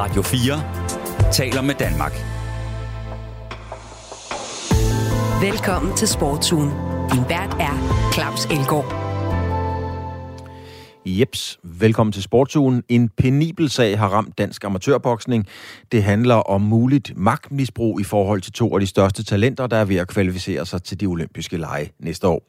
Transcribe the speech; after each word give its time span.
Radio 0.00 0.22
4 0.22 1.32
taler 1.32 1.62
med 1.62 1.74
Danmark. 1.74 2.12
Velkommen 5.42 5.96
til 5.96 6.08
Sportsugen. 6.08 6.70
Din 7.12 7.24
vært 7.28 7.56
er 7.60 7.74
Claus 8.12 8.44
Elgaard. 8.44 8.94
Jeps, 11.06 11.58
velkommen 11.62 12.12
til 12.12 12.22
Sportsugen. 12.22 12.82
En 12.88 13.08
penibel 13.08 13.70
sag 13.70 13.98
har 13.98 14.08
ramt 14.08 14.38
dansk 14.38 14.64
amatørboksning. 14.64 15.46
Det 15.92 16.02
handler 16.02 16.34
om 16.34 16.60
muligt 16.60 17.12
magtmisbrug 17.16 18.00
i 18.00 18.04
forhold 18.04 18.40
til 18.40 18.52
to 18.52 18.74
af 18.74 18.80
de 18.80 18.86
største 18.86 19.24
talenter, 19.24 19.66
der 19.66 19.76
er 19.76 19.84
ved 19.84 19.96
at 19.96 20.08
kvalificere 20.08 20.66
sig 20.66 20.82
til 20.82 21.00
de 21.00 21.06
olympiske 21.06 21.56
lege 21.56 21.92
næste 21.98 22.28
år. 22.28 22.42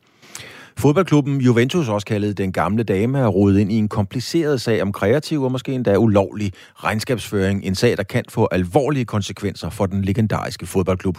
Fodboldklubben 0.78 1.42
Juventus, 1.42 1.90
også 1.90 2.06
kaldet 2.06 2.38
den 2.38 2.52
gamle 2.52 2.84
dame, 2.84 3.20
er 3.20 3.28
rodet 3.28 3.60
ind 3.60 3.72
i 3.72 3.76
en 3.76 3.88
kompliceret 3.88 4.62
sag 4.62 4.82
om 4.82 4.92
kreativ 4.92 5.44
og 5.44 5.52
måske 5.52 5.74
endda 5.74 5.98
ulovlig 5.98 6.52
regnskabsføring. 6.76 7.64
En 7.64 7.76
sag, 7.76 7.98
der 7.98 8.04
kan 8.04 8.24
få 8.30 8.48
alvorlige 8.52 9.06
konsekvenser 9.06 9.70
for 9.70 9.86
den 9.86 10.02
legendariske 10.06 10.66
fodboldklub. 10.66 11.18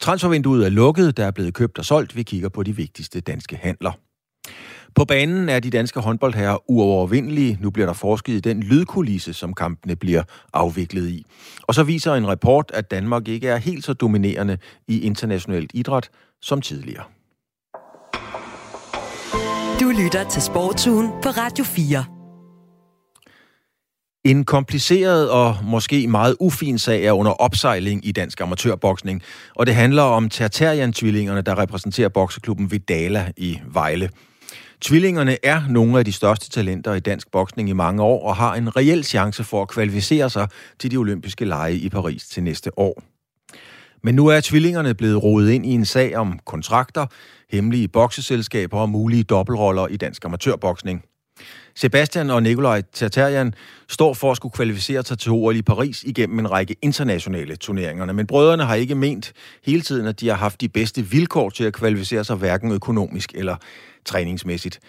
Transfervinduet 0.00 0.66
er 0.66 0.70
lukket, 0.70 1.16
der 1.16 1.24
er 1.24 1.30
blevet 1.30 1.54
købt 1.54 1.78
og 1.78 1.84
solgt. 1.84 2.16
Vi 2.16 2.22
kigger 2.22 2.48
på 2.48 2.62
de 2.62 2.76
vigtigste 2.76 3.20
danske 3.20 3.56
handler. 3.56 3.92
På 4.94 5.04
banen 5.04 5.48
er 5.48 5.60
de 5.60 5.70
danske 5.70 6.00
håndboldherrer 6.00 6.70
uovervindelige. 6.70 7.58
Nu 7.60 7.70
bliver 7.70 7.86
der 7.86 7.92
forsket 7.92 8.32
i 8.32 8.40
den 8.40 8.62
lydkulisse, 8.62 9.32
som 9.32 9.54
kampene 9.54 9.96
bliver 9.96 10.22
afviklet 10.52 11.08
i. 11.08 11.26
Og 11.62 11.74
så 11.74 11.82
viser 11.82 12.14
en 12.14 12.28
rapport, 12.28 12.70
at 12.74 12.90
Danmark 12.90 13.28
ikke 13.28 13.48
er 13.48 13.56
helt 13.56 13.84
så 13.84 13.92
dominerende 13.92 14.58
i 14.88 15.00
internationalt 15.00 15.70
idræt 15.74 16.10
som 16.42 16.60
tidligere. 16.60 17.04
Du 19.80 19.92
lytter 20.02 20.28
til 20.28 20.42
Sportsugen 20.42 21.08
på 21.22 21.28
Radio 21.28 21.64
4. 21.64 22.04
En 24.24 24.44
kompliceret 24.44 25.30
og 25.30 25.56
måske 25.62 26.08
meget 26.08 26.36
ufin 26.40 26.78
sag 26.78 27.04
er 27.04 27.12
under 27.12 27.32
opsejling 27.32 28.06
i 28.06 28.12
dansk 28.12 28.40
amatørboksning, 28.40 29.22
og 29.54 29.66
det 29.66 29.74
handler 29.74 30.02
om 30.02 30.28
Tertarian-tvillingerne, 30.28 31.40
der 31.40 31.58
repræsenterer 31.58 32.08
bokseklubben 32.08 32.70
Vidala 32.70 33.32
i 33.36 33.60
Vejle. 33.66 34.10
Tvillingerne 34.80 35.36
er 35.42 35.62
nogle 35.68 35.98
af 35.98 36.04
de 36.04 36.12
største 36.12 36.50
talenter 36.50 36.94
i 36.94 37.00
dansk 37.00 37.30
boksning 37.30 37.68
i 37.68 37.72
mange 37.72 38.02
år 38.02 38.28
og 38.28 38.36
har 38.36 38.54
en 38.54 38.76
reel 38.76 39.04
chance 39.04 39.44
for 39.44 39.62
at 39.62 39.68
kvalificere 39.68 40.30
sig 40.30 40.48
til 40.78 40.90
de 40.90 40.96
olympiske 40.96 41.44
lege 41.44 41.76
i 41.76 41.88
Paris 41.88 42.26
til 42.26 42.42
næste 42.42 42.78
år. 42.78 43.13
Men 44.04 44.14
nu 44.14 44.26
er 44.26 44.40
tvillingerne 44.40 44.94
blevet 44.94 45.22
rodet 45.22 45.50
ind 45.50 45.66
i 45.66 45.70
en 45.70 45.84
sag 45.84 46.16
om 46.16 46.38
kontrakter, 46.46 47.06
hemmelige 47.50 47.88
bokseselskaber 47.88 48.78
og 48.78 48.88
mulige 48.88 49.22
dobbeltroller 49.22 49.86
i 49.86 49.96
dansk 49.96 50.24
amatørboksning. 50.24 51.02
Sebastian 51.74 52.30
og 52.30 52.42
Nikolaj 52.42 52.82
Tartarian 52.92 53.54
står 53.88 54.14
for 54.14 54.30
at 54.30 54.36
skulle 54.36 54.52
kvalificere 54.52 55.02
sig 55.04 55.18
til 55.18 55.32
OL 55.32 55.56
i 55.56 55.62
Paris 55.62 56.02
igennem 56.02 56.38
en 56.38 56.50
række 56.50 56.76
internationale 56.82 57.56
turneringer. 57.56 58.12
Men 58.12 58.26
brødrene 58.26 58.64
har 58.64 58.74
ikke 58.74 58.94
ment 58.94 59.32
hele 59.64 59.82
tiden, 59.82 60.06
at 60.06 60.20
de 60.20 60.28
har 60.28 60.36
haft 60.36 60.60
de 60.60 60.68
bedste 60.68 61.02
vilkår 61.02 61.50
til 61.50 61.64
at 61.64 61.72
kvalificere 61.72 62.24
sig 62.24 62.36
hverken 62.36 62.72
økonomisk 62.72 63.32
eller 63.34 63.56
træningsmæssigt. 64.04 64.80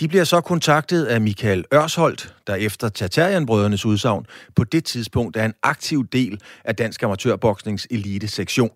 De 0.00 0.08
bliver 0.08 0.24
så 0.24 0.40
kontaktet 0.40 1.04
af 1.04 1.20
Michael 1.20 1.64
Ørsholdt, 1.74 2.34
der 2.46 2.54
efter 2.54 2.88
Tartarian-brødrenes 2.88 3.86
udsagn 3.86 4.26
på 4.56 4.64
det 4.64 4.84
tidspunkt 4.84 5.36
er 5.36 5.44
en 5.44 5.54
aktiv 5.62 6.06
del 6.12 6.40
af 6.64 6.76
Dansk 6.76 7.02
Amatørboksnings 7.02 7.86
elite 7.90 8.28
sektion. 8.28 8.70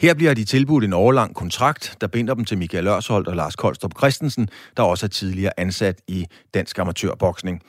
Her 0.00 0.14
bliver 0.14 0.34
de 0.34 0.44
tilbudt 0.44 0.84
en 0.84 0.92
årlang 0.92 1.34
kontrakt, 1.34 1.96
der 2.00 2.06
binder 2.06 2.34
dem 2.34 2.44
til 2.44 2.58
Michael 2.58 2.86
Ørsholdt 2.86 3.28
og 3.28 3.36
Lars 3.36 3.56
Koldstrup 3.56 3.92
Christensen, 3.98 4.48
der 4.76 4.82
også 4.82 5.06
er 5.06 5.08
tidligere 5.08 5.60
ansat 5.60 5.98
i 6.08 6.26
Dansk 6.54 6.78
Amatørboksning. 6.78 7.62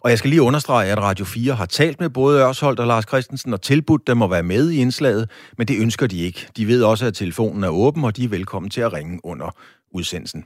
Og 0.00 0.10
jeg 0.10 0.18
skal 0.18 0.30
lige 0.30 0.42
understrege, 0.42 0.92
at 0.92 0.98
Radio 0.98 1.24
4 1.24 1.54
har 1.54 1.66
talt 1.66 2.00
med 2.00 2.10
både 2.10 2.40
Ørsholdt 2.40 2.80
og 2.80 2.86
Lars 2.86 3.04
Christensen 3.08 3.52
og 3.52 3.62
tilbudt 3.62 4.06
dem 4.06 4.22
at 4.22 4.30
være 4.30 4.42
med 4.42 4.70
i 4.70 4.76
indslaget, 4.76 5.30
men 5.58 5.68
det 5.68 5.80
ønsker 5.80 6.06
de 6.06 6.20
ikke. 6.20 6.48
De 6.56 6.66
ved 6.66 6.82
også, 6.82 7.06
at 7.06 7.14
telefonen 7.14 7.64
er 7.64 7.68
åben, 7.68 8.04
og 8.04 8.16
de 8.16 8.24
er 8.24 8.28
velkommen 8.28 8.70
til 8.70 8.80
at 8.80 8.92
ringe 8.92 9.20
under 9.24 9.56
udsendelsen. 9.90 10.44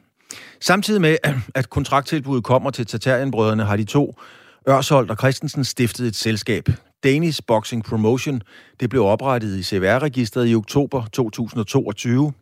Samtidig 0.60 1.00
med, 1.00 1.16
at 1.54 1.70
kontrakttilbuddet 1.70 2.44
kommer 2.44 2.70
til 2.70 2.86
Tatarienbrødrene, 2.86 3.64
har 3.64 3.76
de 3.76 3.84
to, 3.84 4.18
Ørsholdt 4.68 5.10
og 5.10 5.16
Christensen, 5.16 5.64
stiftet 5.64 6.06
et 6.06 6.16
selskab. 6.16 6.68
Danish 7.04 7.40
Boxing 7.46 7.84
Promotion. 7.84 8.40
Det 8.80 8.90
blev 8.90 9.02
oprettet 9.02 9.58
i 9.58 9.62
CVR-registret 9.62 10.48
i 10.50 10.54
oktober 10.54 11.00
2022 11.12 12.32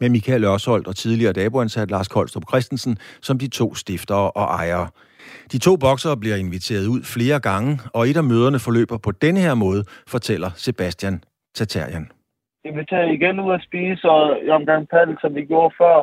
med 0.00 0.08
Michael 0.08 0.44
Ørsholdt 0.44 0.86
og 0.86 0.96
tidligere 0.96 1.32
daboansat 1.32 1.90
Lars 1.90 2.08
Koldstrup 2.08 2.44
Christensen 2.50 2.96
som 3.22 3.38
de 3.38 3.48
to 3.48 3.74
stiftere 3.74 4.30
og 4.30 4.44
ejere. 4.44 4.88
De 5.52 5.58
to 5.58 5.76
boksere 5.76 6.16
bliver 6.16 6.36
inviteret 6.36 6.86
ud 6.86 7.00
flere 7.14 7.40
gange, 7.40 7.70
og 7.94 8.02
et 8.08 8.16
af 8.16 8.24
møderne 8.24 8.58
forløber 8.66 8.98
på 8.98 9.10
denne 9.12 9.40
her 9.40 9.54
måde, 9.54 9.82
fortæller 10.14 10.50
Sebastian 10.54 11.24
Tatarian. 11.54 12.06
Inviteret 12.64 13.08
igen 13.12 13.40
ud 13.40 13.52
at 13.54 13.62
spise 13.68 14.10
og 14.10 14.22
i 14.46 14.48
omgang 14.50 14.88
paddel, 14.88 15.16
som 15.20 15.34
vi 15.34 15.44
gjorde 15.44 15.74
før. 15.80 15.96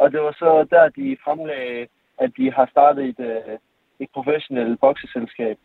Og 0.00 0.12
det 0.12 0.20
var 0.20 0.34
så 0.42 0.66
der, 0.70 0.84
de 0.88 1.16
fremlagde, 1.24 1.86
at 2.18 2.30
de 2.38 2.52
har 2.56 2.66
startet 2.70 3.04
et, 3.04 3.20
øh, 3.30 3.58
et 4.00 4.08
professionelt 4.14 4.80
bokseselskab. 4.80 5.56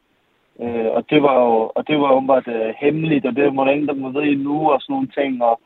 Øh, 0.62 0.90
og 0.98 1.10
det 1.10 1.24
var 1.24 1.36
jo, 1.44 1.72
og 1.76 1.88
det 1.88 2.00
var 2.00 2.12
åbenbart 2.12 2.48
uh, 2.48 2.70
hemmeligt, 2.82 3.26
og 3.26 3.36
det 3.36 3.54
må 3.54 3.66
der 3.66 3.72
ingen, 3.72 3.88
der 3.88 3.94
må 3.94 4.10
vide 4.10 4.32
endnu, 4.32 4.72
og 4.72 4.82
sådan 4.82 4.94
nogle 4.94 5.08
ting. 5.08 5.44
Og, 5.44 5.62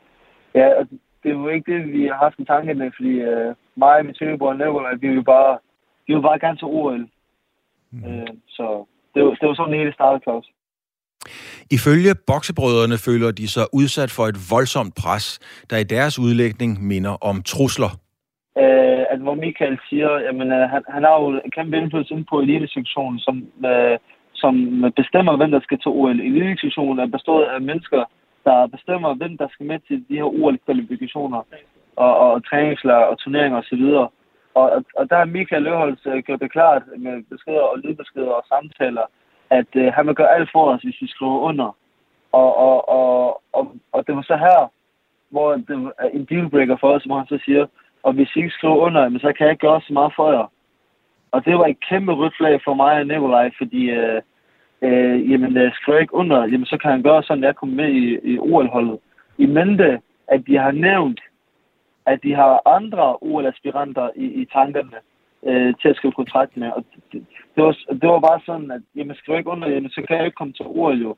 ja, 0.54 0.66
og 0.78 0.88
det 1.22 1.28
er 1.30 1.34
jo 1.34 1.48
ikke 1.48 1.72
det, 1.72 1.92
vi 1.92 2.06
har 2.06 2.14
haft 2.14 2.38
en 2.38 2.46
tanke 2.46 2.74
med, 2.74 2.90
fordi 2.96 3.14
uh, 3.30 3.54
mig 3.76 3.98
og 3.98 4.04
min 4.04 4.14
tøgebror 4.14 4.54
Neville, 4.54 4.90
at 4.92 5.02
vi 5.02 5.08
vil 5.08 5.24
bare, 5.24 5.58
vi 6.06 6.14
vil 6.14 6.22
bare 6.22 6.38
gerne 6.38 6.56
til 6.58 6.66
OL. 6.66 7.08
Mm. 7.90 8.04
Uh, 8.04 8.26
så 8.48 8.84
det 9.14 9.24
var, 9.24 9.30
det 9.30 9.48
var 9.48 9.54
sådan 9.54 9.74
hele 9.74 9.92
startede, 9.92 10.22
Claus. 10.22 10.46
Ifølge 11.70 12.14
boksebrødrene 12.26 12.98
føler 13.06 13.30
de 13.30 13.48
sig 13.48 13.66
udsat 13.72 14.10
for 14.10 14.24
et 14.32 14.38
voldsomt 14.50 14.94
pres, 15.02 15.26
der 15.70 15.76
i 15.76 15.84
deres 15.84 16.18
udlægning 16.18 16.86
minder 16.86 17.14
om 17.30 17.42
trusler. 17.42 17.92
Uh, 18.62 19.02
at 19.12 19.18
hvor 19.24 19.34
Michael 19.34 19.78
siger, 19.88 20.10
jamen, 20.26 20.48
uh, 20.52 20.70
han, 20.72 20.82
han 20.88 21.02
har 21.02 21.20
jo 21.20 21.28
en 21.28 21.50
kæmpe 21.56 21.76
indflydelse 21.76 22.14
ind 22.14 22.26
på 22.30 22.40
elitesektionen, 22.40 23.18
som 23.18 23.36
uh, 23.64 23.96
som 24.42 24.54
bestemmer, 24.96 25.36
hvem 25.36 25.50
der 25.50 25.60
skal 25.60 25.78
til 25.78 25.90
OL. 25.90 26.20
Elitesektionen 26.20 26.98
er 26.98 27.06
bestået 27.16 27.44
af 27.44 27.60
mennesker, 27.60 28.04
der 28.44 28.66
bestemmer, 28.66 29.14
hvem 29.14 29.38
der 29.38 29.48
skal 29.48 29.66
med 29.66 29.78
til 29.78 30.04
de 30.08 30.16
her 30.16 30.24
OL-kvalifikationer 30.24 31.42
og, 31.96 32.12
og 32.18 32.44
træningslejre 32.48 33.08
og 33.08 33.18
turneringer 33.18 33.58
osv. 33.58 33.84
Og, 33.84 34.12
og, 34.54 34.84
og 34.96 35.10
der 35.10 35.16
er 35.16 35.24
Michael 35.24 35.62
Løholds 35.62 36.06
uh, 36.06 36.12
øh, 36.12 36.22
gjort 36.22 36.40
det 36.40 36.52
klart 36.52 36.82
med 36.98 37.22
beskeder 37.30 37.60
og 37.60 37.78
lydbeskeder 37.78 38.32
og 38.32 38.44
samtaler, 38.48 39.06
at 39.50 39.70
uh, 39.76 39.86
han 39.94 40.06
vil 40.06 40.14
gøre 40.14 40.34
alt 40.36 40.50
for 40.52 40.64
os, 40.72 40.82
hvis 40.82 41.00
vi 41.00 41.08
skriver 41.08 41.38
under. 41.38 41.76
Og, 42.32 42.56
og, 42.56 42.88
og, 42.88 43.42
og, 43.52 43.74
og 43.92 44.06
det 44.06 44.16
var 44.16 44.22
så 44.22 44.36
her, 44.36 44.70
hvor 45.30 45.52
det 45.52 45.92
er 45.98 46.08
en 46.08 46.24
dealbreaker 46.24 46.76
for 46.80 46.92
os, 46.94 47.04
hvor 47.04 47.18
han 47.18 47.26
så 47.26 47.38
siger, 47.44 47.66
og 48.02 48.12
hvis 48.12 48.36
I 48.36 48.38
ikke 48.38 48.50
skriver 48.58 48.76
under, 48.76 49.18
så 49.18 49.32
kan 49.32 49.44
jeg 49.44 49.50
ikke 49.52 49.66
gøre 49.66 49.80
så 49.80 49.92
meget 49.92 50.12
for 50.16 50.32
jer. 50.32 50.46
Og 51.32 51.44
det 51.44 51.54
var 51.54 51.66
et 51.66 51.80
kæmpe 51.88 52.12
rødt 52.12 52.34
flag 52.36 52.60
for 52.64 52.74
mig 52.74 52.92
og 53.00 53.06
Nikolaj, 53.06 53.50
fordi 53.58 53.82
øh, 53.90 54.22
øh, 54.82 55.30
jamen, 55.30 55.56
øh, 55.56 55.72
skriver 55.74 55.98
ikke 55.98 56.14
under, 56.14 56.38
jamen, 56.52 56.66
så 56.66 56.76
kan 56.82 56.90
han 56.90 57.02
gøre 57.02 57.22
sådan, 57.22 57.44
at 57.44 57.46
jeg 57.46 57.56
kommer 57.56 57.76
med 57.76 57.90
i, 58.02 58.32
i 58.32 58.38
OL-holdet. 58.38 58.98
I 59.38 59.46
mente, 59.46 60.00
at 60.28 60.40
de 60.46 60.56
har 60.56 60.72
nævnt, 60.72 61.20
at 62.06 62.18
de 62.22 62.34
har 62.34 62.68
andre 62.76 63.16
OL-aspiranter 63.20 64.10
i, 64.16 64.26
i 64.40 64.44
tankerne 64.52 64.98
øh, 65.48 65.74
til 65.80 65.88
at 65.88 65.96
skrive 65.96 66.12
kontrakt 66.12 66.56
med. 66.56 66.68
Og 66.76 66.84
det, 67.12 67.24
det, 67.54 67.64
var, 67.64 67.72
det 68.00 68.08
var 68.08 68.20
bare 68.20 68.40
sådan, 68.46 68.70
at 68.70 68.82
jamen, 68.96 69.16
skriver 69.16 69.38
ikke 69.38 69.50
under, 69.50 69.68
jamen, 69.68 69.90
så 69.90 70.04
kan 70.08 70.16
jeg 70.16 70.26
ikke 70.26 70.36
komme 70.36 70.52
til 70.52 70.66
OL 70.66 71.02
jo. 71.02 71.16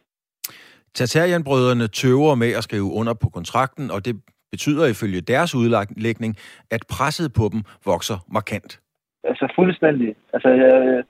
Tatarian-brødrene 0.95 1.87
tøver 1.87 2.35
med 2.35 2.53
at 2.59 2.65
skrive 2.65 2.89
under 2.99 3.15
på 3.15 3.29
kontrakten, 3.29 3.91
og 3.91 4.05
det 4.05 4.15
betyder 4.51 4.87
ifølge 4.87 5.21
deres 5.21 5.55
udlægning, 5.55 6.37
at 6.71 6.83
presset 6.89 7.33
på 7.33 7.49
dem 7.53 7.63
vokser 7.85 8.19
markant. 8.33 8.81
Altså 9.25 9.53
fuldstændig. 9.57 10.17
Altså, 10.33 10.49
jeg, 10.49 11.05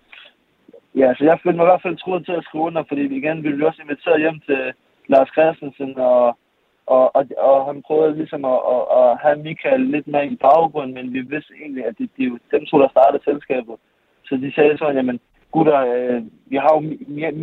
Ja, 0.94 1.14
så 1.14 1.25
jeg 1.25 1.41
følte 1.43 1.56
mig 1.56 1.64
i 1.64 1.73
hvert 1.73 1.82
fald 1.82 1.97
troet 1.97 2.25
til 2.26 2.32
at 2.32 2.44
skrive 2.44 2.64
under, 2.64 2.82
fordi 2.88 3.00
vi 3.00 3.17
igen 3.17 3.43
ville 3.44 3.67
også 3.67 3.82
inviteret 3.82 4.20
hjem 4.20 4.41
til 4.49 4.73
Lars 5.12 5.31
Christensen, 5.35 5.99
og, 5.99 6.37
og, 6.87 7.17
og, 7.17 7.23
og 7.38 7.67
han 7.67 7.82
prøvede 7.87 8.17
ligesom 8.17 8.44
at, 8.44 8.61
at, 8.75 8.82
at 8.99 9.19
have 9.23 9.37
Michael 9.47 9.81
lidt 9.81 10.06
mere 10.06 10.26
i 10.26 10.37
baggrunden, 10.37 10.94
men 10.94 11.12
vi 11.12 11.20
vidste 11.20 11.55
egentlig, 11.61 11.85
at 11.87 11.94
det, 11.99 12.11
det 12.17 12.38
dem 12.53 12.64
to, 12.67 12.79
der 12.81 12.88
startede 12.88 13.25
selskabet. 13.25 13.76
Så 14.25 14.37
de 14.37 14.53
sagde 14.55 14.79
sådan, 14.79 14.97
jamen 14.97 15.20
gutter, 15.50 15.79
øh, 15.94 16.23
vi 16.47 16.56
har 16.56 16.70
jo 16.75 16.81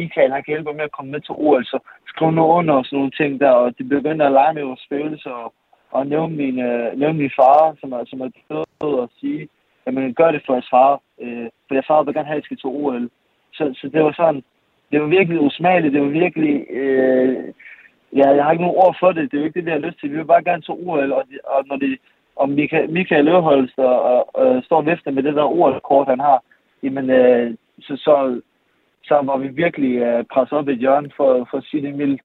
Michael, 0.02 0.32
han 0.32 0.44
kan 0.44 0.54
hjælpe 0.54 0.74
med 0.74 0.90
at 0.90 0.96
komme 0.98 1.12
med 1.12 1.22
til 1.22 1.36
OL, 1.38 1.66
så 1.66 1.80
skriv 2.08 2.32
nu 2.32 2.44
under 2.46 2.74
og 2.74 2.86
sådan 2.86 2.98
nogle 2.98 3.12
ting 3.12 3.40
der, 3.40 3.52
og 3.52 3.78
de 3.78 3.84
begyndte 3.84 4.26
at 4.26 4.32
lege 4.32 4.54
med 4.54 4.64
vores 4.64 4.86
følelser 4.90 5.32
og, 5.32 5.54
og 5.92 6.08
nævne, 6.08 6.36
min, 6.36 6.60
øh, 6.60 7.00
nævne 7.00 7.18
min 7.18 7.32
far, 7.40 7.76
som 7.80 7.92
er, 7.92 8.04
som 8.06 8.22
er 8.22 8.30
død, 8.50 8.94
og 9.04 9.10
sige, 9.20 9.50
jamen 9.90 10.14
gør 10.14 10.32
det 10.32 10.42
for 10.46 10.54
jeres 10.54 10.70
far, 10.70 11.02
øh, 11.22 11.48
for 11.68 11.76
jeres 11.76 11.88
far 11.88 12.04
vil 12.04 12.14
gerne 12.14 12.28
have, 12.28 12.38
at 12.38 12.44
I 12.44 12.46
skal 12.46 12.58
til 12.58 12.70
OL. 12.70 13.10
Så, 13.54 13.64
så 13.80 13.90
det 13.94 14.04
var 14.04 14.12
sådan, 14.12 14.44
det 14.92 15.02
var 15.02 15.08
virkelig 15.08 15.42
usmageligt, 15.42 15.94
det 15.94 16.02
var 16.02 16.14
virkelig, 16.24 16.66
øh, 16.70 17.36
ja, 18.20 18.28
jeg 18.36 18.44
har 18.44 18.52
ikke 18.52 18.64
nogen 18.64 18.82
ord 18.86 18.96
for 19.00 19.12
det, 19.12 19.32
det 19.32 19.38
er 19.38 19.42
jo 19.42 19.48
ikke 19.48 19.60
det, 19.60 19.66
vi 19.66 19.72
har 19.72 19.86
lyst 19.88 20.00
til. 20.00 20.12
Vi 20.12 20.18
vil 20.18 20.34
bare 20.34 20.44
gerne 20.44 20.62
til 20.62 20.74
OL, 20.74 21.12
og, 21.12 21.24
og 21.44 21.64
når 21.68 21.76
det, 21.76 22.00
om 22.36 22.50
Michael, 22.50 22.90
Michael 22.90 23.26
Løvholst 23.26 23.78
og, 23.78 24.02
og, 24.02 24.36
og, 24.36 24.64
står 24.64 24.82
vifter 24.82 25.12
med 25.12 25.24
det 25.24 25.36
der 25.36 25.44
OL-kort, 25.44 26.08
han 26.08 26.20
har, 26.20 26.44
jamen, 26.84 27.10
øh, 27.10 27.56
så, 27.82 27.96
så, 27.96 28.42
så 29.04 29.22
var 29.24 29.38
vi 29.38 29.48
virkelig 29.48 29.94
øh, 29.98 30.24
presset 30.34 30.58
op 30.58 30.70
i 30.70 30.72
et 30.72 30.80
hjørne 30.80 31.12
for, 31.18 31.48
for 31.52 31.58
at 31.58 31.64
sige 31.64 31.82
det 31.88 31.96
mildt. 31.96 32.22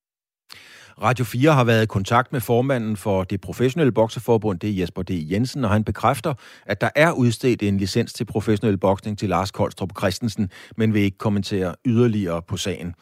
Radio 1.03 1.25
4 1.25 1.53
har 1.53 1.65
været 1.65 1.83
i 1.83 1.87
kontakt 1.87 2.33
med 2.33 2.41
formanden 2.41 2.97
for 2.97 3.25
det 3.25 3.41
professionelle 3.41 3.93
bokseforbund, 3.93 4.61
det 4.61 4.71
er 4.71 4.75
Jesper 4.75 5.03
D. 5.03 5.11
Jensen, 5.11 5.65
og 5.65 5.71
han 5.71 5.85
bekræfter, 5.85 6.35
at 6.67 6.81
der 6.81 6.91
er 6.95 7.13
udstedt 7.13 7.63
en 7.63 7.79
licens 7.79 8.13
til 8.13 8.25
professionel 8.25 8.79
boksning 8.79 9.19
til 9.19 9.29
Lars 9.29 9.51
Koldstrup 9.51 9.91
Christensen, 9.99 10.51
men 10.77 10.95
vil 10.95 11.03
ikke 11.03 11.19
kommentere 11.19 11.75
yderligere 11.85 12.43
på 12.43 12.57
sagen. 12.57 12.95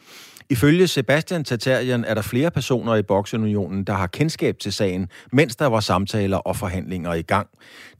Ifølge 0.49 0.87
Sebastian 0.87 1.43
Tatarian 1.43 2.03
er 2.03 2.13
der 2.13 2.21
flere 2.21 2.51
personer 2.51 2.95
i 2.95 3.03
Bokseunionen, 3.03 3.83
der 3.83 3.93
har 3.93 4.07
kendskab 4.07 4.55
til 4.59 4.73
sagen, 4.73 5.09
mens 5.31 5.55
der 5.55 5.67
var 5.67 5.79
samtaler 5.79 6.37
og 6.37 6.55
forhandlinger 6.55 7.13
i 7.13 7.21
gang. 7.21 7.47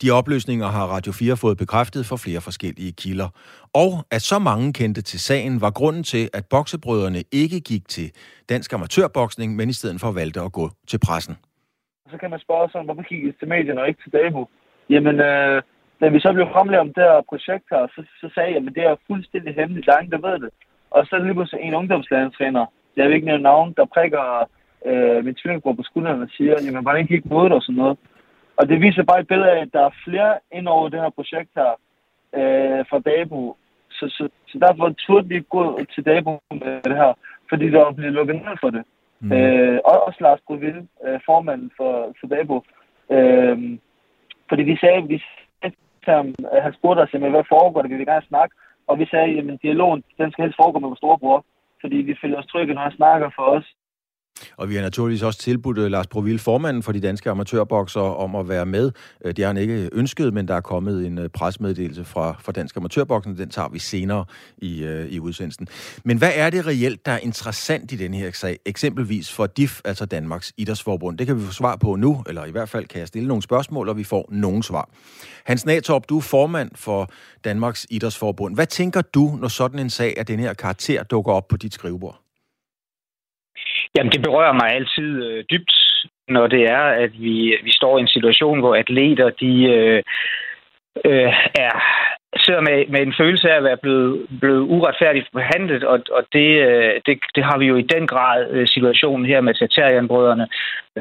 De 0.02 0.12
oplysninger 0.12 0.68
har 0.68 0.86
Radio 0.86 1.12
4 1.12 1.38
fået 1.38 1.58
bekræftet 1.58 2.06
fra 2.06 2.18
flere 2.18 2.42
forskellige 2.42 2.92
kilder. 2.92 3.30
Og 3.74 3.92
at 4.12 4.22
så 4.22 4.40
mange 4.40 4.74
kendte 4.74 5.02
til 5.02 5.20
sagen 5.20 5.62
var 5.62 5.72
grunden 5.72 6.04
til, 6.04 6.30
at 6.34 6.44
boksebrødrene 6.50 7.24
ikke 7.32 7.60
gik 7.60 7.88
til 7.88 8.12
dansk 8.50 8.74
amatørboksning, 8.74 9.56
men 9.56 9.70
i 9.70 9.74
stedet 9.74 10.02
for 10.02 10.12
valgte 10.12 10.42
at 10.42 10.52
gå 10.52 10.70
til 10.88 11.00
pressen. 11.06 11.36
Så 12.12 12.18
kan 12.18 12.30
man 12.30 12.40
spørge 12.40 12.70
sig, 12.72 12.82
hvorfor 12.82 13.04
gik 13.10 13.40
til 13.40 13.48
medierne 13.48 13.82
og 13.82 13.88
ikke 13.88 14.02
til 14.04 14.14
Dabo? 14.14 14.50
Jamen, 14.90 15.20
øh, 15.20 15.62
da 16.02 16.06
vi 16.14 16.20
så 16.20 16.30
blev 16.34 16.48
fremlagt 16.56 16.82
om 16.86 16.94
det 16.98 17.04
her 17.04 17.22
projekt 17.32 17.66
her, 17.74 17.84
så, 17.96 18.02
så 18.22 18.28
sagde 18.36 18.52
jeg, 18.54 18.62
at 18.68 18.76
det 18.78 18.84
er 18.92 19.04
fuldstændig 19.10 19.52
hemmeligt. 19.60 19.86
Der 19.86 19.94
er 19.94 20.02
ingen, 20.02 20.16
der 20.18 20.28
ved 20.30 20.40
det. 20.46 20.52
Og 20.96 21.06
så 21.06 21.10
er 21.16 21.20
det 21.20 21.28
lige 21.28 21.40
pludselig 21.40 21.62
en 21.62 21.80
ungdomslandstræner, 21.80 22.66
jeg 22.98 23.06
vil 23.06 23.16
ikke 23.16 23.28
nævne 23.28 23.44
navn, 23.44 23.74
der 23.78 23.86
prikker 23.86 24.50
øh, 24.86 25.26
min 25.26 25.36
tvillingbror 25.36 25.74
på 25.74 25.84
skulderen 25.84 26.22
og 26.22 26.30
siger, 26.38 26.56
jamen, 26.66 26.84
hvordan 26.84 27.02
ikke 27.02 27.16
gik 27.16 27.26
mod 27.26 27.52
og 27.52 27.62
sådan 27.62 27.76
noget. 27.76 27.98
Og 28.58 28.70
det 28.70 28.82
viser 28.82 29.04
bare 29.04 29.20
et 29.20 29.28
billede 29.28 29.52
af, 29.52 29.62
at 29.62 29.74
der 29.74 29.86
er 29.86 30.00
flere 30.06 30.34
ind 30.52 30.68
over 30.68 30.90
det 30.90 31.00
her 31.00 31.10
projekt 31.10 31.52
her 31.56 31.72
øh, 32.40 32.86
fra 32.90 33.00
Dabo. 33.00 33.58
Så, 33.90 34.06
så, 34.10 34.30
så 34.48 34.60
derfor 34.60 34.94
turde 34.98 35.28
vi 35.28 35.40
gå 35.50 35.80
til 35.94 36.06
Dabo 36.06 36.32
med 36.52 36.82
det 36.84 36.96
her, 36.96 37.14
fordi 37.50 37.66
der 37.72 37.80
var 37.84 37.92
blevet 37.92 38.14
lukket 38.14 38.36
ned 38.36 38.58
for 38.62 38.70
det. 38.70 38.84
Mm. 39.20 39.32
Øh, 39.32 39.80
og 39.86 40.08
også 40.08 40.20
Lars 40.22 40.42
Broville, 40.48 40.88
øh, 41.06 41.20
formanden 41.26 41.72
for, 41.78 42.14
for 42.20 42.28
Dabo. 42.28 42.56
Øh, 43.12 43.58
fordi 44.50 44.64
vi 44.64 44.78
sagde, 44.78 45.08
vi 45.08 45.24
sagde, 46.06 46.34
han 46.62 46.74
spurgte 46.74 47.02
os, 47.02 47.12
hvad 47.12 47.50
foregår 47.50 47.82
det, 47.82 47.92
vi 47.92 47.96
vil 47.96 48.06
gerne 48.06 48.26
snakke. 48.28 48.56
Og 48.88 49.00
vi 49.00 49.06
sagde, 49.06 49.40
at 49.40 49.62
dialogen 49.62 50.04
den 50.18 50.32
skal 50.32 50.44
helst 50.44 50.60
foregå 50.62 50.80
med 50.80 50.90
vores 50.90 50.98
storebror, 50.98 51.46
fordi 51.82 51.96
vi 51.96 52.16
føler 52.22 52.38
os 52.40 52.46
trygge, 52.46 52.74
når 52.74 52.82
han 52.82 52.98
snakker 53.00 53.30
for 53.36 53.44
os. 53.58 53.68
Og 54.58 54.70
vi 54.70 54.76
har 54.76 54.82
naturligvis 54.82 55.22
også 55.22 55.40
tilbudt 55.40 55.78
øh, 55.78 55.92
Lars 55.92 56.08
Proville, 56.08 56.40
formanden 56.40 56.84
for 56.84 56.92
de 56.92 57.00
danske 57.00 57.30
amatørbokser, 57.30 58.02
om 58.02 58.36
at 58.36 58.50
være 58.50 58.66
med. 58.66 58.92
Øh, 59.26 59.36
det 59.36 59.46
har 59.46 59.48
han 59.48 59.58
ikke 59.58 59.90
ønsket, 59.92 60.34
men 60.34 60.48
der 60.48 60.56
er 60.56 60.62
kommet 60.62 61.06
en 61.06 61.18
øh, 61.18 61.30
presmeddelelse 61.30 62.04
fra, 62.04 62.36
fra 62.40 62.52
Dansk 62.52 62.78
Amatørboksen. 62.78 63.38
Den 63.38 63.50
tager 63.50 63.70
vi 63.70 63.80
senere 63.80 64.26
i, 64.58 65.06
i 65.10 65.20
udsendelsen. 65.20 65.68
Men 66.04 66.18
hvad 66.18 66.32
er 66.36 66.50
det 66.50 66.68
reelt, 66.68 67.06
der 67.06 67.12
er 67.12 67.18
interessant 67.18 67.92
i 67.92 67.96
den 67.96 68.14
her 68.14 68.32
sag? 68.32 68.60
Eksempelvis 68.66 69.32
for 69.32 69.48
DIF, 69.48 69.82
altså 69.86 70.06
Danmarks 70.06 70.54
Idrætsforbund. 70.58 71.18
Det 71.18 71.28
kan 71.28 71.40
vi 71.40 71.46
få 71.46 71.52
svar 71.52 71.76
på 71.76 71.96
nu, 71.96 72.24
eller 72.28 72.46
i 72.46 72.52
hvert 72.52 72.70
fald 72.70 72.86
kan 72.86 73.00
jeg 73.00 73.08
stille 73.08 73.28
nogle 73.28 73.44
spørgsmål, 73.44 73.90
og 73.90 73.98
vi 73.98 74.04
får 74.04 74.30
nogle 74.32 74.64
svar. 74.64 74.90
Hans 75.46 75.66
Natorp, 75.66 76.10
du 76.10 76.18
er 76.18 76.22
formand 76.22 76.72
for 76.76 77.10
Danmarks 77.44 77.88
Idrætsforbund. 77.90 78.56
Hvad 78.56 78.68
tænker 78.68 79.02
du, 79.02 79.38
når 79.42 79.48
sådan 79.48 79.80
en 79.80 79.90
sag 79.90 80.18
af 80.18 80.26
den 80.26 80.40
her 80.40 80.54
karakter 80.54 81.04
dukker 81.04 81.32
op 81.32 81.48
på 81.48 81.58
dit 81.58 81.74
skrivebord? 81.74 82.23
Jamen, 83.96 84.12
det 84.12 84.22
berører 84.22 84.54
mig 84.54 84.70
altid 84.70 85.24
øh, 85.26 85.44
dybt, 85.52 85.74
når 86.28 86.48
det 86.48 86.64
er, 86.64 86.84
at 87.04 87.12
vi, 87.22 87.58
vi 87.64 87.72
står 87.72 87.98
i 87.98 88.02
en 88.02 88.08
situation, 88.08 88.60
hvor 88.60 88.76
atleter, 88.76 89.30
de 89.30 89.64
øh, 89.64 90.04
øh, 91.06 91.34
er 91.56 91.74
sidder 92.38 92.62
med, 92.62 92.86
med 92.88 93.02
en 93.02 93.14
følelse 93.18 93.50
af 93.52 93.58
at 93.58 93.64
være 93.64 93.78
blevet, 93.78 94.28
blevet 94.42 94.62
uretfærdigt 94.76 95.28
behandlet, 95.34 95.84
og, 95.84 96.00
og 96.12 96.24
det, 96.34 96.50
øh, 96.68 96.94
det, 97.06 97.20
det 97.36 97.44
har 97.44 97.58
vi 97.58 97.66
jo 97.66 97.76
i 97.76 97.90
den 97.96 98.08
grad 98.08 98.50
øh, 98.50 98.68
situationen 98.68 99.26
her 99.26 99.42
med 99.42 99.54
Tatarian-brødrene, 99.54 100.48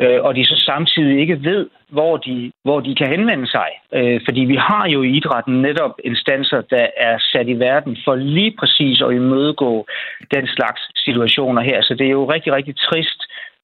øh, 0.01 0.19
og 0.23 0.35
de 0.37 0.45
så 0.45 0.57
samtidig 0.67 1.21
ikke 1.21 1.45
ved, 1.45 1.67
hvor 1.89 2.17
de, 2.17 2.53
hvor 2.65 2.81
de 2.81 2.95
kan 2.95 3.09
henvende 3.09 3.49
sig. 3.51 3.71
Øh, 3.95 4.21
fordi 4.27 4.41
vi 4.41 4.57
har 4.57 4.89
jo 4.89 5.03
i 5.03 5.17
idrætten 5.17 5.63
netop 5.63 5.95
instanser, 6.05 6.61
der 6.61 6.87
er 6.97 7.19
sat 7.19 7.49
i 7.49 7.59
verden 7.59 7.97
for 8.05 8.15
lige 8.15 8.55
præcis 8.59 9.03
at 9.03 9.13
imødegå 9.13 9.87
den 10.35 10.47
slags 10.47 10.81
situationer 11.05 11.63
her. 11.63 11.83
Så 11.83 11.95
det 11.95 12.07
er 12.07 12.11
jo 12.11 12.33
rigtig, 12.33 12.53
rigtig 12.53 12.75
trist, 12.77 13.21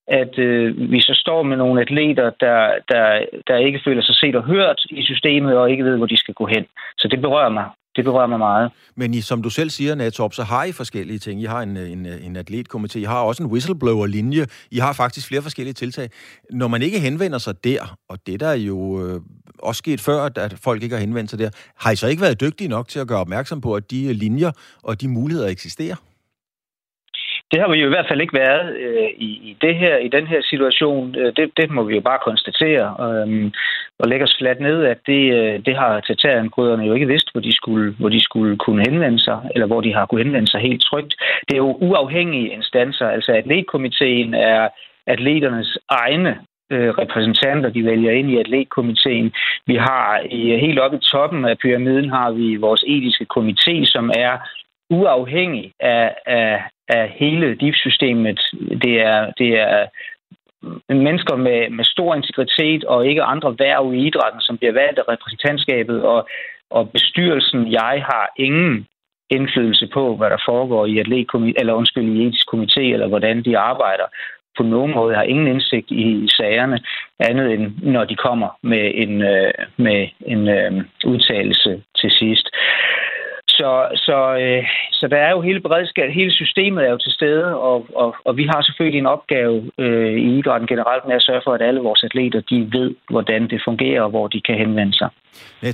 at 0.08 0.38
øh, 0.38 0.90
vi 0.90 1.00
så 1.00 1.12
står 1.14 1.42
med 1.42 1.56
nogle 1.56 1.80
atleter, 1.80 2.30
der, 2.40 2.58
der, 2.88 3.04
der 3.46 3.56
ikke 3.56 3.80
føler 3.84 4.02
sig 4.02 4.14
set 4.14 4.36
og 4.36 4.44
hørt 4.44 4.80
i 4.90 5.02
systemet, 5.02 5.58
og 5.58 5.70
ikke 5.70 5.84
ved, 5.84 5.96
hvor 5.96 6.06
de 6.06 6.16
skal 6.16 6.34
gå 6.34 6.46
hen. 6.46 6.64
Så 6.98 7.08
det 7.08 7.20
berører 7.20 7.48
mig. 7.48 7.64
Det 7.96 8.04
berører 8.04 8.26
mig 8.26 8.38
meget. 8.38 8.70
Men 8.96 9.14
I, 9.14 9.20
som 9.20 9.42
du 9.42 9.50
selv 9.50 9.70
siger, 9.70 9.94
Natop, 9.94 10.34
så 10.34 10.42
har 10.42 10.64
I 10.64 10.72
forskellige 10.72 11.18
ting. 11.18 11.40
I 11.40 11.44
har 11.44 11.62
en, 11.62 11.76
øh, 11.76 11.90
en, 11.92 12.06
øh, 12.06 12.26
en 12.26 12.36
atletkomité, 12.36 12.98
I 12.98 13.02
har 13.02 13.22
også 13.22 13.42
en 13.42 13.50
whistleblower-linje, 13.50 14.46
I 14.70 14.78
har 14.78 14.92
faktisk 14.92 15.28
flere 15.28 15.42
forskellige 15.42 15.74
tiltag. 15.74 16.10
Når 16.50 16.68
man 16.68 16.82
ikke 16.82 17.00
henvender 17.00 17.38
sig 17.38 17.64
der, 17.64 17.96
og 18.08 18.18
det 18.26 18.40
der 18.40 18.48
er 18.48 18.54
jo 18.54 19.06
øh, 19.06 19.20
også 19.58 19.78
sket 19.78 20.00
før, 20.00 20.28
at 20.36 20.54
folk 20.64 20.82
ikke 20.82 20.94
har 20.94 21.00
henvendt 21.00 21.30
sig 21.30 21.38
der, 21.38 21.50
har 21.76 21.90
I 21.90 21.96
så 21.96 22.06
ikke 22.06 22.22
været 22.22 22.40
dygtige 22.40 22.68
nok 22.68 22.88
til 22.88 22.98
at 23.00 23.08
gøre 23.08 23.20
opmærksom 23.20 23.60
på, 23.60 23.74
at 23.74 23.90
de 23.90 24.04
øh, 24.04 24.10
linjer 24.10 24.50
og 24.82 25.00
de 25.00 25.08
muligheder 25.08 25.48
eksisterer? 25.48 25.96
Det 27.52 27.60
har 27.60 27.68
vi 27.72 27.80
jo 27.80 27.86
i 27.86 27.94
hvert 27.94 28.08
fald 28.08 28.20
ikke 28.20 28.38
været 28.38 28.76
øh, 28.76 29.08
i, 29.28 29.30
i 29.50 29.56
det 29.60 29.74
her 29.76 29.96
i 29.96 30.08
den 30.08 30.26
her 30.26 30.40
situation. 30.42 31.14
Øh, 31.16 31.32
det, 31.36 31.50
det 31.56 31.70
må 31.70 31.82
vi 31.82 31.94
jo 31.94 32.00
bare 32.00 32.18
konstatere 32.24 32.86
øh, 33.06 33.50
og 33.98 34.08
lægge 34.08 34.24
os 34.24 34.36
fladt 34.38 34.60
ned, 34.60 34.84
at 34.84 34.98
det, 35.06 35.22
øh, 35.38 35.64
det 35.66 35.76
har 35.76 36.00
tatariangryderne 36.00 36.84
jo 36.84 36.94
ikke 36.94 37.06
vidst, 37.06 37.32
hvor 37.32 37.40
de, 37.40 37.52
skulle, 37.56 37.94
hvor 37.98 38.08
de 38.08 38.20
skulle 38.20 38.56
kunne 38.56 38.82
henvende 38.88 39.18
sig, 39.18 39.38
eller 39.54 39.66
hvor 39.66 39.80
de 39.80 39.94
har 39.94 40.06
kunne 40.06 40.24
henvende 40.24 40.50
sig 40.50 40.60
helt 40.60 40.82
trygt. 40.82 41.14
Det 41.48 41.54
er 41.54 41.64
jo 41.66 41.78
uafhængige 41.80 42.52
instanser. 42.52 43.08
Altså 43.08 43.32
atletkomiteen 43.32 44.34
er 44.34 44.68
atleternes 45.06 45.78
egne 45.88 46.38
øh, 46.70 46.90
repræsentanter, 46.90 47.70
de 47.70 47.84
vælger 47.84 48.12
ind 48.12 48.30
i 48.30 48.38
atletkomiteen. 48.38 49.32
Vi 49.66 49.76
har 49.76 50.20
i, 50.30 50.56
helt 50.56 50.78
oppe 50.78 50.96
i 50.96 51.00
toppen 51.00 51.44
af 51.44 51.58
pyramiden 51.58 52.10
har 52.10 52.30
vi 52.30 52.56
vores 52.56 52.84
etiske 52.86 53.26
komité, 53.36 53.84
som 53.84 54.10
er 54.16 54.34
uafhængig 54.90 55.72
af, 55.80 56.14
af, 56.26 56.62
af 56.88 57.08
hele 57.08 57.54
DIF-systemet. 57.54 58.40
Det 58.82 59.00
er, 59.00 59.32
det 59.38 59.60
er 59.60 59.86
mennesker 60.88 61.36
med, 61.36 61.70
med 61.70 61.84
stor 61.84 62.14
integritet 62.14 62.84
og 62.84 63.06
ikke 63.06 63.22
andre 63.22 63.56
værv 63.58 63.94
i 63.94 64.06
idrætten, 64.06 64.40
som 64.40 64.58
bliver 64.58 64.72
valgt 64.72 64.98
af 64.98 65.08
repræsentantskabet, 65.08 66.02
og, 66.02 66.28
og 66.70 66.90
bestyrelsen, 66.90 67.72
jeg 67.72 68.04
har 68.10 68.32
ingen 68.36 68.86
indflydelse 69.30 69.86
på, 69.92 70.16
hvad 70.16 70.30
der 70.30 70.42
foregår 70.48 70.86
i 70.86 71.00
atletkomité, 71.00 71.52
eller 71.56 71.72
undskyld, 71.72 72.16
i 72.16 72.26
etisk 72.26 72.46
komité, 72.54 72.80
eller 72.80 73.08
hvordan 73.08 73.44
de 73.44 73.58
arbejder. 73.58 74.04
På 74.56 74.62
nogen 74.62 74.94
måde 74.94 75.14
har 75.14 75.22
ingen 75.22 75.46
indsigt 75.46 75.90
i 75.90 76.28
sagerne, 76.36 76.80
andet 77.18 77.52
end 77.52 77.72
når 77.82 78.04
de 78.04 78.16
kommer 78.16 78.48
med 78.62 78.92
en, 78.94 79.22
øh, 79.22 79.52
med 79.76 80.08
en 80.26 80.48
øh, 80.48 80.84
udtalelse 81.04 81.82
til 82.00 82.10
sidst. 82.10 82.48
Så, 83.58 83.70
så, 84.06 84.18
øh, 84.42 84.64
så 84.92 85.08
der 85.12 85.16
er 85.26 85.30
jo 85.30 85.40
hele 85.40 85.60
beredskabet, 85.60 86.14
hele 86.14 86.32
systemet 86.32 86.84
er 86.84 86.90
jo 86.90 86.98
til 86.98 87.12
stede, 87.12 87.46
og, 87.68 87.86
og, 87.94 88.14
og 88.24 88.36
vi 88.36 88.44
har 88.52 88.60
selvfølgelig 88.62 88.98
en 88.98 89.06
opgave 89.06 89.70
øh, 89.78 90.16
i 90.26 90.38
idrætten 90.38 90.68
generelt 90.68 91.04
med 91.06 91.14
at 91.14 91.22
sørge 91.22 91.42
for, 91.44 91.52
at 91.54 91.62
alle 91.62 91.80
vores 91.80 92.02
atleter 92.08 92.40
de 92.50 92.58
ved, 92.78 92.94
hvordan 93.10 93.50
det 93.50 93.60
fungerer, 93.68 94.02
og 94.02 94.10
hvor 94.10 94.28
de 94.28 94.40
kan 94.40 94.54
henvende 94.58 94.94
sig. 95.00 95.10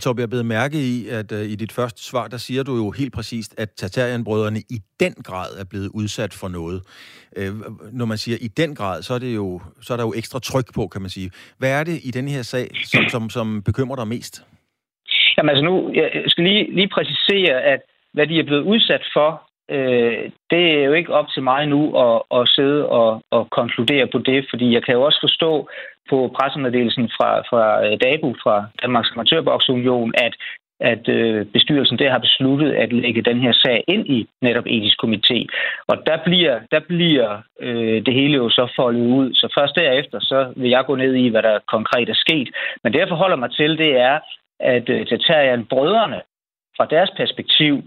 Torb, 0.01 0.19
jeg 0.19 0.29
blevet 0.29 0.47
mærke 0.47 0.79
i, 0.95 1.09
at 1.09 1.33
øh, 1.33 1.45
i 1.53 1.55
dit 1.55 1.73
første 1.73 2.03
svar, 2.11 2.27
der 2.29 2.37
siger 2.37 2.63
du 2.63 2.77
jo 2.77 2.91
helt 2.91 3.13
præcist, 3.13 3.55
at 3.59 3.71
Tatarianbrødrene 3.71 4.61
i 4.77 4.79
den 5.01 5.15
grad 5.25 5.51
er 5.61 5.65
blevet 5.71 5.91
udsat 5.95 6.35
for 6.35 6.49
noget. 6.49 6.83
Øh, 7.37 7.53
når 7.93 8.05
man 8.05 8.19
siger 8.19 8.39
i 8.41 8.49
den 8.49 8.75
grad, 8.75 9.03
så 9.03 9.15
er, 9.15 9.19
det 9.19 9.35
jo, 9.35 9.61
så 9.83 9.93
er 9.93 9.97
der 9.97 10.05
jo 10.05 10.13
ekstra 10.17 10.39
tryk 10.39 10.75
på, 10.75 10.87
kan 10.87 11.01
man 11.01 11.11
sige. 11.11 11.31
Hvad 11.59 11.71
er 11.81 11.85
det 11.85 12.01
i 12.05 12.11
den 12.11 12.29
her 12.29 12.43
sag, 12.43 12.71
som, 12.85 13.05
som, 13.09 13.31
som 13.31 13.63
bekymrer 13.63 13.97
dig 13.97 14.09
mest? 14.09 14.45
Jamen 15.37 15.51
altså 15.51 15.65
nu, 15.65 15.93
jeg 15.95 16.25
skal 16.27 16.45
lige, 16.45 16.75
lige 16.75 16.89
præcisere, 16.89 17.63
at 17.63 17.81
hvad 18.13 18.27
de 18.27 18.39
er 18.39 18.45
blevet 18.45 18.63
udsat 18.63 19.05
for, 19.13 19.43
øh, 19.71 20.31
det 20.51 20.65
er 20.79 20.85
jo 20.85 20.93
ikke 20.93 21.13
op 21.13 21.29
til 21.35 21.43
mig 21.43 21.67
nu 21.67 21.83
at, 22.07 22.23
at 22.39 22.49
sidde 22.49 22.89
og, 22.89 23.23
og 23.31 23.51
konkludere 23.51 24.07
på 24.07 24.19
det, 24.19 24.47
fordi 24.51 24.75
jeg 24.75 24.83
kan 24.85 24.95
jo 24.95 25.03
også 25.03 25.19
forstå 25.23 25.69
på 26.11 26.35
pressemeddelelsen 26.39 27.11
fra, 27.17 27.41
fra 27.41 27.85
øh, 27.87 27.99
DABU, 28.03 28.35
fra 28.43 28.67
Danmarks 28.83 29.11
Amatørboksunion, 29.15 30.13
at 30.17 30.35
at 30.81 31.09
øh, 31.09 31.47
bestyrelsen 31.47 31.99
der 31.99 32.11
har 32.11 32.19
besluttet 32.19 32.73
at 32.73 32.93
lægge 32.93 33.23
den 33.23 33.41
her 33.41 33.53
sag 33.53 33.85
ind 33.89 34.09
i 34.09 34.29
netop 34.43 34.67
etisk 34.67 34.97
komité. 35.05 35.39
Og 35.87 35.97
der 36.07 36.19
bliver, 36.25 36.61
der 36.71 36.81
bliver 36.81 37.43
øh, 37.61 38.07
det 38.07 38.15
hele 38.15 38.35
jo 38.35 38.49
så 38.49 38.73
foldet 38.77 39.07
ud. 39.07 39.35
Så 39.35 39.47
først 39.59 39.75
derefter, 39.77 40.19
så 40.21 40.53
vil 40.57 40.71
jeg 40.71 40.85
gå 40.87 40.95
ned 40.97 41.15
i, 41.15 41.29
hvad 41.29 41.43
der 41.43 41.59
konkret 41.69 42.09
er 42.09 42.15
sket. 42.15 42.49
Men 42.83 42.93
det, 42.93 42.99
jeg 42.99 43.09
forholder 43.09 43.37
mig 43.37 43.51
til, 43.51 43.79
det 43.79 44.01
er, 44.01 44.19
at 44.61 44.89
øh, 44.89 45.07
Tatarian-brødrene 45.07 46.21
fra 46.77 46.87
deres 46.87 47.11
perspektiv 47.17 47.83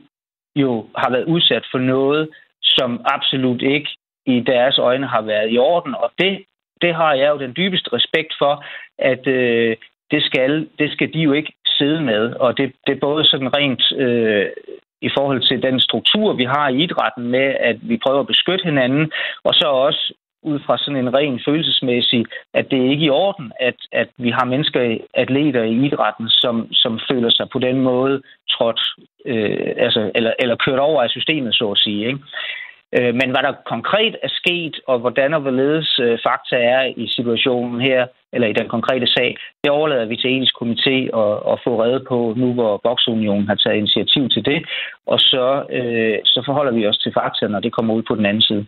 jo 0.55 0.87
har 0.95 1.09
været 1.09 1.25
udsat 1.25 1.65
for 1.71 1.77
noget, 1.77 2.29
som 2.61 3.01
absolut 3.05 3.61
ikke 3.61 3.89
i 4.25 4.39
deres 4.39 4.77
øjne 4.77 5.07
har 5.07 5.21
været 5.21 5.53
i 5.53 5.57
orden. 5.57 5.95
Og 5.95 6.11
det, 6.19 6.45
det 6.81 6.95
har 6.95 7.13
jeg 7.13 7.29
jo 7.29 7.39
den 7.39 7.53
dybeste 7.57 7.93
respekt 7.93 8.33
for, 8.39 8.65
at 8.99 9.27
øh, 9.27 9.75
det, 10.11 10.23
skal, 10.23 10.69
det 10.79 10.91
skal 10.91 11.13
de 11.13 11.19
jo 11.19 11.31
ikke 11.33 11.53
sidde 11.65 12.01
med. 12.01 12.33
Og 12.33 12.57
det, 12.57 12.73
det 12.87 12.95
er 12.95 12.99
både 12.99 13.25
sådan 13.25 13.55
rent 13.57 13.83
øh, 14.01 14.49
i 15.01 15.09
forhold 15.17 15.41
til 15.41 15.63
den 15.63 15.79
struktur, 15.79 16.33
vi 16.33 16.43
har 16.43 16.69
i 16.69 16.83
idrætten 16.83 17.27
med, 17.27 17.55
at 17.59 17.77
vi 17.81 17.97
prøver 17.97 18.19
at 18.19 18.27
beskytte 18.27 18.63
hinanden, 18.63 19.11
og 19.43 19.53
så 19.53 19.67
også 19.67 20.13
ud 20.43 20.59
fra 20.65 20.77
sådan 20.77 20.99
en 20.99 21.13
ren 21.13 21.39
følelsesmæssig, 21.45 22.25
at 22.53 22.71
det 22.71 22.79
er 22.79 22.89
ikke 22.89 23.05
i 23.05 23.09
orden, 23.09 23.51
at, 23.59 23.75
at 23.91 24.09
vi 24.17 24.29
har 24.29 24.45
mennesker, 24.45 24.97
atleter 25.13 25.63
i 25.63 25.85
idrætten, 25.85 26.29
som, 26.29 26.73
som 26.73 26.99
føler 27.11 27.29
sig 27.29 27.47
på 27.49 27.59
den 27.59 27.81
måde 27.81 28.21
trådt, 28.49 28.81
øh, 29.25 29.73
altså, 29.77 30.11
eller, 30.15 30.33
eller 30.39 30.55
kørt 30.55 30.79
over 30.79 31.03
af 31.03 31.09
systemet, 31.09 31.55
så 31.55 31.71
at 31.71 31.77
sige. 31.77 32.07
Ikke? 32.07 32.19
Øh, 32.95 33.13
men 33.19 33.29
hvad 33.31 33.43
der 33.47 33.53
konkret 33.73 34.15
er 34.23 34.31
sket, 34.41 34.75
og 34.87 34.99
hvordan 34.99 35.33
og 35.33 35.41
hvorledes 35.41 35.99
øh, 35.99 36.17
fakta 36.27 36.55
er 36.75 36.81
i 37.03 37.05
situationen 37.17 37.81
her, 37.81 38.07
eller 38.33 38.47
i 38.47 38.57
den 38.59 38.67
konkrete 38.69 39.07
sag, 39.07 39.37
det 39.63 39.71
overlader 39.71 40.05
vi 40.05 40.15
til 40.15 40.29
etisk 40.35 40.55
komité 40.61 40.95
at, 41.23 41.33
at 41.51 41.55
få 41.65 41.71
redde 41.83 42.01
på, 42.11 42.33
nu 42.37 42.53
hvor 42.53 42.81
Boksunionen 42.83 43.47
har 43.47 43.55
taget 43.55 43.77
initiativ 43.77 44.29
til 44.29 44.45
det, 44.45 44.59
og 45.07 45.19
så, 45.19 45.47
øh, 45.77 46.17
så 46.25 46.39
forholder 46.45 46.73
vi 46.77 46.87
os 46.87 46.97
til 46.97 47.11
fakta, 47.13 47.47
når 47.47 47.59
det 47.59 47.73
kommer 47.73 47.93
ud 47.93 48.03
på 48.07 48.15
den 48.15 48.25
anden 48.25 48.41
side. 48.41 48.65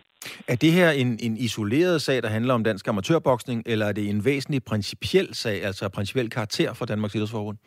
Er 0.48 0.56
det 0.56 0.72
her 0.72 0.90
en, 0.90 1.18
en 1.22 1.36
isoleret 1.36 2.02
sag, 2.02 2.22
der 2.22 2.28
handler 2.28 2.54
om 2.54 2.64
dansk 2.64 2.88
amatørboksning, 2.88 3.62
eller 3.66 3.86
er 3.86 3.92
det 3.92 4.10
en 4.10 4.24
væsentlig 4.24 4.64
principiel 4.64 5.28
sag, 5.32 5.64
altså 5.64 5.88
principiel 5.88 6.30
karakter 6.30 6.74
for 6.74 6.84
Danmarks 6.84 7.14
Idrætsforbund? 7.14 7.58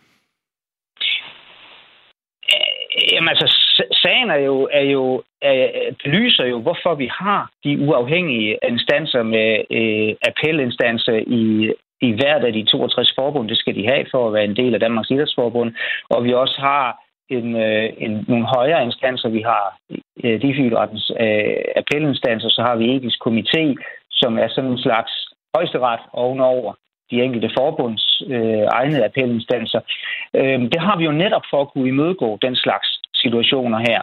Jamen 3.12 3.30
altså, 3.30 3.48
sagen 3.92 4.30
er 4.30 4.42
jo, 4.50 4.70
er 4.72 4.82
jo 4.82 5.24
er, 5.42 5.92
belyser 6.04 6.46
jo, 6.46 6.62
hvorfor 6.62 6.96
vi 6.96 7.10
har 7.12 7.52
de 7.64 7.80
uafhængige 7.88 8.58
instanser 8.70 9.24
med 9.24 9.50
øh, 9.72 10.16
appelinstanser 10.30 11.16
i, 11.28 11.74
i 12.02 12.12
hvert 12.12 12.44
af 12.44 12.54
de 12.54 12.66
62 12.66 13.14
forbund. 13.16 13.50
Det 13.50 13.58
skal 13.58 13.76
de 13.76 13.88
have 13.88 14.06
for 14.12 14.28
at 14.28 14.34
være 14.34 14.44
en 14.44 14.56
del 14.56 14.74
af 14.74 14.80
Danmarks 14.80 15.10
Idrætsforbund. 15.10 15.74
Og 16.10 16.24
vi 16.24 16.34
også 16.34 16.58
har 16.60 16.98
en, 17.30 17.56
øh, 17.56 17.90
en, 17.98 18.26
nogle 18.28 18.46
højere 18.46 18.84
instanser. 18.84 19.30
Vi 19.30 19.42
har 19.42 19.78
øh, 20.24 20.42
DIF-idrættens 20.42 21.12
øh, 21.20 21.64
appelinstanser, 21.76 22.50
så 22.50 22.62
har 22.62 22.76
vi 22.76 22.96
etisk 22.96 23.20
komité, 23.28 23.64
som 24.12 24.38
er 24.38 24.48
sådan 24.48 24.72
en 24.72 24.78
slags 24.78 25.12
højesteret 25.56 26.00
ovenover 26.14 26.74
de 27.12 27.24
enkelte 27.24 27.50
forbunds 27.58 28.22
øh, 28.28 28.66
egne 28.80 29.06
appelinstanser. 29.06 29.82
Øh, 30.34 30.60
det 30.74 30.82
har 30.82 30.98
vi 30.98 31.04
jo 31.06 31.12
netop 31.12 31.46
for 31.50 31.62
at 31.62 31.70
kunne 31.70 31.88
imødegå 31.88 32.38
den 32.42 32.56
slags 32.56 32.88
situationer 33.16 33.80
her. 33.80 34.02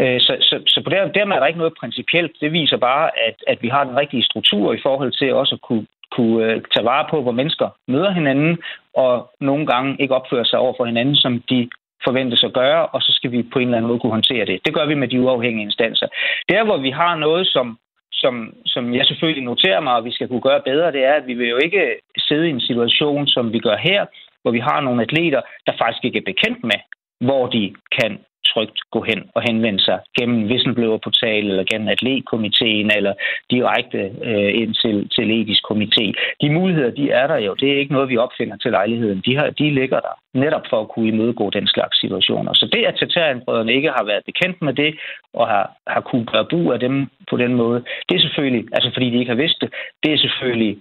Øh, 0.00 0.20
så, 0.20 0.36
så, 0.40 0.62
så 0.66 0.82
på 0.84 0.90
der, 0.90 1.12
dermed 1.18 1.36
er 1.36 1.40
der 1.40 1.46
ikke 1.46 1.58
noget 1.64 1.80
principielt. 1.80 2.32
Det 2.40 2.52
viser 2.52 2.76
bare, 2.76 3.10
at, 3.28 3.36
at 3.46 3.58
vi 3.62 3.68
har 3.68 3.84
den 3.84 3.96
rigtige 3.96 4.24
struktur 4.24 4.72
i 4.72 4.80
forhold 4.82 5.12
til 5.12 5.34
også 5.34 5.54
at 5.54 5.60
kunne, 5.60 5.86
kunne 6.16 6.44
øh, 6.44 6.62
tage 6.74 6.84
vare 6.84 7.06
på, 7.10 7.22
hvor 7.22 7.32
mennesker 7.32 7.68
møder 7.88 8.10
hinanden, 8.10 8.58
og 8.94 9.30
nogle 9.40 9.66
gange 9.66 9.96
ikke 10.00 10.14
opfører 10.14 10.44
sig 10.44 10.58
over 10.58 10.74
for 10.76 10.84
hinanden, 10.84 11.16
som 11.16 11.42
de 11.50 11.68
forventes 12.04 12.44
at 12.44 12.52
gøre, 12.52 12.86
og 12.86 13.02
så 13.02 13.12
skal 13.12 13.32
vi 13.32 13.42
på 13.42 13.58
en 13.58 13.64
eller 13.64 13.76
anden 13.76 13.88
måde 13.88 14.00
kunne 14.00 14.18
håndtere 14.18 14.46
det. 14.46 14.60
Det 14.64 14.74
gør 14.74 14.86
vi 14.86 14.94
med 14.94 15.08
de 15.08 15.20
uafhængige 15.20 15.64
instanser. 15.64 16.06
Der, 16.48 16.64
hvor 16.64 16.76
vi 16.76 16.90
har 16.90 17.16
noget, 17.16 17.46
som, 17.46 17.78
som, 18.22 18.34
som 18.66 18.94
jeg 18.94 19.04
selvfølgelig 19.06 19.44
noterer 19.44 19.80
mig, 19.80 19.94
og 19.96 20.04
vi 20.04 20.12
skal 20.12 20.28
kunne 20.28 20.46
gøre 20.48 20.66
bedre, 20.70 20.92
det 20.92 21.02
er, 21.04 21.14
at 21.14 21.26
vi 21.26 21.34
vil 21.34 21.48
jo 21.48 21.58
ikke 21.64 21.82
sidde 22.18 22.46
i 22.48 22.54
en 22.56 22.60
situation, 22.60 23.26
som 23.26 23.52
vi 23.52 23.58
gør 23.58 23.76
her, 23.76 24.06
hvor 24.42 24.50
vi 24.50 24.58
har 24.68 24.80
nogle 24.80 25.02
atleter, 25.02 25.40
der 25.66 25.72
faktisk 25.82 26.04
ikke 26.04 26.18
er 26.18 26.30
bekendt 26.32 26.64
med, 26.64 26.80
hvor 27.26 27.46
de 27.46 27.74
kan 28.00 28.12
trygt 28.52 28.78
gå 28.90 29.00
hen 29.02 29.20
og 29.34 29.42
henvende 29.48 29.82
sig 29.88 29.98
gennem 30.18 30.44
whistleblower-portal 30.50 31.44
eller 31.50 31.64
gennem 31.70 31.88
atletkomiteen 31.88 32.90
eller 32.96 33.14
direkte 33.50 34.00
øh, 34.28 34.50
ind 34.62 34.74
til, 34.82 34.96
til 35.14 35.26
etisk 35.40 35.62
komité. 35.70 36.04
De 36.42 36.50
muligheder, 36.50 36.90
de 36.90 37.10
er 37.10 37.26
der 37.26 37.38
jo. 37.46 37.54
Det 37.54 37.68
er 37.72 37.78
ikke 37.78 37.92
noget, 37.92 38.08
vi 38.08 38.16
opfinder 38.16 38.56
til 38.56 38.70
lejligheden. 38.70 39.22
De, 39.26 39.36
har, 39.36 39.50
de 39.50 39.70
ligger 39.70 40.00
der 40.00 40.14
netop 40.34 40.66
for 40.70 40.80
at 40.80 40.88
kunne 40.88 41.08
imødegå 41.08 41.50
den 41.50 41.66
slags 41.66 42.00
situationer. 42.00 42.52
Så 42.54 42.68
det, 42.72 42.84
at 42.84 42.96
Tatarienbrødrene 42.98 43.72
ikke 43.72 43.90
har 43.96 44.04
været 44.04 44.24
bekendt 44.24 44.62
med 44.62 44.72
det 44.72 44.94
og 45.34 45.48
har, 45.48 45.72
har 45.86 46.00
kunne 46.00 46.26
gøre 46.26 46.46
brug 46.50 46.72
af 46.72 46.80
dem 46.80 47.06
på 47.30 47.36
den 47.36 47.54
måde, 47.54 47.84
det 48.08 48.16
er 48.16 48.20
selvfølgelig, 48.20 48.64
altså 48.72 48.90
fordi 48.94 49.10
de 49.10 49.18
ikke 49.18 49.34
har 49.34 49.42
vidst 49.44 49.60
det, 49.60 49.70
det 50.02 50.12
er 50.12 50.18
selvfølgelig 50.18 50.78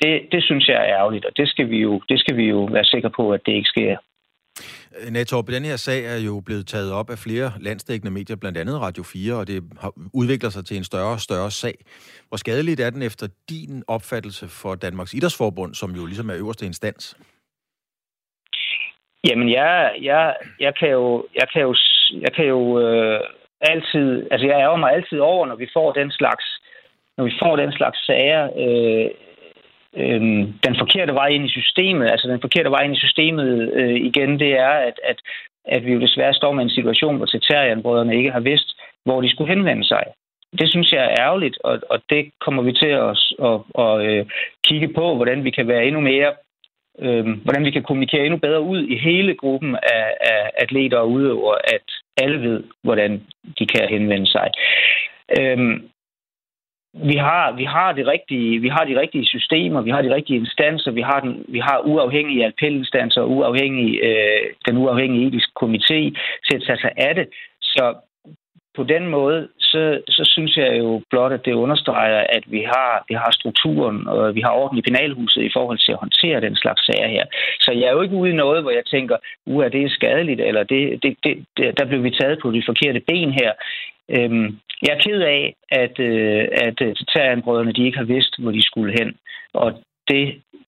det, 0.00 0.28
det 0.32 0.42
synes 0.44 0.68
jeg 0.68 0.76
er 0.76 0.96
ærgerligt, 0.98 1.24
og 1.24 1.32
det 1.36 1.48
skal 1.48 1.70
vi 1.70 1.78
jo, 1.78 2.00
det 2.08 2.20
skal 2.20 2.36
vi 2.36 2.44
jo 2.44 2.68
være 2.72 2.84
sikre 2.84 3.10
på, 3.10 3.32
at 3.32 3.40
det 3.46 3.52
ikke 3.52 3.68
sker 3.68 3.96
Øh, 4.98 5.12
Natorp, 5.12 5.46
den 5.46 5.64
her 5.64 5.76
sag 5.76 6.04
er 6.14 6.18
jo 6.28 6.40
blevet 6.46 6.66
taget 6.66 6.92
op 6.92 7.10
af 7.10 7.18
flere 7.18 7.52
landstækkende 7.60 8.12
medier, 8.12 8.36
blandt 8.36 8.58
andet 8.58 8.80
Radio 8.80 9.02
4, 9.02 9.34
og 9.34 9.46
det 9.46 9.62
har 9.80 10.50
sig 10.50 10.64
til 10.66 10.76
en 10.76 10.84
større 10.84 11.12
og 11.12 11.20
større 11.20 11.50
sag. 11.50 11.74
Hvor 12.28 12.36
skadeligt 12.36 12.80
er 12.80 12.90
den 12.90 13.02
efter 13.02 13.26
din 13.50 13.82
opfattelse 13.88 14.48
for 14.48 14.74
Danmarks 14.74 15.14
Idrætsforbund, 15.14 15.74
som 15.74 15.90
jo 15.90 16.06
ligesom 16.06 16.30
er 16.30 16.36
øverste 16.36 16.66
instans? 16.66 17.16
Jamen, 19.28 19.50
jeg, 19.50 19.94
jeg, 20.02 20.34
jeg 20.60 20.74
kan 20.78 20.90
jo, 20.90 21.26
jeg 21.34 21.48
kan 21.52 21.62
jo, 21.62 21.74
jeg 22.24 22.32
kan 22.36 22.44
jo 22.44 22.80
øh, 22.80 23.20
altid, 23.60 24.08
altså 24.30 24.46
jeg 24.46 24.56
ærger 24.64 24.76
mig 24.76 24.92
altid 24.92 25.18
over, 25.18 25.46
når 25.46 25.56
vi 25.56 25.68
får 25.72 25.92
den 25.92 26.10
slags, 26.10 26.44
når 27.16 27.24
vi 27.24 27.32
får 27.42 27.56
den 27.56 27.72
slags 27.72 28.06
sager. 28.06 28.44
Øh, 28.44 29.10
øh, 29.96 30.20
den 30.66 30.74
forkerte 30.78 31.14
vej 31.14 31.28
ind 31.28 31.44
i 31.44 31.56
systemet, 31.58 32.10
altså 32.10 32.28
den 32.28 32.40
forkerte 32.40 32.70
vej 32.70 32.82
ind 32.84 32.96
i 32.96 33.04
systemet 33.04 33.72
øh, 33.72 33.94
igen, 33.94 34.40
det 34.40 34.52
er, 34.58 34.74
at, 34.88 35.00
at, 35.04 35.18
at 35.64 35.86
vi 35.86 35.92
jo 35.92 36.00
desværre 36.00 36.34
står 36.34 36.52
med 36.52 36.64
en 36.64 36.76
situation, 36.78 37.16
hvor 37.16 37.26
Tetarian-brødrene 37.26 38.16
ikke 38.16 38.30
har 38.30 38.40
vidst, 38.40 38.80
hvor 39.04 39.20
de 39.20 39.30
skulle 39.30 39.54
henvende 39.54 39.84
sig. 39.84 40.04
Det 40.58 40.70
synes 40.70 40.92
jeg 40.92 41.04
er 41.04 41.20
ærgerligt, 41.20 41.58
og, 41.64 41.80
og 41.90 42.02
det 42.10 42.30
kommer 42.40 42.62
vi 42.62 42.72
til 42.72 42.92
at, 43.06 43.18
at, 43.48 43.60
at, 43.84 44.06
at 44.10 44.26
kigge 44.64 44.88
på, 44.88 45.14
hvordan 45.14 45.44
vi 45.44 45.50
kan 45.50 45.68
være 45.68 45.84
endnu 45.86 46.00
mere 46.00 46.32
øh, 46.98 47.26
hvordan 47.44 47.64
vi 47.64 47.70
kan 47.70 47.82
kommunikere 47.82 48.24
endnu 48.24 48.38
bedre 48.38 48.60
ud 48.60 48.82
i 48.82 48.98
hele 48.98 49.34
gruppen 49.34 49.76
af, 49.82 50.16
af 50.20 50.50
atleter 50.56 50.98
og 50.98 51.10
udøvere, 51.10 51.58
at 51.74 51.86
alle 52.16 52.40
ved, 52.40 52.64
hvordan 52.82 53.22
de 53.58 53.66
kan 53.66 53.88
henvende 53.88 54.26
sig. 54.26 54.50
Øhm, 55.40 55.88
vi 57.04 57.16
har, 57.16 57.52
vi 57.52 57.64
har 57.64 57.92
det 57.92 58.06
rigtige, 58.06 58.58
vi 58.60 58.68
har 58.68 58.84
de 58.84 59.00
rigtige 59.00 59.26
systemer, 59.26 59.80
vi 59.80 59.90
har 59.90 60.02
de 60.02 60.14
rigtige 60.14 60.38
instanser, 60.38 60.90
vi 60.90 61.00
har, 61.00 61.20
den, 61.20 61.44
vi 61.48 61.58
har 61.58 61.78
uafhængige 61.84 62.46
appellinstanser, 62.46 63.22
uafhængige, 63.22 63.98
øh, 64.06 64.46
den 64.66 64.76
uafhængige 64.76 65.26
etiske 65.26 65.52
komité 65.62 66.00
til 66.46 66.56
at 66.56 66.62
tage 66.66 66.78
sig 66.78 66.92
af 66.96 67.14
det. 67.14 67.28
Så 67.60 67.94
på 68.76 68.82
den 68.84 69.06
måde, 69.06 69.48
så, 69.58 70.00
så 70.08 70.22
synes 70.34 70.56
jeg 70.56 70.78
jo 70.78 71.02
blot, 71.10 71.32
at 71.32 71.44
det 71.44 71.52
understreger, 71.52 72.22
at 72.36 72.44
vi 72.46 72.62
har, 72.74 73.04
vi 73.08 73.14
har 73.14 73.30
strukturen, 73.30 74.08
og 74.08 74.34
vi 74.34 74.40
har 74.40 74.52
orden 74.60 74.78
i 74.78 74.86
penalhuset 74.88 75.42
i 75.42 75.54
forhold 75.56 75.78
til 75.78 75.92
at 75.92 76.02
håndtere 76.04 76.40
den 76.40 76.56
slags 76.56 76.86
sager 76.86 77.08
her. 77.08 77.24
Så 77.60 77.70
jeg 77.72 77.86
er 77.88 77.92
jo 77.92 78.02
ikke 78.02 78.16
ude 78.16 78.30
i 78.30 78.40
noget, 78.44 78.62
hvor 78.62 78.70
jeg 78.70 78.84
tænker, 78.84 79.16
uha, 79.46 79.68
det 79.68 79.82
er 79.82 79.88
skadeligt, 79.88 80.40
eller 80.40 80.62
det, 80.62 81.02
det, 81.02 81.16
det, 81.24 81.78
der 81.78 81.84
blev 81.84 82.04
vi 82.04 82.10
taget 82.10 82.38
på 82.42 82.50
de 82.50 82.62
forkerte 82.66 83.00
ben 83.00 83.30
her. 83.40 83.52
Øhm, 84.16 84.58
jeg 84.82 84.92
er 84.94 85.04
ked 85.06 85.20
af, 85.20 85.54
at, 85.68 85.98
øh, 85.98 86.48
at 86.52 86.78
øh, 86.82 87.74
de 87.76 87.86
ikke 87.86 87.98
har 87.98 88.12
vidst, 88.14 88.40
hvor 88.40 88.50
de 88.50 88.62
skulle 88.62 88.92
hen. 88.98 89.14
Og 89.52 89.68
det, 90.10 90.22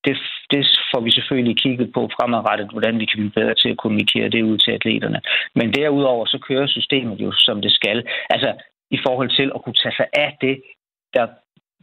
det, 0.04 0.14
det 0.52 0.62
får 0.92 1.00
vi 1.06 1.10
selvfølgelig 1.10 1.56
kigget 1.64 1.88
på 1.96 2.02
fremadrettet, 2.16 2.70
hvordan 2.70 2.98
vi 2.98 3.06
kan 3.06 3.18
blive 3.20 3.38
bedre 3.40 3.54
til 3.54 3.68
at 3.68 3.80
kommunikere 3.82 4.28
det 4.28 4.42
ud 4.42 4.58
til 4.58 4.72
atleterne. 4.78 5.20
Men 5.54 5.74
derudover 5.78 6.26
så 6.26 6.38
kører 6.48 6.66
systemet 6.66 7.20
jo, 7.20 7.32
som 7.32 7.62
det 7.62 7.72
skal. 7.72 7.98
Altså 8.30 8.50
i 8.90 8.98
forhold 9.06 9.30
til 9.38 9.48
at 9.54 9.62
kunne 9.64 9.78
tage 9.82 9.96
sig 9.98 10.06
af 10.12 10.30
det, 10.40 10.56
der 11.14 11.26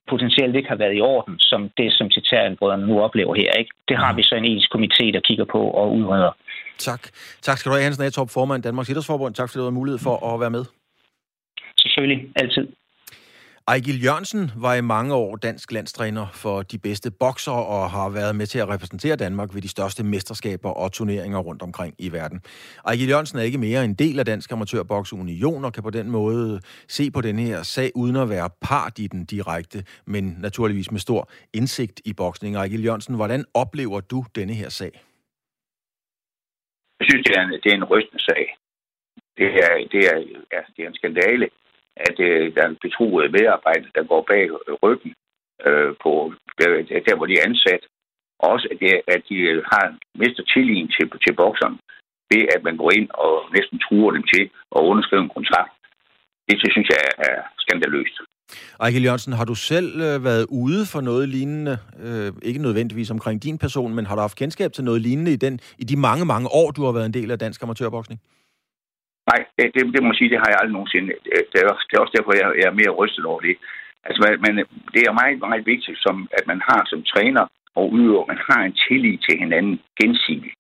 potentielt 0.10 0.56
ikke 0.56 0.70
har 0.70 0.76
været 0.84 0.98
i 0.98 1.02
orden, 1.02 1.40
som 1.40 1.70
det, 1.78 1.94
som 1.98 2.10
Titanbrødrene 2.10 2.88
nu 2.88 3.02
oplever 3.02 3.36
her. 3.36 3.52
Ikke? 3.62 3.72
Det 3.88 3.98
har 3.98 4.14
vi 4.14 4.24
så 4.24 4.36
en 4.36 4.46
etisk 4.46 4.70
komité, 4.76 5.06
der 5.16 5.22
kigger 5.28 5.46
på 5.46 5.62
og 5.82 5.96
udreder. 5.96 6.32
Tak. 6.78 7.02
Tak 7.42 7.58
skal 7.58 7.70
du 7.70 7.76
have, 7.76 7.84
Hansen 7.84 8.04
Atorp, 8.04 8.30
formand 8.30 8.64
Danmarks 8.64 8.90
Idrætsforbund. 8.90 9.34
Tak 9.34 9.50
fordi 9.50 9.60
du 9.60 9.64
havde 9.64 9.80
mulighed 9.82 10.00
for 10.00 10.34
at 10.34 10.40
være 10.40 10.50
med 10.50 10.66
selvfølgelig. 11.86 12.20
Altid. 12.36 12.68
Ejgil 13.68 14.04
Jørgensen 14.04 14.52
var 14.62 14.76
i 14.76 14.82
mange 14.82 15.14
år 15.14 15.36
dansk 15.36 15.72
landstræner 15.72 16.28
for 16.34 16.62
de 16.62 16.78
bedste 16.78 17.12
bokser 17.20 17.52
og 17.52 17.90
har 17.92 18.10
været 18.10 18.36
med 18.36 18.46
til 18.46 18.60
at 18.60 18.70
repræsentere 18.70 19.16
Danmark 19.16 19.50
ved 19.54 19.62
de 19.62 19.68
største 19.68 20.04
mesterskaber 20.04 20.70
og 20.70 20.92
turneringer 20.92 21.40
rundt 21.40 21.62
omkring 21.62 21.96
i 22.00 22.12
verden. 22.12 22.42
Ejgil 22.88 23.10
Jørgensen 23.10 23.40
er 23.40 23.44
ikke 23.44 23.58
mere 23.58 23.86
en 23.86 23.94
del 23.94 24.20
af 24.20 24.26
Dansk 24.26 24.52
Amatørbokseunion 24.52 25.66
og 25.66 25.74
kan 25.74 25.84
på 25.84 25.90
den 25.90 26.12
måde 26.12 26.62
se 26.88 27.12
på 27.12 27.22
den 27.22 27.40
her 27.40 27.64
sag 27.64 27.92
uden 27.96 28.16
at 28.16 28.30
være 28.30 28.50
part 28.62 29.00
i 29.00 29.08
den 29.08 29.26
direkte, 29.26 29.84
men 30.06 30.24
naturligvis 30.40 30.92
med 30.92 31.00
stor 31.00 31.30
indsigt 31.54 32.02
i 32.06 32.14
boksning. 32.14 32.56
Ejgil 32.56 32.86
Jørgensen, 32.86 33.16
hvordan 33.16 33.46
oplever 33.54 34.00
du 34.00 34.26
denne 34.36 34.54
her 34.54 34.70
sag? 34.70 34.92
Jeg 37.00 37.06
synes, 37.10 37.24
det 37.28 37.38
er 37.38 37.42
en, 37.42 37.52
det 37.64 37.72
er 37.72 37.76
en 37.76 37.84
rystende 37.84 38.24
sag. 38.24 38.58
Det 39.38 39.48
er, 39.66 39.72
det 39.92 40.02
er, 40.12 40.18
ja, 40.54 40.62
det 40.76 40.84
er 40.84 40.88
en 40.88 40.96
skandale 40.96 41.50
at 42.08 42.18
øh, 42.28 42.56
der 42.56 42.62
er 42.64 42.70
en 42.70 42.84
betroet 42.86 43.32
medarbejder, 43.38 43.90
der 43.96 44.04
går 44.12 44.22
bag 44.32 44.44
ryggen 44.84 45.12
øh, 45.68 45.92
på 46.04 46.12
der, 46.60 46.70
der, 47.08 47.16
hvor 47.16 47.28
de 47.28 47.38
er 47.38 47.48
ansat. 47.50 47.84
Og 48.40 48.48
også, 48.54 48.68
at, 48.72 48.78
det, 48.82 48.92
at 49.16 49.22
de 49.30 49.38
øh, 49.52 49.64
har 49.72 49.86
mistet 50.22 50.46
tilliden 50.54 50.88
til, 50.96 51.06
til 51.26 51.34
bokseren 51.42 51.78
ved, 52.32 52.44
at 52.56 52.62
man 52.68 52.78
går 52.82 52.92
ind 52.98 53.10
og 53.26 53.34
næsten 53.58 53.78
truer 53.86 54.12
dem 54.12 54.24
til 54.34 54.44
at 54.76 54.82
underskrive 54.92 55.24
en 55.24 55.36
kontrakt. 55.38 55.72
Det 56.50 56.56
synes 56.74 56.88
jeg 56.96 57.04
er 57.30 57.38
skandaløst. 57.64 58.18
Ejkel 58.80 59.04
Jørgensen, 59.04 59.34
har 59.34 59.46
du 59.46 59.56
selv 59.56 60.02
øh, 60.02 60.24
været 60.24 60.46
ude 60.50 60.86
for 60.92 61.02
noget 61.02 61.30
lignende, 61.30 61.78
øh, 62.06 62.34
ikke 62.42 62.62
nødvendigvis 62.62 63.12
omkring 63.12 63.44
din 63.44 63.58
person, 63.58 63.96
men 63.96 64.06
har 64.06 64.16
du 64.16 64.22
haft 64.22 64.38
kendskab 64.38 64.74
til 64.74 64.84
noget 64.84 65.02
lignende 65.02 65.34
i, 65.34 65.36
den, 65.36 65.60
i 65.78 65.84
de 65.84 65.98
mange, 65.98 66.26
mange 66.26 66.48
år, 66.52 66.72
du 66.72 66.84
har 66.86 66.92
været 66.92 67.06
en 67.06 67.14
del 67.14 67.32
af 67.32 67.40
dansk 67.40 67.64
amatørboksning? 67.64 68.22
Nej, 69.32 69.40
det, 69.58 69.66
det, 69.74 69.82
det 69.94 70.02
må 70.04 70.10
jeg 70.10 70.20
sige, 70.20 70.32
det 70.34 70.42
har 70.44 70.50
jeg 70.50 70.60
aldrig 70.60 70.78
nogensinde. 70.78 71.08
Det 71.26 71.32
er, 71.38 71.44
det 71.52 71.58
er 71.60 71.72
også 71.74 72.14
derfor, 72.18 72.32
jeg 72.42 72.48
er 72.68 72.80
mere 72.82 72.98
rystet 73.00 73.26
over 73.32 73.42
det. 73.48 73.56
Altså, 74.08 74.20
man, 74.46 74.54
det 74.94 75.02
er 75.04 75.20
meget, 75.22 75.40
meget 75.40 75.66
vigtigt, 75.74 76.00
som, 76.06 76.16
at 76.38 76.44
man 76.52 76.62
har 76.70 76.82
som 76.92 77.04
træner 77.14 77.44
og 77.80 77.84
udøver, 77.96 78.32
man 78.34 78.42
har 78.50 78.62
en 78.64 78.78
tillid 78.88 79.18
til 79.26 79.36
hinanden 79.44 79.76
gensidigt. 80.02 80.56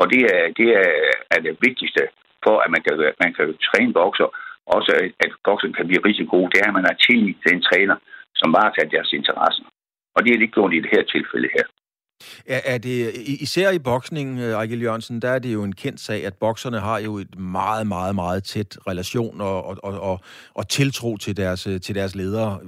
Og 0.00 0.04
det 0.12 0.22
er, 0.34 0.42
det 0.58 0.68
er, 0.82 0.90
er 1.34 1.40
det 1.46 1.56
vigtigste 1.66 2.02
for, 2.44 2.56
at 2.64 2.70
man 2.74 2.82
kan, 2.86 2.94
man 3.24 3.32
kan 3.36 3.46
træne 3.68 3.92
bokser, 3.92 4.28
også 4.76 4.92
at 5.24 5.30
boksen 5.44 5.72
kan 5.72 5.86
blive 5.88 6.04
rigtig 6.08 6.28
god, 6.34 6.44
det 6.50 6.58
er, 6.60 6.68
at 6.68 6.78
man 6.78 6.88
har 6.90 6.96
tillid 7.06 7.34
til 7.42 7.50
en 7.56 7.66
træner, 7.68 7.96
som 8.40 8.52
varetager 8.58 8.94
deres 8.94 9.12
interesser. 9.18 9.64
Og 10.14 10.18
det 10.22 10.30
er 10.30 10.36
det 10.36 10.46
ikke 10.46 10.58
gjort 10.58 10.74
i 10.74 10.80
det 10.84 10.94
her 10.96 11.04
tilfælde 11.14 11.48
her. 11.56 11.66
Er, 12.46 12.60
er 12.64 12.78
det, 12.78 13.12
især 13.40 13.70
i 13.70 13.78
boksning, 13.78 14.38
øh, 14.38 14.50
Ejgil 14.50 14.82
Jørgensen, 14.82 15.22
der 15.22 15.28
er 15.28 15.38
det 15.38 15.52
jo 15.52 15.62
en 15.62 15.74
kendt 15.74 16.00
sag, 16.00 16.26
at 16.26 16.34
bokserne 16.34 16.80
har 16.80 16.98
jo 16.98 17.18
et 17.18 17.38
meget, 17.38 17.86
meget, 17.86 18.14
meget 18.14 18.44
tæt 18.44 18.78
relation 18.86 19.40
og, 19.40 19.66
og, 19.66 19.78
og, 19.82 20.00
og, 20.00 20.20
og 20.54 20.68
tiltro 20.68 21.16
til 21.16 21.36
deres, 21.36 21.66
øh, 21.66 21.80
til 21.80 21.94
deres 21.94 22.14
ledere. 22.14 22.60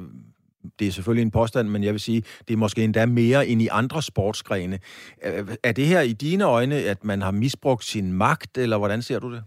Det 0.79 0.87
er 0.87 0.93
selvfølgelig 0.93 1.23
en 1.23 1.31
påstand, 1.31 1.69
men 1.69 1.85
jeg 1.85 1.93
vil 1.93 2.01
sige, 2.01 2.23
det 2.49 2.55
er 2.55 2.57
måske 2.57 2.85
endda 2.85 3.07
mere 3.07 3.47
end 3.47 3.63
i 3.63 3.69
andre 3.71 4.03
sportsgrene. 4.03 4.79
Er 5.65 5.73
det 5.73 5.87
her 5.87 6.01
i 6.01 6.13
dine 6.13 6.45
øjne, 6.45 6.75
at 6.75 7.05
man 7.05 7.23
har 7.23 7.31
misbrugt 7.31 7.85
sin 7.85 8.13
magt, 8.13 8.59
eller 8.59 8.79
hvordan 8.79 9.03
ser 9.03 9.19
du 9.19 9.33
det? 9.33 9.43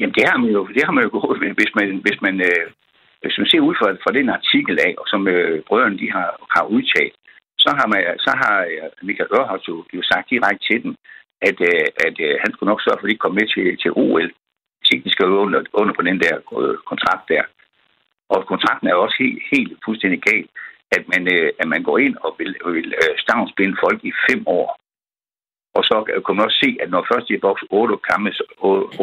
Jamen, 0.00 0.14
det 0.14 0.24
har 0.30 0.38
man 0.42 0.50
jo, 0.50 0.66
det 0.66 0.82
har 0.86 0.92
man 0.92 1.04
jo 1.04 1.10
gået, 1.12 1.40
med, 1.40 1.50
hvis 1.60 1.72
man, 1.78 1.88
hvis 2.04 2.18
man, 2.26 2.34
øh, 2.48 2.64
hvis 3.22 3.38
man 3.38 3.46
ser 3.50 3.60
ud 3.68 3.74
fra, 3.80 3.88
fra 4.04 4.12
den 4.18 4.28
artikel 4.38 4.74
af, 4.88 4.94
som 5.12 5.28
øh, 5.28 5.62
brødrene 5.68 5.98
de 6.02 6.08
har, 6.16 6.28
har 6.54 6.64
udtalt, 6.74 7.19
så 7.64 7.70
har, 7.78 7.86
man, 7.92 8.02
så 8.26 8.32
har 8.42 8.56
Michael 9.08 9.32
Ørhoff 9.36 9.62
jo, 9.68 9.76
jo 9.96 10.02
sagt 10.10 10.30
direkte 10.30 10.66
til 10.68 10.78
dem, 10.84 10.92
at, 11.48 11.58
øh, 11.70 11.86
at 12.06 12.16
øh, 12.26 12.34
han 12.42 12.50
skulle 12.52 12.70
nok 12.70 12.82
sørge 12.82 12.98
for, 12.98 13.06
at 13.06 13.12
de 13.12 13.24
kom 13.24 13.34
med 13.38 13.46
til, 13.54 13.66
til 13.82 13.90
OL, 14.04 14.28
hvis 14.78 14.90
ikke 14.92 15.06
de 15.06 15.14
skal 15.14 15.26
under, 15.44 15.60
under 15.80 15.94
på 15.96 16.02
den 16.08 16.18
der 16.24 16.34
øh, 16.60 16.76
kontrakt 16.90 17.24
der. 17.32 17.44
Og 18.32 18.38
kontrakten 18.52 18.88
er 18.88 18.94
også 18.94 19.16
helt, 19.22 19.40
helt 19.52 19.72
fuldstændig 19.84 20.20
gal, 20.28 20.46
at 20.96 21.02
man, 21.12 21.22
øh, 21.34 21.48
at 21.62 21.68
man 21.74 21.82
går 21.88 21.98
ind 22.06 22.16
og 22.24 22.30
vil, 22.38 22.52
vil 22.76 22.90
øh, 23.02 23.14
stavnsbinde 23.24 23.76
folk 23.84 24.00
i 24.10 24.12
fem 24.28 24.42
år. 24.58 24.68
Og 25.76 25.82
så 25.88 25.96
kan 26.24 26.36
man 26.36 26.46
også 26.46 26.60
se, 26.64 26.70
at 26.82 26.90
når 26.90 27.08
først 27.10 27.28
de 27.28 27.36
har 27.36 27.46
bokset 27.48 27.68
otte, 27.78 27.96
kampe, 28.10 28.30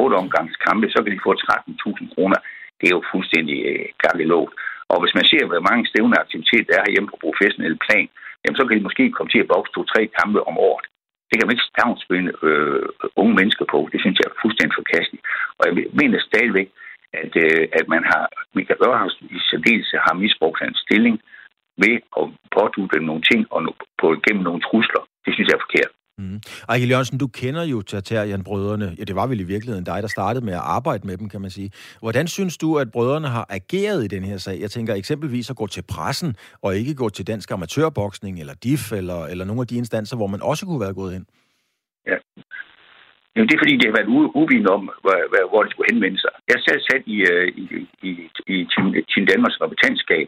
otte 0.01 0.15
omgangskampe, 0.23 0.85
så 0.89 0.97
kan 1.03 1.13
de 1.13 1.25
få 1.27 1.31
13.000 1.33 2.13
kroner. 2.13 2.39
Det 2.79 2.85
er 2.87 2.95
jo 2.97 3.03
fuldstændig 3.13 3.57
øh, 3.69 4.19
lågt. 4.33 4.53
Og 4.91 4.97
hvis 5.01 5.15
man 5.17 5.25
ser, 5.31 5.43
hvor 5.45 5.67
mange 5.69 5.87
stævneaktivitet 5.91 6.65
der 6.69 6.77
er 6.79 6.91
hjemme 6.93 7.09
på 7.09 7.17
professionel 7.25 7.77
plan, 7.85 8.07
jamen 8.43 8.57
så 8.57 8.63
kan 8.65 8.77
de 8.77 8.87
måske 8.87 9.11
komme 9.15 9.31
til 9.31 9.43
at 9.43 9.51
bokse 9.53 9.73
to-tre 9.73 10.01
kampe 10.19 10.39
om 10.49 10.55
året. 10.69 10.85
Det 11.29 11.35
kan 11.35 11.45
man 11.47 11.55
ikke 11.55 11.69
stavnsbinde 11.71 12.31
øh, 12.47 12.85
unge 13.21 13.35
mennesker 13.39 13.65
på. 13.73 13.79
Det 13.91 13.99
synes 14.01 14.17
jeg 14.17 14.27
er 14.29 14.41
fuldstændig 14.43 14.75
forkasteligt. 14.79 15.23
Og 15.59 15.63
jeg 15.67 15.73
mener 16.01 16.19
stadigvæk, 16.29 16.69
at, 17.23 17.33
øh, 17.45 17.63
at 17.79 17.85
man 17.93 18.03
har, 18.11 18.23
Michael 18.57 18.83
Ørhavs 18.87 19.17
i 19.37 19.39
særdeleshed 19.49 19.99
har 20.07 20.21
misbrugt 20.23 20.59
hans 20.63 20.77
stilling 20.85 21.15
ved 21.83 21.95
at 22.19 22.25
pådute 22.55 22.99
nogle 23.09 23.23
ting 23.31 23.41
og 23.53 23.59
på, 24.01 24.07
gennem 24.25 24.43
nogle 24.43 24.61
trusler. 24.67 25.03
Det 25.25 25.31
synes 25.33 25.47
jeg 25.47 25.57
er 25.57 25.65
forkert. 25.67 25.91
Mm. 26.19 26.39
Ejkel 26.69 26.89
Jørgensen, 26.89 27.17
du 27.17 27.27
kender 27.27 27.63
jo 27.63 27.81
Tartarian-brødrene. 27.81 28.95
Ja, 28.99 29.03
det 29.03 29.15
var 29.15 29.27
vel 29.27 29.39
i 29.39 29.43
virkeligheden 29.53 29.85
dig, 29.85 29.99
der 30.01 30.07
startede 30.07 30.45
med 30.45 30.53
at 30.53 30.65
arbejde 30.77 31.07
med 31.07 31.17
dem, 31.17 31.29
kan 31.29 31.41
man 31.41 31.49
sige. 31.49 31.71
Hvordan 31.99 32.27
synes 32.27 32.57
du, 32.57 32.77
at 32.77 32.91
brødrene 32.91 33.27
har 33.27 33.45
ageret 33.49 34.03
i 34.03 34.07
den 34.07 34.23
her 34.23 34.37
sag? 34.37 34.59
Jeg 34.61 34.71
tænker 34.71 34.93
eksempelvis 34.93 35.49
at 35.49 35.55
gå 35.55 35.67
til 35.67 35.83
pressen, 35.93 36.35
og 36.61 36.75
ikke 36.75 36.95
gå 36.95 37.09
til 37.09 37.27
dansk 37.27 37.51
amatørboksning, 37.51 38.39
eller 38.39 38.53
DIF, 38.63 38.91
eller, 38.91 39.25
eller 39.31 39.45
nogle 39.45 39.61
af 39.61 39.67
de 39.67 39.77
instanser, 39.77 40.17
hvor 40.17 40.27
man 40.27 40.41
også 40.41 40.65
kunne 40.65 40.81
være 40.85 40.93
gået 40.93 41.13
hen. 41.13 41.25
Ja. 42.07 42.17
Jamen, 43.33 43.47
det 43.47 43.55
er 43.55 43.63
fordi, 43.63 43.75
det 43.77 43.87
har 43.89 43.97
været 43.99 44.11
uvidende 44.41 44.71
om, 44.77 44.83
hvor, 45.03 45.17
hvor 45.49 45.61
det 45.63 45.71
skulle 45.71 45.91
henvende 45.93 46.19
sig. 46.25 46.33
Jeg 46.51 46.57
selv 46.67 46.81
sat 46.89 47.03
i, 47.15 47.17
i, 47.61 47.63
i, 48.07 48.09
i, 48.09 48.11
i 48.53 48.55
Team, 48.71 48.85
Team 49.11 49.25
Danmarks 49.31 49.57
repræsentantskab, 49.61 50.27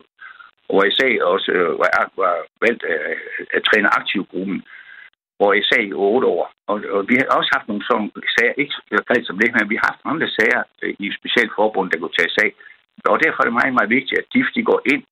hvor 0.70 0.82
jeg 0.88 0.96
sagde 1.00 1.18
også 1.34 1.50
øh, 1.58 1.72
var, 1.84 1.92
var 2.24 2.36
valgt 2.66 2.84
at, 2.96 3.02
at 3.56 3.62
træne 3.70 3.96
aktivgruppen, 4.00 4.60
hvor 5.40 5.52
jeg 5.54 5.66
sagde 5.66 5.88
i 5.90 6.00
otte 6.10 6.28
år. 6.28 6.44
Og, 6.72 6.78
og 6.96 7.02
vi 7.10 7.16
har 7.20 7.26
også 7.40 7.52
haft 7.56 7.68
nogle 7.68 7.84
sådan 7.90 8.12
sager, 8.36 8.56
ikke 8.62 8.74
som 9.28 9.40
det, 9.42 9.50
men 9.54 9.70
vi 9.72 9.76
har 9.80 9.88
haft 9.92 10.02
andre 10.12 10.30
sager 10.38 10.62
øh, 10.82 10.94
i 11.04 11.08
specielt 11.20 11.52
forbund, 11.60 11.92
der 11.92 12.00
kunne 12.00 12.18
tage 12.20 12.36
sag. 12.40 12.50
Og 13.12 13.18
derfor 13.24 13.40
er 13.40 13.48
det 13.48 13.60
meget, 13.60 13.74
meget 13.78 13.90
vigtigt, 13.98 14.20
at 14.20 14.30
DIF 14.34 14.48
de 14.56 14.64
går 14.72 14.82
ind 14.94 15.04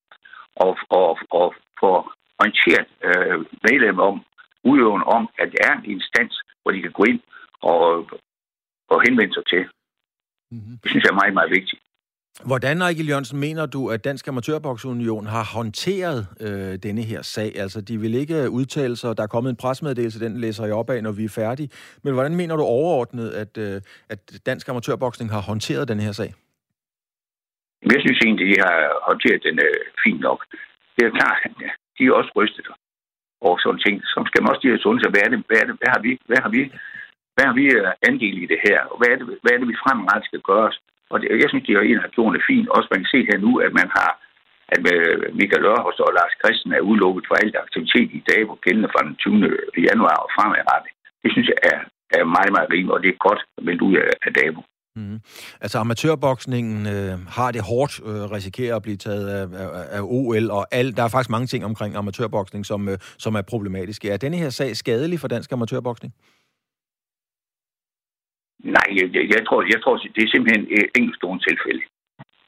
og, 0.65 0.77
og, 0.89 1.19
og 1.39 1.47
får 1.79 1.97
orienteret 2.39 2.87
øh, 3.07 3.39
medlemmer 3.67 4.03
om, 4.11 4.17
udøvende 4.69 5.05
om, 5.17 5.23
at 5.41 5.47
det 5.53 5.59
er 5.67 5.73
en 5.75 5.85
instans, 5.95 6.35
hvor 6.61 6.71
de 6.71 6.81
kan 6.81 6.91
gå 6.99 7.03
ind 7.11 7.21
og, 7.61 7.81
og 8.93 8.97
henvende 9.05 9.33
sig 9.33 9.45
til. 9.53 9.63
Mm-hmm. 10.51 10.75
Det 10.81 10.87
synes 10.89 11.03
jeg 11.03 11.11
er 11.11 11.21
meget, 11.21 11.33
meget 11.39 11.51
vigtigt. 11.57 11.81
Hvordan, 12.45 12.81
Ejgil 12.81 13.07
Jørgensen, 13.07 13.39
mener 13.39 13.65
du, 13.65 13.89
at 13.89 14.03
Dansk 14.03 14.27
Amatørboksunion 14.27 15.25
har 15.25 15.45
håndteret 15.55 16.27
øh, 16.41 16.73
denne 16.83 17.01
her 17.01 17.21
sag? 17.21 17.51
Altså, 17.63 17.81
de 17.81 17.97
vil 17.97 18.13
ikke 18.13 18.49
udtale 18.49 18.95
sig, 18.95 19.17
der 19.17 19.23
er 19.23 19.27
kommet 19.27 19.49
en 19.49 19.55
presmeddelelse, 19.55 20.19
den 20.25 20.37
læser 20.37 20.65
jeg 20.65 20.75
op 20.75 20.89
af, 20.89 21.03
når 21.03 21.11
vi 21.11 21.23
er 21.23 21.29
færdige. 21.29 21.69
Men 22.03 22.13
hvordan 22.13 22.35
mener 22.35 22.55
du 22.55 22.63
overordnet, 22.63 23.29
at, 23.29 23.57
øh, 23.57 23.81
at 24.09 24.19
Dansk 24.45 24.69
Amatørboksning 24.69 25.31
har 25.31 25.41
håndteret 25.41 25.87
den 25.87 25.99
her 25.99 26.11
sag? 26.11 26.33
Jeg 27.93 27.99
synes 28.03 28.19
egentlig, 28.25 28.45
de 28.53 28.61
har 28.65 28.77
håndteret 29.09 29.43
den 29.43 29.59
øh, 29.67 29.79
fint 30.03 30.21
nok. 30.27 30.39
Det 30.95 31.03
er 31.05 31.11
klart, 31.19 31.39
at 31.45 31.51
de 31.97 32.03
er 32.05 32.13
også 32.19 32.31
rystet 32.35 32.67
og 33.41 33.59
sådan 33.63 33.81
ting. 33.85 33.95
som 34.13 34.25
skal 34.25 34.41
man 34.41 34.51
også 34.51 34.63
lige 34.63 34.83
sunde 34.85 35.01
sig, 35.01 35.11
hvad, 35.11 35.21
er 35.25 35.29
det, 35.33 35.39
hvad, 35.47 35.57
er 35.61 35.67
det, 35.69 35.75
hvad 35.79 35.91
har 35.95 36.01
vi, 36.05 36.11
hvad 36.29 36.39
har 36.45 36.49
vi, 36.55 36.61
hvad 37.35 37.45
har 37.49 37.55
vi 37.59 37.65
øh, 37.77 37.91
andel 38.09 38.37
i 38.43 38.47
det 38.53 38.59
her? 38.67 38.79
Og 38.91 38.95
hvad 38.99 39.09
er 39.13 39.17
det, 39.19 39.25
hvad 39.41 39.51
er 39.53 39.59
det 39.59 39.67
vi 39.71 39.81
fremadrettet 39.83 40.27
skal 40.29 40.41
gøre? 40.51 40.71
Og 41.11 41.15
det, 41.19 41.27
jeg 41.43 41.49
synes, 41.49 41.65
de 41.65 41.73
har 41.73 41.81
egentlig 41.81 42.07
har 42.07 42.17
gjort 42.17 42.35
det 42.37 42.47
fint. 42.49 42.67
Også 42.75 42.87
man 42.91 43.01
kan 43.01 43.13
se 43.13 43.19
her 43.29 43.37
nu, 43.45 43.51
at 43.65 43.73
man 43.79 43.89
har 43.97 44.11
at 44.75 44.81
øh, 44.95 45.15
Michael 45.39 45.65
Ørhus 45.71 45.99
og 46.05 46.11
Lars 46.17 46.35
Christen 46.41 46.71
er 46.77 46.87
udelukket 46.89 47.23
for 47.27 47.35
alt 47.41 47.55
aktivitet 47.65 48.09
i 48.19 48.23
dag, 48.29 48.41
hvor 48.45 48.59
gældende 48.65 48.89
fra 48.93 49.05
den 49.07 49.15
20. 49.15 49.87
januar 49.89 50.17
og 50.25 50.29
fremadrettet. 50.35 50.91
Det 51.23 51.29
synes 51.33 51.47
jeg 51.51 51.59
er, 51.71 51.79
er 52.17 52.33
meget, 52.35 52.51
meget 52.55 52.69
rimeligt, 52.73 52.95
og 52.95 53.01
det 53.03 53.09
er 53.09 53.25
godt 53.27 53.41
meldt 53.67 53.81
ud 53.87 53.95
af, 54.03 54.09
af 54.25 54.31
Dabo. 54.37 54.61
Mm. 54.97 55.19
Altså 55.61 55.77
amatørboksningen 55.79 56.87
øh, 56.95 57.15
har 57.37 57.51
det 57.51 57.61
hårdt, 57.71 57.93
øh, 58.09 58.23
risikerer 58.37 58.75
at 58.75 58.81
blive 58.81 58.97
taget 58.97 59.27
af, 59.37 59.43
af, 59.63 59.69
af 59.97 60.01
OL, 60.03 60.51
og 60.51 60.63
al, 60.71 60.95
der 60.97 61.03
er 61.03 61.07
faktisk 61.07 61.29
mange 61.29 61.47
ting 61.47 61.65
omkring 61.65 61.95
amatørboksning, 61.95 62.65
som, 62.65 62.89
øh, 62.89 62.97
som 63.17 63.35
er 63.35 63.41
problematiske. 63.41 64.09
Er 64.09 64.17
denne 64.17 64.37
her 64.37 64.49
sag 64.49 64.75
skadelig 64.75 65.19
for 65.19 65.27
dansk 65.27 65.51
amatørboksning? 65.51 66.13
Nej, 68.63 68.87
jeg, 68.99 69.07
jeg, 69.35 69.41
tror, 69.47 69.59
jeg 69.73 69.79
tror, 69.83 69.95
det 70.15 70.21
er 70.23 70.33
simpelthen 70.33 70.63
øh, 70.75 70.83
et 70.85 70.89
enkeltstående 70.99 71.43
tilfælde. 71.49 71.83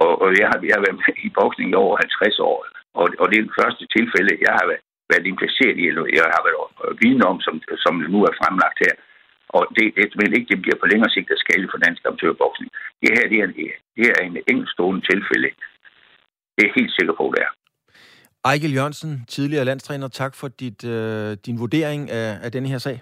Og, 0.03 0.13
og 0.23 0.29
jeg, 0.39 0.47
har, 0.51 0.57
jeg 0.69 0.75
har 0.77 0.85
været 0.85 0.99
med 1.01 1.13
i 1.27 1.29
boksning 1.39 1.67
i 1.71 1.79
over 1.83 1.95
50 1.97 2.39
år, 2.49 2.57
og, 2.99 3.07
og 3.21 3.25
det 3.29 3.37
er 3.37 3.45
det 3.47 3.59
første 3.61 3.83
tilfælde, 3.95 4.43
jeg 4.45 4.53
har 4.59 4.65
været, 4.71 4.83
været 5.11 5.25
impliceret 5.33 5.77
i, 5.81 5.83
eller 5.89 6.03
jeg 6.19 6.25
har 6.35 6.43
været 6.47 6.59
øh, 6.83 6.91
viden 7.01 7.23
om, 7.29 7.37
som, 7.45 7.55
som 7.85 7.93
nu 8.13 8.19
er 8.29 8.39
fremlagt 8.41 8.79
her. 8.85 8.95
Og 9.57 9.63
det, 9.75 9.85
det 9.97 10.05
men 10.19 10.33
ikke, 10.37 10.49
det 10.51 10.61
bliver 10.63 10.79
på 10.81 10.87
længere 10.91 11.11
sigt 11.15 11.29
at 11.35 11.43
skale 11.45 11.67
for 11.71 11.79
dansk 11.85 12.01
amatørboksning. 12.07 12.69
Det 13.01 13.09
her 13.17 13.25
det 13.31 13.39
er, 13.43 13.47
det 13.97 14.05
er 14.13 14.19
en 14.27 14.37
enkeltstående 14.51 15.01
tilfælde. 15.11 15.49
Det 16.55 16.63
er 16.67 16.77
helt 16.79 16.93
sikker 16.97 17.13
på, 17.19 17.25
det 17.35 17.41
er. 17.47 17.51
Ejkel 18.45 18.73
Jørgensen, 18.73 19.25
tidligere 19.27 19.65
landstræner, 19.65 20.07
tak 20.07 20.35
for 20.35 20.47
dit, 20.47 20.85
øh, 20.85 21.37
din 21.45 21.59
vurdering 21.59 22.11
af, 22.11 22.37
af 22.45 22.51
denne 22.51 22.69
her 22.69 22.77
sag. 22.77 23.01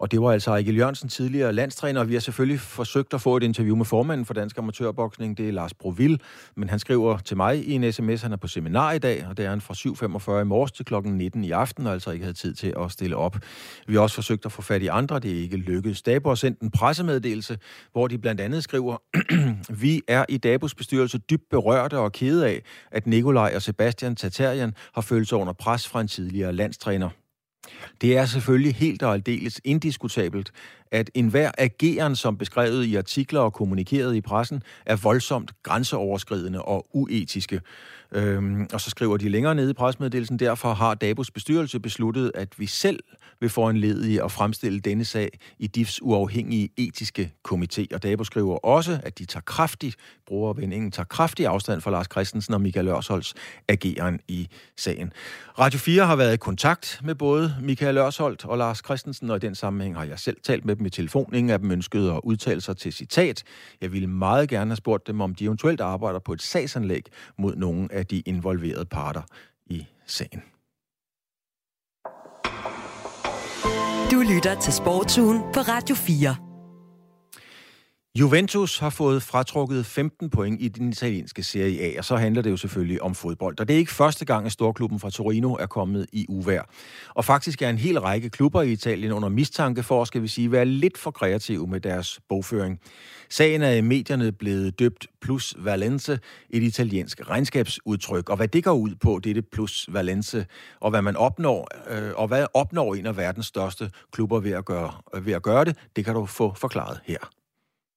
Og 0.00 0.10
det 0.10 0.22
var 0.22 0.32
altså 0.32 0.50
Ejgil 0.50 0.76
Jørgensen, 0.76 1.08
tidligere 1.08 1.52
landstræner, 1.52 2.00
og 2.00 2.08
vi 2.08 2.12
har 2.12 2.20
selvfølgelig 2.20 2.60
forsøgt 2.60 3.14
at 3.14 3.20
få 3.20 3.36
et 3.36 3.42
interview 3.42 3.76
med 3.76 3.84
formanden 3.84 4.26
for 4.26 4.34
Dansk 4.34 4.58
Amatørboksning, 4.58 5.38
det 5.38 5.48
er 5.48 5.52
Lars 5.52 5.74
Broville, 5.74 6.18
men 6.56 6.68
han 6.68 6.78
skriver 6.78 7.18
til 7.18 7.36
mig 7.36 7.68
i 7.68 7.72
en 7.72 7.92
sms, 7.92 8.22
han 8.22 8.32
er 8.32 8.36
på 8.36 8.48
seminar 8.48 8.92
i 8.92 8.98
dag, 8.98 9.26
og 9.28 9.36
det 9.36 9.44
er 9.44 9.50
han 9.50 9.60
fra 9.60 9.74
7.45 10.38 10.40
i 10.40 10.44
morges 10.44 10.72
til 10.72 10.84
klokken 10.84 11.12
19 11.12 11.44
i 11.44 11.50
aften, 11.50 11.86
og 11.86 11.92
altså 11.92 12.10
ikke 12.10 12.24
havde 12.24 12.36
tid 12.36 12.54
til 12.54 12.74
at 12.80 12.92
stille 12.92 13.16
op. 13.16 13.36
Vi 13.86 13.94
har 13.94 14.00
også 14.00 14.14
forsøgt 14.14 14.46
at 14.46 14.52
få 14.52 14.62
fat 14.62 14.82
i 14.82 14.86
andre, 14.86 15.18
det 15.18 15.30
er 15.30 15.42
ikke 15.42 15.56
lykkedes. 15.56 16.02
Dabo 16.02 16.28
har 16.28 16.34
sendt 16.34 16.60
en 16.60 16.70
pressemeddelelse, 16.70 17.58
hvor 17.92 18.08
de 18.08 18.18
blandt 18.18 18.40
andet 18.40 18.64
skriver, 18.64 18.96
vi 19.82 20.02
er 20.08 20.24
i 20.28 20.36
Dabos 20.36 20.74
bestyrelse 20.74 21.18
dybt 21.18 21.48
berørte 21.50 21.98
og 21.98 22.12
kede 22.12 22.46
af, 22.46 22.62
at 22.90 23.06
Nikolaj 23.06 23.52
og 23.54 23.62
Sebastian 23.62 24.16
Tatarian 24.16 24.74
har 24.94 25.02
følt 25.02 25.28
sig 25.28 25.38
under 25.38 25.52
pres 25.52 25.88
fra 25.88 26.00
en 26.00 26.08
tidligere 26.08 26.52
landstræner. 26.52 27.10
Det 28.00 28.16
er 28.16 28.24
selvfølgelig 28.24 28.74
helt 28.74 29.02
og 29.02 29.14
aldeles 29.14 29.60
indiskutabelt, 29.64 30.52
at 30.90 31.10
enhver 31.14 31.50
ageren, 31.58 32.16
som 32.16 32.36
beskrevet 32.36 32.84
i 32.84 32.96
artikler 32.96 33.40
og 33.40 33.52
kommunikeret 33.52 34.14
i 34.16 34.20
pressen, 34.20 34.62
er 34.86 34.96
voldsomt 34.96 35.52
grænseoverskridende 35.62 36.62
og 36.62 36.86
uetiske. 36.92 37.60
Øhm, 38.12 38.66
og 38.72 38.80
så 38.80 38.90
skriver 38.90 39.16
de 39.16 39.28
længere 39.28 39.54
nede 39.54 39.70
i 39.70 39.74
presmeddelelsen, 39.74 40.38
derfor 40.38 40.74
har 40.74 40.94
Dabos 40.94 41.30
bestyrelse 41.30 41.80
besluttet, 41.80 42.32
at 42.34 42.58
vi 42.58 42.66
selv 42.66 43.00
vil 43.40 43.50
få 43.50 43.68
en 43.68 43.76
ledige 43.76 44.24
at 44.24 44.32
fremstille 44.32 44.80
denne 44.80 45.04
sag 45.04 45.38
i 45.58 45.66
DIFs 45.66 46.02
uafhængige 46.02 46.68
etiske 46.76 47.32
komité. 47.48 47.86
Og 47.94 48.02
Dabo 48.02 48.24
skriver 48.24 48.56
også, 48.56 49.00
at 49.02 49.18
de 49.18 49.24
tager 49.24 49.42
kraftigt, 49.42 49.96
brugervindingen 50.26 50.90
tager 50.90 51.04
kraftig 51.04 51.46
afstand 51.46 51.80
fra 51.80 51.90
Lars 51.90 52.06
Christensen 52.12 52.54
og 52.54 52.60
Michael 52.60 52.88
Ørsholds 52.88 53.34
ageren 53.68 54.20
i 54.28 54.48
sagen. 54.76 55.12
Radio 55.58 55.78
4 55.78 56.06
har 56.06 56.16
været 56.16 56.34
i 56.34 56.36
kontakt 56.36 57.00
med 57.04 57.14
både 57.14 57.54
Michael 57.62 57.96
Ørsholdt 57.96 58.44
og 58.44 58.58
Lars 58.58 58.78
Christensen, 58.84 59.30
og 59.30 59.36
i 59.36 59.40
den 59.40 59.54
sammenhæng 59.54 59.96
har 59.96 60.04
jeg 60.04 60.18
selv 60.18 60.36
talt 60.42 60.64
med 60.64 60.76
dem 60.76 60.86
i 60.86 60.90
telefon. 60.90 61.34
Ingen 61.34 61.50
af 61.50 61.58
dem 61.58 61.70
ønskede 61.70 62.12
at 62.12 62.20
udtale 62.24 62.60
sig 62.60 62.76
til 62.76 62.92
citat. 62.92 63.42
Jeg 63.80 63.92
ville 63.92 64.08
meget 64.08 64.48
gerne 64.48 64.70
have 64.70 64.76
spurgt 64.76 65.06
dem, 65.06 65.20
om 65.20 65.34
de 65.34 65.44
eventuelt 65.44 65.80
arbejder 65.80 66.18
på 66.18 66.32
et 66.32 66.42
sagsanlæg 66.42 67.02
mod 67.38 67.56
nogen 67.56 67.90
af 67.90 67.99
de 68.02 68.20
involverede 68.20 68.86
parter 68.86 69.22
i 69.66 69.86
sagen. 70.06 70.42
Du 74.10 74.20
lytter 74.34 74.60
til 74.60 74.72
Sportsugen 74.72 75.40
på 75.54 75.60
Radio 75.60 75.94
4. 75.94 76.49
Juventus 78.18 78.78
har 78.78 78.90
fået 78.90 79.22
fratrukket 79.22 79.86
15 79.86 80.30
point 80.30 80.62
i 80.62 80.68
den 80.68 80.88
italienske 80.88 81.42
Serie 81.42 81.80
A, 81.80 81.98
og 81.98 82.04
så 82.04 82.16
handler 82.16 82.42
det 82.42 82.50
jo 82.50 82.56
selvfølgelig 82.56 83.02
om 83.02 83.14
fodbold. 83.14 83.60
Og 83.60 83.68
det 83.68 83.74
er 83.74 83.78
ikke 83.78 83.92
første 83.92 84.24
gang, 84.24 84.46
at 84.46 84.52
storklubben 84.52 85.00
fra 85.00 85.10
Torino 85.10 85.54
er 85.54 85.66
kommet 85.66 86.06
i 86.12 86.26
uvær. 86.28 86.62
Og 87.14 87.24
faktisk 87.24 87.62
er 87.62 87.68
en 87.68 87.78
hel 87.78 88.00
række 88.00 88.30
klubber 88.30 88.62
i 88.62 88.72
Italien 88.72 89.12
under 89.12 89.28
mistanke 89.28 89.82
for, 89.82 90.04
skal 90.04 90.22
vi 90.22 90.28
sige, 90.28 90.52
være 90.52 90.64
lidt 90.64 90.98
for 90.98 91.10
kreative 91.10 91.66
med 91.66 91.80
deres 91.80 92.20
bogføring. 92.28 92.80
Sagen 93.28 93.62
er 93.62 93.72
i 93.72 93.80
medierne 93.80 94.32
blevet 94.32 94.78
døbt 94.78 95.06
plus 95.22 95.54
valence, 95.58 96.18
et 96.50 96.62
italiensk 96.62 97.30
regnskabsudtryk. 97.30 98.30
Og 98.30 98.36
hvad 98.36 98.48
det 98.48 98.64
går 98.64 98.72
ud 98.72 98.94
på, 98.94 99.20
det 99.24 99.30
er 99.30 99.34
det 99.34 99.48
plus 99.52 99.88
valence, 99.92 100.46
og 100.80 100.90
hvad 100.90 101.02
man 101.02 101.16
opnår, 101.16 101.68
øh, 101.90 102.12
og 102.16 102.28
hvad 102.28 102.46
opnår 102.54 102.94
en 102.94 103.06
af 103.06 103.16
verdens 103.16 103.46
største 103.46 103.90
klubber 104.12 104.40
ved 104.40 104.52
at 104.52 104.64
gøre, 104.64 104.92
ved 105.22 105.32
at 105.32 105.42
gøre 105.42 105.64
det, 105.64 105.76
det 105.96 106.04
kan 106.04 106.14
du 106.14 106.26
få 106.26 106.54
forklaret 106.54 107.00
her. 107.04 107.39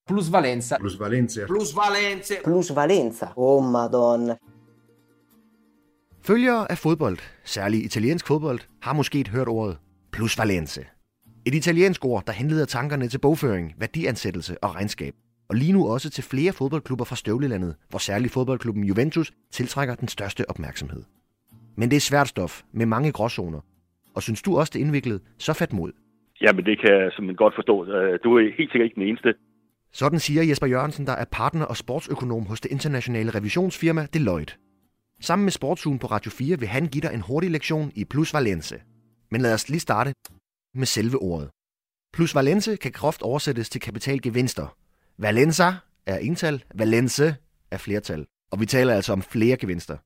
Plusvalenza. 0.07 0.77
Plusvalenza. 0.79 1.45
Plusvalenza. 1.45 2.35
Plusvalenza. 2.43 3.27
Oh 3.35 3.63
madonna. 3.63 4.35
Følgere 6.21 6.71
af 6.71 6.77
fodbold, 6.77 7.17
særligt 7.43 7.85
italiensk 7.85 8.27
fodbold, 8.27 8.59
har 8.81 8.93
måske 8.93 9.29
hørt 9.29 9.47
ordet 9.47 9.77
plusvalense. 10.11 10.81
Et 11.45 11.55
italiensk 11.55 12.05
ord, 12.05 12.23
der 12.25 12.33
henleder 12.33 12.65
tankerne 12.65 13.07
til 13.07 13.19
bogføring, 13.19 13.73
værdiansættelse 13.79 14.63
og 14.63 14.75
regnskab. 14.75 15.13
Og 15.49 15.55
lige 15.55 15.73
nu 15.73 15.87
også 15.87 16.09
til 16.09 16.23
flere 16.23 16.53
fodboldklubber 16.53 17.05
fra 17.05 17.15
støvlelandet, 17.15 17.75
hvor 17.89 17.99
særligt 17.99 18.33
fodboldklubben 18.33 18.83
Juventus 18.83 19.31
tiltrækker 19.51 19.95
den 19.95 20.07
største 20.07 20.49
opmærksomhed. 20.49 21.03
Men 21.77 21.89
det 21.89 21.95
er 21.95 21.99
svært 21.99 22.27
stof 22.27 22.61
med 22.71 22.85
mange 22.85 23.11
gråzoner. 23.11 23.59
Og 24.15 24.23
synes 24.23 24.41
du 24.41 24.57
også, 24.57 24.71
det 24.73 24.79
er 24.81 24.85
indviklet, 24.85 25.21
så 25.37 25.53
fat 25.53 25.73
mod. 25.73 25.91
Jamen, 26.41 26.65
det 26.65 26.81
kan 26.81 26.89
jeg 26.93 27.11
simpelthen 27.11 27.35
godt 27.35 27.55
forstå. 27.55 27.85
Øh, 27.85 28.19
du 28.23 28.37
er 28.37 28.41
helt 28.57 28.71
sikkert 28.71 28.85
ikke 28.85 28.95
den 28.95 29.07
eneste. 29.09 29.33
Sådan 29.93 30.19
siger 30.19 30.43
Jesper 30.43 30.67
Jørgensen, 30.67 31.07
der 31.07 31.13
er 31.13 31.25
partner 31.25 31.65
og 31.65 31.77
sportsøkonom 31.77 32.45
hos 32.45 32.61
det 32.61 32.71
internationale 32.71 33.31
revisionsfirma 33.31 34.07
Deloitte. 34.13 34.53
Sammen 35.21 35.45
med 35.45 35.51
Sportsugen 35.51 35.99
på 35.99 36.07
Radio 36.07 36.31
4 36.31 36.59
vil 36.59 36.67
han 36.67 36.87
give 36.87 37.01
dig 37.01 37.13
en 37.13 37.21
hurtig 37.21 37.51
lektion 37.51 37.91
i 37.95 38.05
plusvalense. 38.05 38.81
Men 39.31 39.41
lad 39.41 39.53
os 39.53 39.69
lige 39.69 39.79
starte 39.79 40.13
med 40.75 40.85
selve 40.85 41.17
ordet. 41.17 41.49
Plusvalense 42.13 42.75
kan 42.75 42.91
groft 42.91 43.21
oversættes 43.21 43.69
til 43.69 43.81
kapitalgevinster. 43.81 44.77
Valenza 45.17 45.73
er 46.05 46.17
ental, 46.17 46.63
valence 46.75 47.35
er 47.71 47.77
flertal. 47.77 48.25
Og 48.51 48.59
vi 48.59 48.65
taler 48.65 48.93
altså 48.93 49.13
om 49.13 49.21
flere 49.21 49.57
gevinster. 49.57 49.97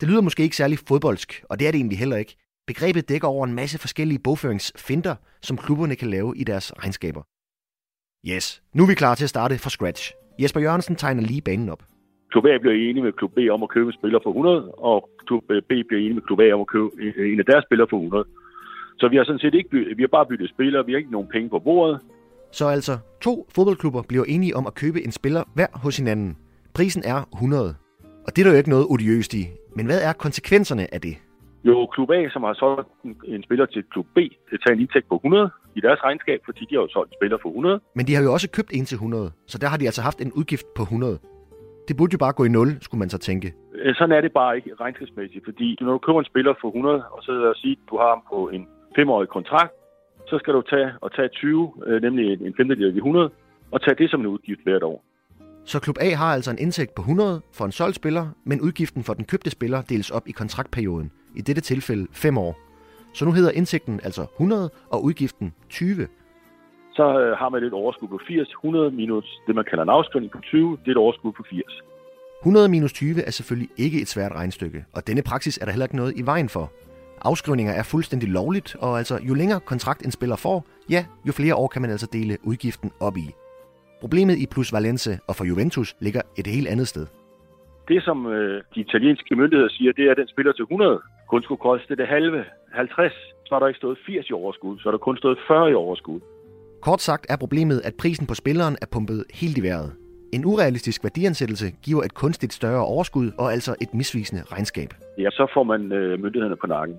Det 0.00 0.08
lyder 0.08 0.20
måske 0.20 0.42
ikke 0.42 0.56
særlig 0.56 0.78
fodboldsk, 0.78 1.44
og 1.50 1.58
det 1.58 1.68
er 1.68 1.72
det 1.72 1.78
egentlig 1.78 1.98
heller 1.98 2.16
ikke. 2.16 2.36
Begrebet 2.66 3.08
dækker 3.08 3.28
over 3.28 3.46
en 3.46 3.54
masse 3.54 3.78
forskellige 3.78 4.18
bogføringsfinder, 4.18 5.14
som 5.42 5.56
klubberne 5.56 5.96
kan 5.96 6.10
lave 6.10 6.36
i 6.36 6.44
deres 6.44 6.72
regnskaber. 6.78 7.22
Yes, 8.34 8.62
nu 8.74 8.82
er 8.82 8.88
vi 8.88 8.94
klar 8.94 9.14
til 9.14 9.24
at 9.24 9.28
starte 9.28 9.58
fra 9.58 9.70
scratch. 9.70 10.12
Jesper 10.40 10.60
Jørgensen 10.60 10.96
tegner 10.96 11.22
lige 11.22 11.42
banen 11.42 11.68
op. 11.68 11.82
Klub 12.30 12.44
A 12.44 12.58
bliver 12.58 12.74
enig 12.74 13.02
med 13.02 13.12
Klub 13.12 13.32
B 13.36 13.38
om 13.50 13.62
at 13.62 13.68
købe 13.68 13.86
en 13.86 13.98
spiller 13.98 14.20
for 14.22 14.30
100, 14.30 14.72
og 14.72 15.10
Klub 15.26 15.42
B 15.68 15.72
bliver 15.88 16.00
enig 16.04 16.14
med 16.14 16.22
Klub 16.22 16.40
A 16.40 16.52
om 16.52 16.60
at 16.60 16.66
købe 16.66 16.90
en 17.32 17.38
af 17.38 17.44
deres 17.44 17.64
spillere 17.68 17.88
for 17.90 17.96
100. 17.96 18.24
Så 18.98 19.08
vi 19.08 19.16
har 19.16 19.24
sådan 19.24 19.38
set 19.38 19.54
ikke 19.54 19.70
byttet, 19.70 19.96
vi 19.96 20.02
har 20.02 20.08
bare 20.08 20.26
byttet 20.26 20.50
spillere, 20.50 20.86
vi 20.86 20.92
har 20.92 20.98
ikke 20.98 21.10
nogen 21.10 21.28
penge 21.28 21.48
på 21.48 21.58
bordet. 21.58 22.00
Så 22.52 22.66
altså, 22.66 22.98
to 23.20 23.46
fodboldklubber 23.54 24.02
bliver 24.02 24.24
enige 24.24 24.56
om 24.56 24.66
at 24.66 24.74
købe 24.74 25.04
en 25.04 25.12
spiller 25.12 25.42
hver 25.54 25.70
hos 25.84 25.96
hinanden. 25.96 26.36
Prisen 26.74 27.02
er 27.04 27.28
100. 27.34 27.74
Og 28.26 28.36
det 28.36 28.38
er 28.42 28.44
der 28.44 28.52
jo 28.52 28.58
ikke 28.58 28.70
noget 28.70 28.86
odiøst 28.90 29.34
i. 29.34 29.44
Men 29.76 29.86
hvad 29.86 30.00
er 30.02 30.12
konsekvenserne 30.12 30.94
af 30.94 31.00
det? 31.00 31.16
Jo, 31.64 31.86
Klub 31.86 32.10
A, 32.10 32.28
som 32.28 32.42
har 32.42 32.54
solgt 32.54 32.88
en 33.24 33.42
spiller 33.42 33.66
til 33.66 33.84
Klub 33.92 34.06
B, 34.14 34.18
det 34.50 34.58
tager 34.62 34.74
en 34.74 34.80
indtægt 34.80 35.08
på 35.08 35.14
100 35.14 35.50
i 35.78 35.80
deres 35.80 36.00
regnskab, 36.04 36.40
fordi 36.44 36.62
de 36.68 36.74
har 36.74 36.82
jo 36.82 36.88
solgt 36.88 37.10
en 37.10 37.16
spiller 37.18 37.38
for 37.42 37.48
100. 37.48 37.80
Men 37.94 38.06
de 38.06 38.14
har 38.14 38.22
jo 38.22 38.32
også 38.32 38.48
købt 38.50 38.70
en 38.78 38.84
til 38.84 38.96
100, 38.96 39.32
så 39.46 39.58
der 39.58 39.68
har 39.72 39.76
de 39.76 39.86
altså 39.90 40.02
haft 40.02 40.20
en 40.20 40.32
udgift 40.32 40.66
på 40.76 40.82
100. 40.82 41.18
Det 41.88 41.96
burde 41.96 42.12
jo 42.12 42.18
bare 42.18 42.32
gå 42.32 42.44
i 42.44 42.48
0, 42.48 42.68
skulle 42.80 42.98
man 42.98 43.10
så 43.10 43.18
tænke. 43.18 43.48
Øh, 43.74 43.94
sådan 43.94 44.16
er 44.16 44.20
det 44.20 44.32
bare 44.32 44.56
ikke 44.56 44.70
regnskabsmæssigt, 44.80 45.44
fordi 45.44 45.76
når 45.80 45.92
du 45.92 45.98
køber 45.98 46.20
en 46.20 46.30
spiller 46.32 46.54
for 46.60 46.68
100, 46.68 47.04
og 47.14 47.22
så 47.22 47.32
lad 47.32 47.50
os 47.50 47.58
sige, 47.58 47.72
at 47.72 47.88
du 47.90 47.96
har 47.98 48.08
ham 48.08 48.22
på 48.32 48.48
en 48.48 48.68
femårig 48.96 49.28
kontrakt, 49.28 49.72
så 50.30 50.38
skal 50.38 50.54
du 50.54 50.62
tage 50.62 50.90
og 51.00 51.12
tage 51.16 51.28
20, 51.28 51.72
øh, 51.86 52.02
nemlig 52.02 52.24
en 52.46 52.54
femtedel 52.56 52.86
af 52.86 52.92
de 52.92 52.98
100, 52.98 53.30
og 53.70 53.82
tage 53.84 53.96
det 53.98 54.10
som 54.10 54.20
en 54.20 54.26
udgift 54.26 54.60
hvert 54.64 54.82
år. 54.82 55.04
Så 55.64 55.80
klub 55.80 55.96
A 56.00 56.10
har 56.14 56.34
altså 56.34 56.50
en 56.50 56.58
indtægt 56.58 56.94
på 56.94 57.02
100 57.02 57.40
for 57.54 57.64
en 57.64 57.72
solgt 57.72 57.96
spiller, 57.96 58.26
men 58.44 58.60
udgiften 58.60 59.02
for 59.04 59.14
den 59.14 59.24
købte 59.24 59.50
spiller 59.50 59.82
deles 59.82 60.10
op 60.10 60.28
i 60.28 60.32
kontraktperioden, 60.32 61.10
i 61.36 61.40
dette 61.40 61.62
tilfælde 61.62 62.06
5 62.12 62.38
år. 62.38 62.65
Så 63.16 63.24
nu 63.24 63.32
hedder 63.32 63.50
indtægten 63.50 64.00
altså 64.04 64.22
100 64.22 64.70
og 64.90 65.04
udgiften 65.04 65.54
20. 65.70 66.06
Så 66.96 67.20
øh, 67.20 67.36
har 67.40 67.48
man 67.48 67.64
et 67.64 67.72
overskud 67.72 68.08
på 68.08 68.20
80, 68.28 68.48
100 68.48 68.90
minus 68.90 69.24
det, 69.46 69.54
man 69.54 69.64
kalder 69.70 69.82
en 69.82 69.88
afskrivning 69.88 70.32
på 70.32 70.40
20, 70.40 70.78
det 70.80 70.86
er 70.86 70.90
et 70.90 70.96
overskud 70.96 71.32
på 71.32 71.42
80. 71.50 71.82
100 72.40 72.68
minus 72.68 72.92
20 72.92 73.22
er 73.22 73.30
selvfølgelig 73.30 73.70
ikke 73.76 74.02
et 74.02 74.08
svært 74.08 74.32
regnstykke, 74.32 74.84
og 74.94 75.06
denne 75.06 75.22
praksis 75.22 75.58
er 75.58 75.64
der 75.64 75.72
heller 75.72 75.86
ikke 75.86 75.96
noget 75.96 76.12
i 76.16 76.22
vejen 76.26 76.48
for. 76.48 76.72
Afskrivninger 77.20 77.72
er 77.72 77.82
fuldstændig 77.82 78.28
lovligt, 78.28 78.76
og 78.80 78.98
altså 78.98 79.18
jo 79.28 79.34
længere 79.34 79.60
kontrakt 79.60 80.04
en 80.04 80.10
spiller 80.10 80.36
får, 80.36 80.66
ja, 80.90 81.04
jo 81.26 81.32
flere 81.32 81.54
år 81.54 81.68
kan 81.68 81.82
man 81.82 81.90
altså 81.90 82.08
dele 82.12 82.36
udgiften 82.44 82.90
op 83.00 83.16
i. 83.16 83.26
Problemet 84.00 84.36
i 84.38 84.46
Plus 84.46 84.72
Valence 84.72 85.18
og 85.28 85.36
for 85.36 85.44
Juventus 85.44 85.96
ligger 86.00 86.22
et 86.38 86.46
helt 86.46 86.68
andet 86.68 86.88
sted. 86.88 87.06
Det, 87.88 88.02
som 88.02 88.26
øh, 88.26 88.62
de 88.74 88.80
italienske 88.80 89.36
myndigheder 89.36 89.68
siger, 89.68 89.92
det 89.92 90.04
er, 90.06 90.10
at 90.10 90.16
den 90.16 90.28
spiller 90.28 90.52
til 90.52 90.62
100 90.62 91.00
kun 91.30 91.42
skulle 91.42 91.60
koste 91.68 91.96
det 91.96 92.06
halve, 92.06 92.44
50. 92.76 93.12
Så 93.46 93.54
har 93.54 93.58
der 93.58 93.66
ikke 93.66 93.78
stået 93.78 93.98
80 94.06 94.30
i 94.30 94.32
overskud, 94.32 94.78
så 94.78 94.84
har 94.84 94.90
der 94.90 94.98
kun 94.98 95.16
stået 95.16 95.38
40 95.48 95.70
i 95.70 95.74
overskud. 95.74 96.20
Kort 96.82 97.00
sagt 97.00 97.26
er 97.28 97.36
problemet, 97.36 97.80
at 97.84 97.94
prisen 97.94 98.26
på 98.26 98.34
spilleren 98.34 98.76
er 98.82 98.86
pumpet 98.92 99.24
helt 99.34 99.58
i 99.58 99.62
vejret. 99.62 99.92
En 100.32 100.44
urealistisk 100.44 101.04
værdiansættelse 101.04 101.66
giver 101.82 102.02
et 102.02 102.14
kunstigt 102.14 102.52
større 102.52 102.84
overskud 102.84 103.32
og 103.38 103.52
altså 103.52 103.74
et 103.80 103.94
misvisende 103.94 104.42
regnskab. 104.52 104.90
Ja, 105.18 105.30
så 105.30 105.50
får 105.54 105.62
man 105.62 105.92
øh, 105.92 106.20
myndighederne 106.20 106.56
på 106.56 106.66
nakken. 106.66 106.96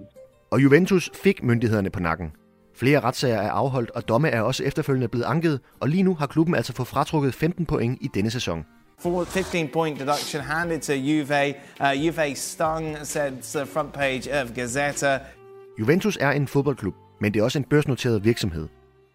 Og 0.51 0.63
Juventus 0.63 1.09
fik 1.23 1.43
myndighederne 1.43 1.89
på 1.89 1.99
nakken. 1.99 2.31
Flere 2.75 2.99
retssager 2.99 3.41
er 3.41 3.51
afholdt, 3.51 3.91
og 3.91 4.09
domme 4.09 4.29
er 4.29 4.41
også 4.41 4.63
efterfølgende 4.63 5.07
blevet 5.07 5.25
anket, 5.25 5.59
og 5.81 5.89
lige 5.89 6.03
nu 6.03 6.15
har 6.15 6.27
klubben 6.27 6.55
altså 6.55 6.73
fået 6.75 6.87
fratrukket 6.87 7.33
15 7.33 7.65
point 7.65 7.97
i 8.01 8.07
denne 8.13 8.29
sæson. 8.29 8.65
For 8.99 9.23
15 9.23 9.67
point 9.73 9.99
deduction 9.99 10.41
handed 10.41 10.79
to 10.79 10.93
Juve. 10.93 11.53
Uh, 11.79 12.05
Juve 12.05 12.35
stung, 12.35 12.97
says 13.03 13.51
the 13.55 13.65
front 13.65 13.93
page 13.93 14.41
of 14.41 14.53
Gazzetta. 14.55 15.19
Juventus 15.79 16.17
er 16.21 16.31
en 16.31 16.47
fodboldklub, 16.47 16.95
men 17.21 17.33
det 17.33 17.39
er 17.39 17.43
også 17.43 17.59
en 17.59 17.65
børsnoteret 17.65 18.23
virksomhed. 18.23 18.67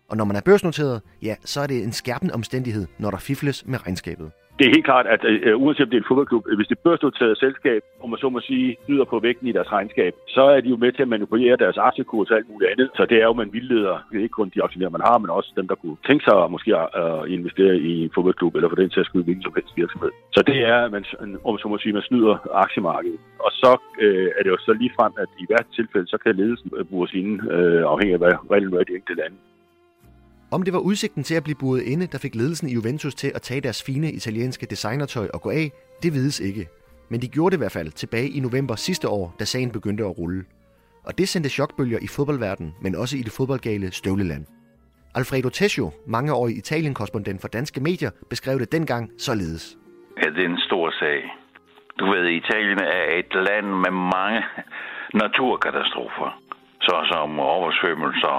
Og 0.08 0.16
når 0.16 0.24
man 0.24 0.36
er 0.36 0.40
børsnoteret, 0.40 1.02
ja, 1.22 1.34
så 1.44 1.60
er 1.60 1.66
det 1.66 1.84
en 1.84 1.92
skærpende 1.92 2.34
omstændighed, 2.34 2.86
når 2.98 3.10
der 3.10 3.18
fifles 3.18 3.66
med 3.66 3.86
regnskabet. 3.86 4.30
Det 4.62 4.68
er 4.68 4.76
helt 4.78 4.90
klart, 4.92 5.06
at 5.14 5.24
øh, 5.24 5.40
øh, 5.46 5.62
uanset 5.62 5.84
om 5.84 5.90
det 5.90 5.96
er 5.96 6.02
en 6.02 6.10
fodboldklub, 6.10 6.44
hvis 6.56 6.72
det 6.72 6.78
børsnoterede 6.78 7.36
selskab, 7.44 7.80
om 8.02 8.10
man 8.10 8.18
så 8.18 8.28
må 8.28 8.40
sige, 8.40 8.76
nyder 8.88 9.04
på 9.04 9.18
vægten 9.18 9.46
i 9.48 9.52
deres 9.52 9.72
regnskab, 9.72 10.12
så 10.28 10.42
er 10.54 10.60
de 10.60 10.68
jo 10.68 10.76
med 10.76 10.92
til 10.92 11.02
at 11.02 11.08
manipulere 11.08 11.56
deres 11.56 11.78
aktiekurs 11.78 12.30
og 12.30 12.36
alt 12.36 12.50
muligt 12.50 12.70
andet. 12.70 12.90
Så 12.96 13.02
det 13.10 13.16
er 13.18 13.26
jo, 13.28 13.32
man 13.32 13.52
vildleder 13.52 13.96
ikke 14.14 14.28
kun 14.38 14.52
de 14.54 14.62
aktionærer, 14.62 14.96
man 14.96 15.06
har, 15.08 15.18
men 15.18 15.30
også 15.30 15.52
dem, 15.56 15.68
der 15.68 15.74
kunne 15.74 15.96
tænke 16.08 16.24
sig 16.24 16.36
at 16.44 16.50
måske 16.50 16.70
at 16.76 16.88
øh, 17.02 17.32
investere 17.36 17.76
i 17.76 17.92
en 18.04 18.10
fodboldklub, 18.14 18.54
eller 18.54 18.68
for 18.68 18.76
den 18.76 18.90
sags 18.90 19.08
skyld 19.08 19.24
hvilken 19.24 19.42
som 19.42 19.54
helst 19.56 19.76
virksomhed. 19.76 20.10
Så 20.36 20.42
det 20.50 20.58
er, 20.72 20.88
man, 20.94 21.04
om 21.44 21.58
så 21.58 21.68
må 21.68 21.78
sige, 21.78 21.92
man 21.92 22.02
snyder 22.02 22.34
aktiemarkedet. 22.64 23.20
Og 23.46 23.50
så 23.52 23.72
øh, 24.00 24.28
er 24.36 24.42
det 24.42 24.50
jo 24.50 24.58
så 24.58 24.72
lige 24.72 24.96
frem, 24.98 25.12
at 25.18 25.30
i 25.44 25.46
hvert 25.48 25.66
tilfælde, 25.78 26.06
så 26.06 26.18
kan 26.18 26.36
ledelsen 26.36 26.70
bruge 26.90 27.08
sine, 27.08 27.34
øh, 27.54 27.82
afhængig 27.92 28.14
af 28.14 28.20
hvad 28.22 28.34
reglen 28.50 28.74
er 28.74 28.80
i 28.80 28.84
de 28.90 28.96
enkelte 28.98 29.22
lande. 29.22 29.36
Om 30.56 30.62
det 30.62 30.72
var 30.72 30.78
udsigten 30.78 31.22
til 31.22 31.34
at 31.34 31.44
blive 31.44 31.60
buet 31.60 31.82
inde, 31.82 32.06
der 32.06 32.18
fik 32.18 32.34
ledelsen 32.34 32.68
i 32.68 32.74
Juventus 32.74 33.14
til 33.14 33.32
at 33.34 33.42
tage 33.42 33.60
deres 33.60 33.82
fine 33.86 34.12
italienske 34.12 34.66
designertøj 34.66 35.28
og 35.34 35.40
gå 35.42 35.50
af, 35.50 35.70
det 36.02 36.12
vides 36.12 36.40
ikke. 36.40 36.68
Men 37.10 37.22
de 37.22 37.28
gjorde 37.28 37.50
det 37.50 37.56
i 37.56 37.62
hvert 37.64 37.72
fald 37.72 37.90
tilbage 37.90 38.30
i 38.36 38.40
november 38.40 38.74
sidste 38.74 39.08
år, 39.08 39.34
da 39.40 39.44
sagen 39.44 39.70
begyndte 39.70 40.04
at 40.04 40.18
rulle. 40.18 40.44
Og 41.06 41.18
det 41.18 41.28
sendte 41.28 41.50
chokbølger 41.50 41.98
i 42.02 42.06
fodboldverdenen, 42.16 42.72
men 42.82 42.94
også 42.94 43.16
i 43.16 43.22
det 43.22 43.32
fodboldgale 43.32 43.92
støvleland. 43.92 44.44
Alfredo 45.14 45.48
Tesio, 45.48 45.90
mangeårig 46.06 46.56
Italien-korrespondent 46.56 47.40
for 47.40 47.48
danske 47.48 47.80
medier, 47.80 48.10
beskrev 48.30 48.58
det 48.58 48.72
dengang 48.72 49.10
således. 49.18 49.76
Ja, 50.22 50.30
det 50.30 50.44
er 50.44 50.48
en 50.48 50.58
stor 50.68 50.90
sag. 50.90 51.18
Du 51.98 52.04
ved, 52.12 52.24
Italien 52.28 52.78
er 52.78 53.04
et 53.20 53.34
land 53.48 53.66
med 53.84 53.92
mange 54.16 54.40
naturkatastrofer, 55.14 56.30
såsom 56.80 57.40
oversvømmelser, 57.40 58.36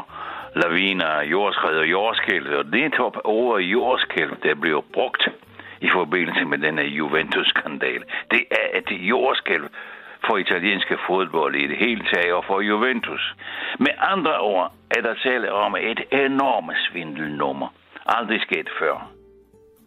laviner, 0.55 1.21
jordskred 1.21 1.77
og 1.77 1.87
jordskælv. 1.95 2.47
Og 2.59 2.65
det 2.65 2.83
er 2.85 3.21
ordet 3.23 3.63
jordskælv, 3.63 4.31
der 4.43 4.55
bliver 4.55 4.81
brugt 4.93 5.23
i 5.81 5.89
forbindelse 5.97 6.45
med 6.45 6.57
denne 6.57 6.81
Juventus-skandal. 6.81 8.03
Det 8.31 8.43
er 8.51 8.67
et 8.79 8.91
jordskælv 8.91 9.65
for 10.27 10.37
italienske 10.37 10.97
fodbold 11.07 11.55
i 11.55 11.67
det 11.67 11.77
hele 11.77 12.03
taget 12.13 12.33
og 12.33 12.43
for 12.47 12.61
Juventus. 12.61 13.35
Med 13.79 13.93
andre 14.13 14.39
ord 14.39 14.73
er 14.91 15.01
der 15.01 15.13
tale 15.23 15.51
om 15.51 15.75
et 15.75 16.01
enormt 16.11 16.77
svindelnummer. 16.91 17.67
Aldrig 18.05 18.41
sket 18.41 18.69
før. 18.79 19.11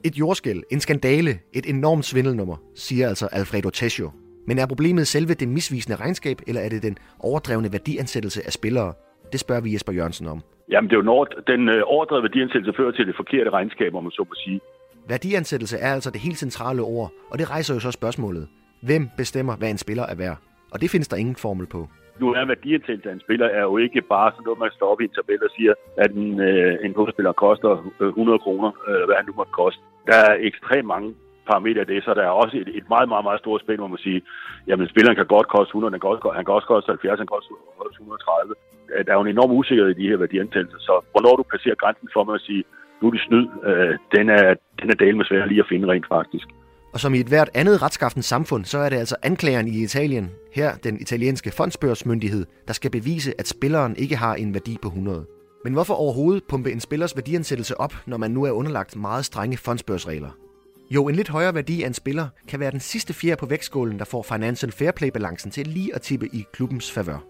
Et 0.05 0.14
jordskæld, 0.16 0.62
en 0.70 0.81
skandale, 0.81 1.38
et 1.55 1.66
enormt 1.66 2.05
svindelnummer, 2.05 2.57
siger 2.74 3.09
altså 3.09 3.26
Alfredo 3.33 3.70
Tesio. 3.70 4.11
Men 4.46 4.59
er 4.59 4.66
problemet 4.66 5.07
selve 5.07 5.35
det 5.35 5.48
misvisende 5.48 5.96
regnskab, 5.96 6.38
eller 6.46 6.61
er 6.61 6.68
det 6.68 6.83
den 6.83 6.98
overdrevne 7.20 7.72
værdiansættelse 7.72 8.46
af 8.46 8.52
spillere? 8.52 8.92
Det 9.33 9.40
spørger 9.40 9.62
vi 9.62 9.72
Jesper 9.72 9.92
Jørgensen 9.92 10.26
om. 10.26 10.42
Jamen, 10.70 10.88
det 10.88 10.94
er 10.96 11.00
jo 11.02 11.11
når 11.12 11.24
den 11.24 11.68
øh, 11.68 11.83
overdrevne 11.85 12.22
værdiansættelse 12.22 12.76
fører 12.76 12.92
til 12.92 13.07
det 13.07 13.16
forkerte 13.16 13.50
regnskab, 13.50 13.94
om 13.94 14.02
man 14.02 14.11
så 14.11 14.24
må 14.29 14.35
sige. 14.44 14.61
Værdiansættelse 15.09 15.76
er 15.79 15.92
altså 15.92 16.11
det 16.11 16.20
helt 16.20 16.38
centrale 16.38 16.83
ord, 16.83 17.11
og 17.31 17.38
det 17.38 17.50
rejser 17.50 17.74
jo 17.74 17.81
så 17.81 17.90
spørgsmålet. 17.90 18.48
Hvem 18.83 19.09
bestemmer, 19.16 19.57
hvad 19.57 19.70
en 19.70 19.79
spiller 19.79 20.07
er 20.07 20.14
værd? 20.14 20.38
Og 20.72 20.81
det 20.81 20.90
findes 20.90 21.09
der 21.09 21.16
ingen 21.16 21.37
formel 21.37 21.66
på. 21.66 21.88
Nu 22.20 22.26
er 22.35 22.44
værdiansættelse 22.46 23.09
af 23.11 23.14
en 23.14 23.20
spiller 23.20 23.46
er 23.46 23.62
jo 23.62 23.76
ikke 23.76 24.00
bare 24.02 24.31
sådan 24.33 24.44
noget, 24.44 24.59
man 24.59 24.70
står 24.76 24.92
op 24.92 25.00
i 25.00 25.05
en 25.05 25.16
tabel 25.16 25.44
og 25.44 25.50
siger, 25.57 25.74
at 26.05 26.11
en, 26.11 26.40
øh, 26.40 26.85
en 26.85 26.94
fodboldspiller 26.94 27.33
koster 27.33 27.70
100 28.00 28.35
øh, 28.35 28.40
kroner, 28.44 28.70
eller 28.88 29.07
hvad 29.07 29.16
han 29.16 29.26
nu 29.26 29.33
måtte 29.37 29.52
koste. 29.52 29.81
Der 30.07 30.16
er 30.29 30.35
ekstremt 30.48 30.87
mange 30.94 31.14
parametre 31.50 31.80
af 31.85 31.90
det, 31.92 32.04
så 32.04 32.11
der 32.18 32.24
er 32.26 32.35
også 32.42 32.54
et, 32.62 32.68
et 32.78 32.87
meget, 32.94 33.09
meget, 33.12 33.24
meget 33.28 33.40
stort 33.40 33.61
spil, 33.61 33.80
hvor 33.82 33.92
man 33.94 34.04
siger, 34.06 34.20
jamen 34.68 34.88
spilleren 34.92 35.16
kan 35.16 35.32
godt 35.35 35.48
koste 35.56 35.70
100, 35.70 35.92
han 35.92 36.00
kan, 36.00 36.11
også, 36.11 36.32
han 36.38 36.44
kan 36.44 36.54
også 36.59 36.68
koste 36.72 36.90
70, 36.90 37.18
han 37.22 37.28
kan 37.28 37.37
også 37.38 37.50
koste 37.82 38.00
130. 38.00 38.54
Øh, 38.92 39.04
der 39.04 39.11
er 39.12 39.18
jo 39.18 39.24
en 39.26 39.35
enorm 39.37 39.52
usikkerhed 39.61 39.90
i 39.92 40.00
de 40.00 40.09
her 40.11 40.22
værdiantagelser, 40.24 40.78
så 40.88 40.94
hvornår 41.12 41.35
du 41.37 41.42
passerer 41.54 41.80
grænsen 41.82 42.09
for 42.14 42.24
mig 42.24 42.35
at 42.38 42.46
sige, 42.48 42.62
nu 43.00 43.04
er 43.09 43.12
det 43.16 43.22
snyd, 43.28 43.46
øh, 43.68 43.92
den 44.16 44.26
er, 44.38 44.44
den 44.80 44.88
er 44.92 44.98
del 45.04 45.16
med 45.16 45.24
svær 45.24 45.46
lige 45.46 45.64
at 45.64 45.70
finde 45.72 45.88
rent 45.92 46.09
faktisk. 46.16 46.48
Og 46.94 47.00
som 47.00 47.14
i 47.14 47.20
et 47.20 47.26
hvert 47.28 47.50
andet 47.54 47.82
retskaffens 47.82 48.26
samfund, 48.26 48.64
så 48.64 48.78
er 48.78 48.88
det 48.88 48.96
altså 48.96 49.16
anklageren 49.22 49.68
i 49.68 49.82
Italien, 49.82 50.30
her 50.52 50.70
den 50.85 51.00
italienske 51.00 51.50
fondsbørsmyndighed, 51.50 52.46
der 52.68 52.72
skal 52.72 52.90
bevise, 52.90 53.35
at 53.38 53.48
spilleren 53.48 53.96
ikke 53.96 54.16
har 54.16 54.35
en 54.35 54.54
værdi 54.54 54.78
på 54.82 54.88
100. 54.88 55.26
Men 55.64 55.72
hvorfor 55.72 55.94
overhovedet 55.94 56.44
pumpe 56.48 56.72
en 56.72 56.80
spillers 56.80 57.16
værdiansættelse 57.16 57.80
op, 57.80 57.94
når 58.06 58.16
man 58.16 58.30
nu 58.30 58.44
er 58.44 58.50
underlagt 58.50 58.96
meget 58.96 59.24
strenge 59.24 59.56
fondsbørsregler? 59.56 60.45
Jo, 60.90 61.09
en 61.09 61.14
lidt 61.14 61.29
højere 61.29 61.55
værdi 61.55 61.83
af 61.83 61.87
en 61.87 61.94
spiller 61.94 62.27
kan 62.49 62.61
være 62.61 62.70
den 62.70 62.81
sidste 62.81 63.14
fjerde 63.14 63.40
på 63.40 63.46
vægtskålen, 63.46 63.99
der 63.99 64.05
får 64.05 64.22
Financial 64.33 64.72
Fair 64.79 64.92
Play-balancen 64.99 65.51
til 65.51 65.66
lige 65.66 65.94
at 65.94 66.01
tippe 66.01 66.27
i 66.27 66.40
klubbens 66.53 66.92
favør. 66.94 67.20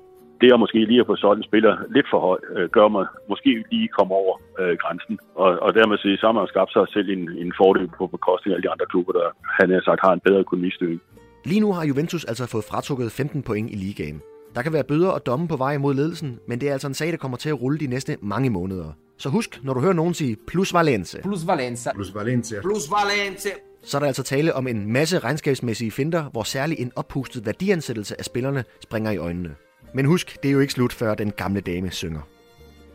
Det 0.40 0.52
at 0.52 0.60
måske 0.60 0.78
lige 0.84 1.00
at 1.00 1.06
få 1.06 1.16
sådan 1.16 1.36
en 1.36 1.48
spiller 1.50 1.74
lidt 1.96 2.06
for 2.12 2.20
højt, 2.20 2.44
øh, 2.56 2.68
gør 2.76 2.88
mig 2.88 3.06
måske 3.28 3.64
lige 3.70 3.88
komme 3.98 4.14
over 4.14 4.34
øh, 4.60 4.76
grænsen. 4.82 5.18
Og, 5.34 5.50
og 5.64 5.74
dermed 5.74 5.98
sige, 5.98 6.16
så 6.16 6.26
har 6.26 6.32
man 6.32 6.46
skabt 6.46 6.72
sig 6.72 6.86
selv 6.94 7.08
en, 7.16 7.22
en 7.44 7.52
fordel 7.60 7.88
på 7.98 8.06
bekostning 8.06 8.50
af 8.52 8.54
alle 8.54 8.66
de 8.66 8.72
andre 8.74 8.86
klubber, 8.92 9.12
der 9.12 9.26
han 9.60 9.70
har 9.70 9.80
sagt 9.88 10.00
har 10.06 10.12
en 10.12 10.24
bedre 10.26 10.40
økonomistyring. 10.46 11.00
Lige 11.44 11.60
nu 11.60 11.72
har 11.72 11.84
Juventus 11.90 12.24
altså 12.24 12.44
fået 12.52 12.64
fratrukket 12.70 13.12
15 13.12 13.42
point 13.42 13.70
i 13.70 13.76
ligaen. 13.84 14.20
Der 14.54 14.62
kan 14.62 14.72
være 14.72 14.84
bøder 14.90 15.10
og 15.16 15.26
domme 15.26 15.48
på 15.48 15.56
vej 15.56 15.78
mod 15.78 15.94
ledelsen, 15.94 16.38
men 16.48 16.60
det 16.60 16.68
er 16.68 16.72
altså 16.72 16.88
en 16.88 16.94
sag, 16.94 17.08
der 17.12 17.16
kommer 17.16 17.36
til 17.36 17.48
at 17.48 17.60
rulle 17.62 17.78
de 17.78 17.86
næste 17.86 18.16
mange 18.22 18.50
måneder. 18.50 18.92
Så 19.18 19.28
husk, 19.28 19.60
når 19.62 19.74
du 19.74 19.80
hører 19.80 19.92
nogen 19.92 20.14
sige 20.14 20.36
plus 20.46 20.74
Valence. 20.74 21.18
Plus 21.22 21.46
Valencia. 21.46 21.92
Plus 21.94 22.14
Valencia. 22.14 22.60
Plus 22.60 22.90
Valencia. 22.90 23.50
Så 23.82 23.96
er 23.96 23.98
der 23.98 24.06
altså 24.06 24.22
tale 24.22 24.54
om 24.54 24.66
en 24.66 24.92
masse 24.92 25.18
regnskabsmæssige 25.18 25.90
finder, 25.90 26.30
hvor 26.30 26.42
særlig 26.42 26.80
en 26.80 26.92
oppustet 26.96 27.46
værdiansættelse 27.46 28.18
af 28.18 28.24
spillerne 28.24 28.64
springer 28.82 29.10
i 29.10 29.16
øjnene. 29.16 29.54
Men 29.94 30.04
husk, 30.04 30.42
det 30.42 30.48
er 30.48 30.52
jo 30.52 30.60
ikke 30.60 30.72
slut, 30.72 30.92
før 30.92 31.14
den 31.14 31.30
gamle 31.30 31.60
dame 31.60 31.90
synger. 31.90 32.20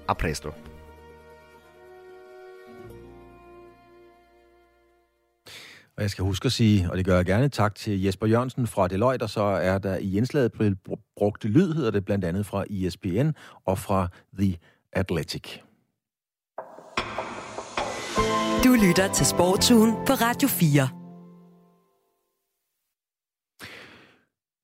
A 0.07 0.13
presto. 0.13 0.49
Og 5.97 6.03
jeg 6.03 6.09
skal 6.09 6.23
huske 6.23 6.45
at 6.45 6.51
sige, 6.51 6.91
og 6.91 6.97
det 6.97 7.05
gør 7.05 7.15
jeg 7.15 7.25
gerne, 7.25 7.49
tak 7.49 7.75
til 7.75 8.01
Jesper 8.01 8.27
Jørgensen 8.27 8.67
fra 8.67 8.87
Deloitte, 8.87 9.23
og 9.23 9.29
så 9.29 9.41
er 9.41 9.77
der 9.77 9.97
i 9.97 10.17
indslaget 10.17 10.51
brugt 11.17 11.45
lyd, 11.45 11.73
hedder 11.73 11.91
det 11.91 12.05
blandt 12.05 12.25
andet 12.25 12.45
fra 12.45 12.65
ESPN 12.69 13.29
og 13.65 13.79
fra 13.79 14.07
The 14.39 14.57
Athletic. 14.93 15.61
Du 18.63 18.73
lytter 18.87 19.13
til 19.13 19.25
Sportsugen 19.25 19.91
på 19.91 20.13
Radio 20.13 20.47
4. 20.47 20.89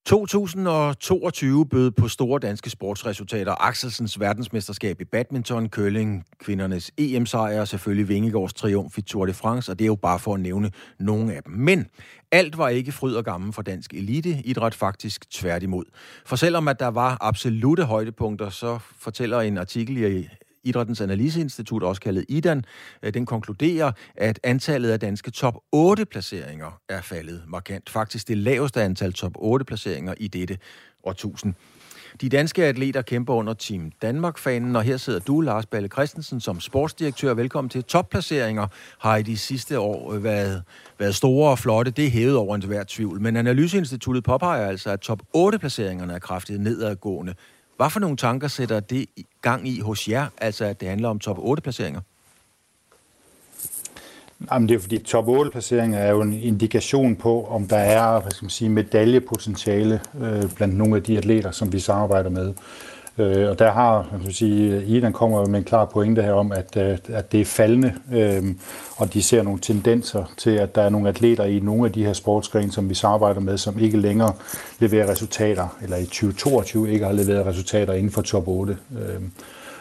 2022 0.06 1.66
bød 1.66 1.92
på 1.92 2.08
store 2.08 2.40
danske 2.40 2.70
sportsresultater. 2.70 3.56
Axelsens 3.60 4.20
verdensmesterskab 4.20 5.02
i 5.02 5.06
badminton, 5.06 5.70
curling, 5.70 6.26
kvindernes 6.40 6.92
EM-sejr 6.98 7.62
og 7.62 7.68
selvfølgelig 7.68 8.10
Vingegaards 8.10 8.54
triumf 8.54 8.98
i 8.98 9.02
Tour 9.02 9.26
de 9.26 9.34
France, 9.34 9.72
og 9.72 9.80
det 9.80 9.86
er 9.86 9.88
jo 9.88 9.96
bare 9.96 10.20
for 10.20 10.34
at 10.34 10.40
nævne 10.40 10.72
nogle 11.00 11.34
af 11.34 11.44
dem. 11.44 11.54
Men 11.54 11.86
alt 12.32 12.58
var 12.58 12.70
ikke 12.70 12.92
fryd 12.92 13.16
og 13.16 13.26
gammel 13.26 13.54
for 13.54 13.62
dansk 13.62 13.94
eliteidræt, 13.94 14.76
faktisk 14.76 15.30
tværtimod. 15.30 15.86
For 16.26 16.36
selvom 16.36 16.68
at 16.68 16.80
der 16.80 16.88
var 16.88 17.18
absolute 17.22 17.84
højdepunkter, 17.84 18.50
så 18.50 18.80
fortæller 19.00 19.42
en 19.42 19.58
artikel 19.58 19.98
i 19.98 20.30
Idrættens 20.68 21.02
Analyseinstitut, 21.02 21.84
også 21.84 22.02
kaldet 22.02 22.26
IDAN, 22.30 22.66
øh, 23.04 23.14
den 23.14 23.26
konkluderer, 23.26 23.92
at 24.16 24.40
antallet 24.44 24.90
af 24.90 25.00
danske 25.00 25.32
top 25.32 25.56
8 25.72 26.06
placeringer 26.06 26.82
er 26.90 27.02
faldet 27.02 27.44
markant. 27.48 27.90
Faktisk 27.90 28.28
det 28.28 28.38
laveste 28.38 28.82
antal 28.82 29.14
top 29.14 29.32
8 29.36 29.66
placeringer 29.66 30.14
i 30.18 30.28
dette 30.28 30.58
årtusind. 31.04 31.54
De 32.22 32.30
danske 32.30 32.66
atleter 32.66 33.02
kæmper 33.02 33.34
under 33.34 33.54
Team 33.54 33.92
Danmark-fanen, 34.02 34.76
og 34.76 34.84
her 34.84 34.98
sidder 34.98 35.20
du, 35.20 35.42
Lars 35.42 35.66
Balle 35.66 35.90
Christensen, 35.90 36.40
som 36.40 36.60
sportsdirektør. 36.60 37.34
Velkommen 37.34 37.70
til. 37.70 37.84
Topplaceringer 37.84 38.68
har 39.00 39.18
i 39.18 39.24
de 39.24 39.38
sidste 39.38 39.80
år 39.80 40.14
øh, 40.14 40.24
været, 40.24 40.64
været 41.00 41.16
store 41.16 41.52
og 41.52 41.60
flotte. 41.60 41.92
Det 41.92 42.06
er 42.06 42.10
hævet 42.10 42.36
over 42.36 42.56
en 42.56 42.86
tvivl. 42.88 43.22
Men 43.22 43.36
Analyseinstituttet 43.36 44.24
påpeger 44.24 44.68
altså, 44.68 44.90
at 44.90 45.00
top 45.00 45.22
8-placeringerne 45.38 46.14
er 46.14 46.20
kraftigt 46.20 46.62
nedadgående. 46.62 47.34
Hvad 47.78 47.90
for 47.90 48.00
nogle 48.00 48.18
tanker 48.18 48.48
sætter 48.48 48.80
det 48.80 49.06
gang 49.42 49.68
i 49.68 49.80
hos 49.80 50.08
jer, 50.08 50.28
altså 50.38 50.66
at 50.66 50.82
det 50.82 50.90
handler 50.90 51.10
om 51.10 51.20
top 51.20 51.38
8-placeringer? 51.38 52.02
Jamen, 54.52 54.70
det 54.70 54.76
er 54.76 54.80
fordi 54.80 54.98
top 54.98 55.28
8-placeringer 55.28 56.00
er 56.00 56.10
jo 56.10 56.22
en 56.22 56.34
indikation 56.34 57.16
på, 57.16 57.46
om 57.46 57.68
der 57.68 57.78
er 57.78 58.22
hvad 58.22 58.32
skal 58.32 58.46
man 58.46 58.50
sige, 58.50 58.70
medaljepotentiale 58.70 60.02
øh, 60.22 60.52
blandt 60.56 60.76
nogle 60.76 60.96
af 60.96 61.04
de 61.04 61.18
atleter, 61.18 61.52
som 61.52 61.74
vi 61.74 61.80
samarbejder 61.80 62.30
med. 62.30 62.54
Øh, 63.18 63.50
og 63.50 63.60
der 63.60 63.72
har, 63.72 64.08
man 64.12 64.22
kan 64.22 64.32
sige, 64.32 64.86
Idan 64.86 65.14
kommer 65.14 65.46
med 65.46 65.60
en 65.60 65.66
klar 65.66 65.86
pointe 65.86 66.22
her 66.22 66.34
om, 66.34 66.52
at, 66.52 66.78
øh, 66.78 66.98
at 67.08 67.32
det 67.32 67.42
er 67.42 67.46
faldende, 67.46 67.94
øh, 68.14 68.44
og 68.98 69.14
de 69.14 69.22
ser 69.24 69.44
nogle 69.44 69.60
tendenser 69.60 70.34
til, 70.38 70.50
at 70.50 70.76
der 70.76 70.82
er 70.82 70.90
nogle 70.90 71.10
atleter 71.10 71.44
i 71.44 71.60
nogle 71.60 71.86
af 71.86 71.92
de 71.92 72.06
her 72.06 72.14
sportsgrene, 72.14 72.72
som 72.72 72.90
vi 72.90 72.94
samarbejder 72.94 73.40
med, 73.40 73.58
som 73.58 73.80
ikke 73.80 73.98
længere 73.98 74.34
leverer 74.80 75.10
resultater, 75.10 75.78
eller 75.82 75.98
i 75.98 76.06
2022 76.06 76.92
ikke 76.92 77.06
har 77.06 77.14
leveret 77.14 77.46
resultater 77.46 77.94
inden 77.94 78.12
for 78.12 78.22
top 78.22 78.48
8. 78.48 78.78
Øh, 78.92 79.22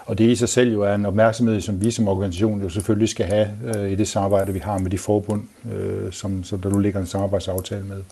og 0.06 0.18
det 0.18 0.24
i 0.24 0.36
sig 0.36 0.48
selv 0.48 0.72
jo 0.72 0.82
er 0.82 0.94
en 0.94 1.06
opmærksomhed, 1.06 1.60
som 1.60 1.84
vi 1.84 1.90
som 1.90 2.08
organisation 2.08 2.62
jo 2.62 2.68
selvfølgelig 2.68 3.08
skal 3.08 3.26
have 3.26 3.48
øh, 3.76 3.90
i 3.90 3.94
det 3.94 4.08
samarbejde, 4.08 4.52
vi 4.52 4.58
har 4.58 4.78
med 4.78 4.90
de 4.90 4.98
forbund, 4.98 5.42
øh, 5.72 6.12
som, 6.12 6.44
som 6.44 6.60
der 6.60 6.70
nu 6.70 6.78
ligger 6.78 7.00
en 7.00 7.06
samarbejdsaftale 7.06 7.84
med. 7.84 8.02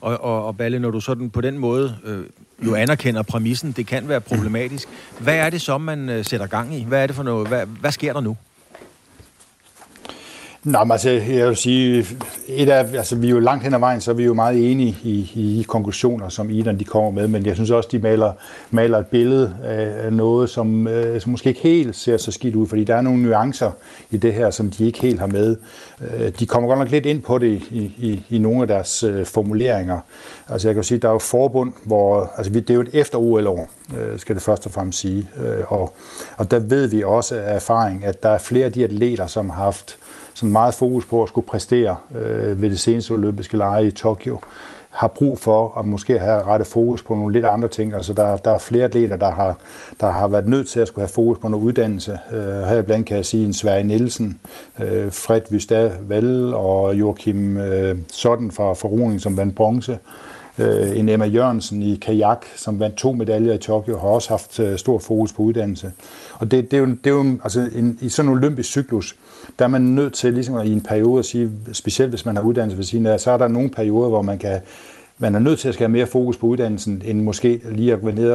Og, 0.00 0.24
og, 0.24 0.46
og 0.46 0.56
Balle, 0.56 0.78
når 0.78 0.90
du 0.90 1.00
sådan 1.00 1.30
på 1.30 1.40
den 1.40 1.58
måde 1.58 1.96
øh, 2.04 2.24
jo 2.66 2.74
anerkender 2.74 3.22
præmissen, 3.22 3.72
det 3.72 3.86
kan 3.86 4.08
være 4.08 4.20
problematisk. 4.20 4.88
Hvad 5.18 5.36
er 5.36 5.50
det 5.50 5.60
så, 5.60 5.78
man 5.78 6.08
øh, 6.08 6.24
sætter 6.24 6.46
gang 6.46 6.74
i? 6.74 6.84
Hvad 6.84 7.02
er 7.02 7.06
det 7.06 7.16
for 7.16 7.22
noget? 7.22 7.48
Hvad, 7.48 7.66
hvad 7.66 7.92
sker 7.92 8.12
der 8.12 8.20
nu? 8.20 8.36
Nå, 10.68 10.84
men 10.84 10.92
altså, 10.92 11.10
jeg 11.10 11.48
vil 11.48 11.56
sige, 11.56 12.06
et 12.48 12.68
af, 12.68 12.96
altså, 12.96 13.16
vi 13.16 13.26
er 13.26 13.30
jo 13.30 13.38
langt 13.38 13.64
hen 13.64 13.74
ad 13.74 13.78
vejen, 13.78 14.00
så 14.00 14.10
er 14.10 14.14
vi 14.14 14.24
jo 14.24 14.34
meget 14.34 14.70
enige 14.70 14.96
i, 15.02 15.32
i 15.34 15.60
i 15.60 15.62
konklusioner, 15.62 16.28
som 16.28 16.50
Idan 16.50 16.78
de 16.78 16.84
kommer 16.84 17.10
med, 17.10 17.28
men 17.28 17.46
jeg 17.46 17.54
synes 17.54 17.70
også, 17.70 17.88
de 17.92 17.98
maler, 17.98 18.32
maler 18.70 18.98
et 18.98 19.06
billede 19.06 19.54
af 19.64 20.12
noget, 20.12 20.50
som, 20.50 20.88
øh, 20.88 21.20
som 21.20 21.30
måske 21.30 21.48
ikke 21.48 21.60
helt 21.60 21.96
ser 21.96 22.16
så 22.16 22.32
skidt 22.32 22.54
ud, 22.54 22.66
fordi 22.66 22.84
der 22.84 22.94
er 22.94 23.00
nogle 23.00 23.22
nuancer 23.22 23.70
i 24.10 24.16
det 24.16 24.34
her, 24.34 24.50
som 24.50 24.70
de 24.70 24.86
ikke 24.86 25.00
helt 25.00 25.20
har 25.20 25.26
med. 25.26 25.56
Øh, 26.00 26.32
de 26.38 26.46
kommer 26.46 26.68
godt 26.68 26.78
nok 26.78 26.90
lidt 26.90 27.06
ind 27.06 27.22
på 27.22 27.38
det 27.38 27.62
i, 27.70 27.94
i, 27.98 28.22
i 28.30 28.38
nogle 28.38 28.62
af 28.62 28.68
deres 28.68 29.02
øh, 29.02 29.26
formuleringer. 29.26 29.98
Altså 30.48 30.68
jeg 30.68 30.74
kan 30.74 30.84
sige, 30.84 30.98
der 30.98 31.08
er 31.08 31.12
jo 31.12 31.18
forbund, 31.18 31.72
hvor, 31.84 32.32
altså 32.36 32.52
det 32.52 32.70
er 32.70 32.74
jo 32.74 32.80
et 32.80 32.90
efter 32.92 33.18
OL-år, 33.18 33.68
øh, 33.98 34.18
skal 34.18 34.34
det 34.34 34.42
først 34.42 34.66
og 34.66 34.72
fremmest 34.72 34.98
sige, 34.98 35.28
øh, 35.44 35.72
og, 35.72 35.94
og 36.36 36.50
der 36.50 36.58
ved 36.58 36.86
vi 36.86 37.02
også 37.02 37.34
af 37.34 37.54
erfaring, 37.54 38.04
at 38.04 38.22
der 38.22 38.28
er 38.28 38.38
flere 38.38 38.64
af 38.64 38.72
de 38.72 38.84
atleter, 38.84 39.26
som 39.26 39.50
har 39.50 39.64
haft 39.64 39.98
sådan 40.38 40.52
meget 40.52 40.74
fokus 40.74 41.06
på 41.06 41.22
at 41.22 41.28
skulle 41.28 41.46
præstere 41.46 41.96
øh, 42.14 42.62
ved 42.62 42.70
det 42.70 42.80
seneste 42.80 43.12
olympiske 43.12 43.56
lege 43.56 43.86
i 43.86 43.90
Tokyo. 43.90 44.38
har 44.90 45.08
brug 45.08 45.38
for 45.38 45.78
at 45.78 45.84
måske 45.84 46.18
have 46.18 46.42
rette 46.42 46.64
fokus 46.64 47.02
på 47.02 47.14
nogle 47.14 47.32
lidt 47.32 47.44
andre 47.44 47.68
ting. 47.68 47.94
Altså 47.94 48.12
der, 48.12 48.36
der 48.36 48.50
er 48.50 48.58
flere 48.58 48.84
atleter, 48.84 49.16
der 49.16 49.30
har, 49.30 49.56
der 50.00 50.10
har 50.10 50.28
været 50.28 50.48
nødt 50.48 50.68
til 50.68 50.80
at 50.80 50.88
skulle 50.88 51.02
have 51.02 51.12
fokus 51.12 51.38
på 51.38 51.48
noget 51.48 51.64
uddannelse. 51.64 52.18
Øh, 52.32 52.62
her 52.62 52.82
blandt 52.82 53.06
kan 53.06 53.16
jeg 53.16 53.26
sige 53.26 53.46
en 53.46 53.54
Sverige 53.54 53.84
Nielsen, 53.84 54.40
øh, 54.80 55.12
Fred 55.12 55.40
Vystad 55.50 55.90
Valle 56.08 56.56
og 56.56 56.94
Joachim 56.94 57.56
øh, 57.56 57.96
Sotten 58.12 58.50
fra 58.50 58.72
Forroning, 58.72 59.20
som 59.20 59.36
vandt 59.36 59.54
bronze. 59.54 59.98
Øh, 60.58 60.98
en 60.98 61.08
Emma 61.08 61.26
Jørgensen 61.26 61.82
i 61.82 61.96
kajak, 61.96 62.46
som 62.56 62.80
vandt 62.80 62.96
to 62.96 63.12
medaljer 63.12 63.54
i 63.54 63.58
Tokyo, 63.58 63.98
har 63.98 64.08
også 64.08 64.28
haft 64.28 64.60
øh, 64.60 64.78
stor 64.78 64.98
fokus 64.98 65.32
på 65.32 65.42
uddannelse. 65.42 65.92
Og 66.34 66.50
det, 66.50 66.70
det 66.70 66.76
er 66.76 66.80
jo, 66.80 66.86
det 66.86 67.06
er 67.06 67.10
jo 67.10 67.38
altså 67.44 67.68
en, 67.74 67.98
i 68.00 68.08
sådan 68.08 68.30
en 68.30 68.38
olympisk 68.38 68.68
cyklus, 68.68 69.16
der 69.58 69.64
er 69.64 69.68
man 69.68 69.82
nødt 69.82 70.14
til 70.14 70.34
ligesom 70.34 70.60
i 70.64 70.72
en 70.72 70.80
periode 70.80 71.18
at 71.18 71.24
sige, 71.24 71.50
specielt 71.72 72.10
hvis 72.10 72.26
man 72.26 72.36
har 72.36 72.42
uddannelse 72.42 72.76
ved 72.76 72.84
siden 72.84 73.06
af, 73.06 73.20
så 73.20 73.30
er 73.30 73.38
der 73.38 73.48
nogle 73.48 73.70
perioder, 73.70 74.08
hvor 74.08 74.22
man 74.22 74.38
kan 74.38 74.60
man 75.18 75.34
er 75.34 75.38
nødt 75.38 75.58
til 75.58 75.68
at 75.68 75.74
skal 75.74 75.84
have 75.84 75.92
mere 75.92 76.06
fokus 76.06 76.36
på 76.36 76.46
uddannelsen, 76.46 77.02
end 77.04 77.22
måske 77.22 77.60
lige 77.70 77.92
at 77.92 78.00
gå 78.00 78.10
ned 78.10 78.30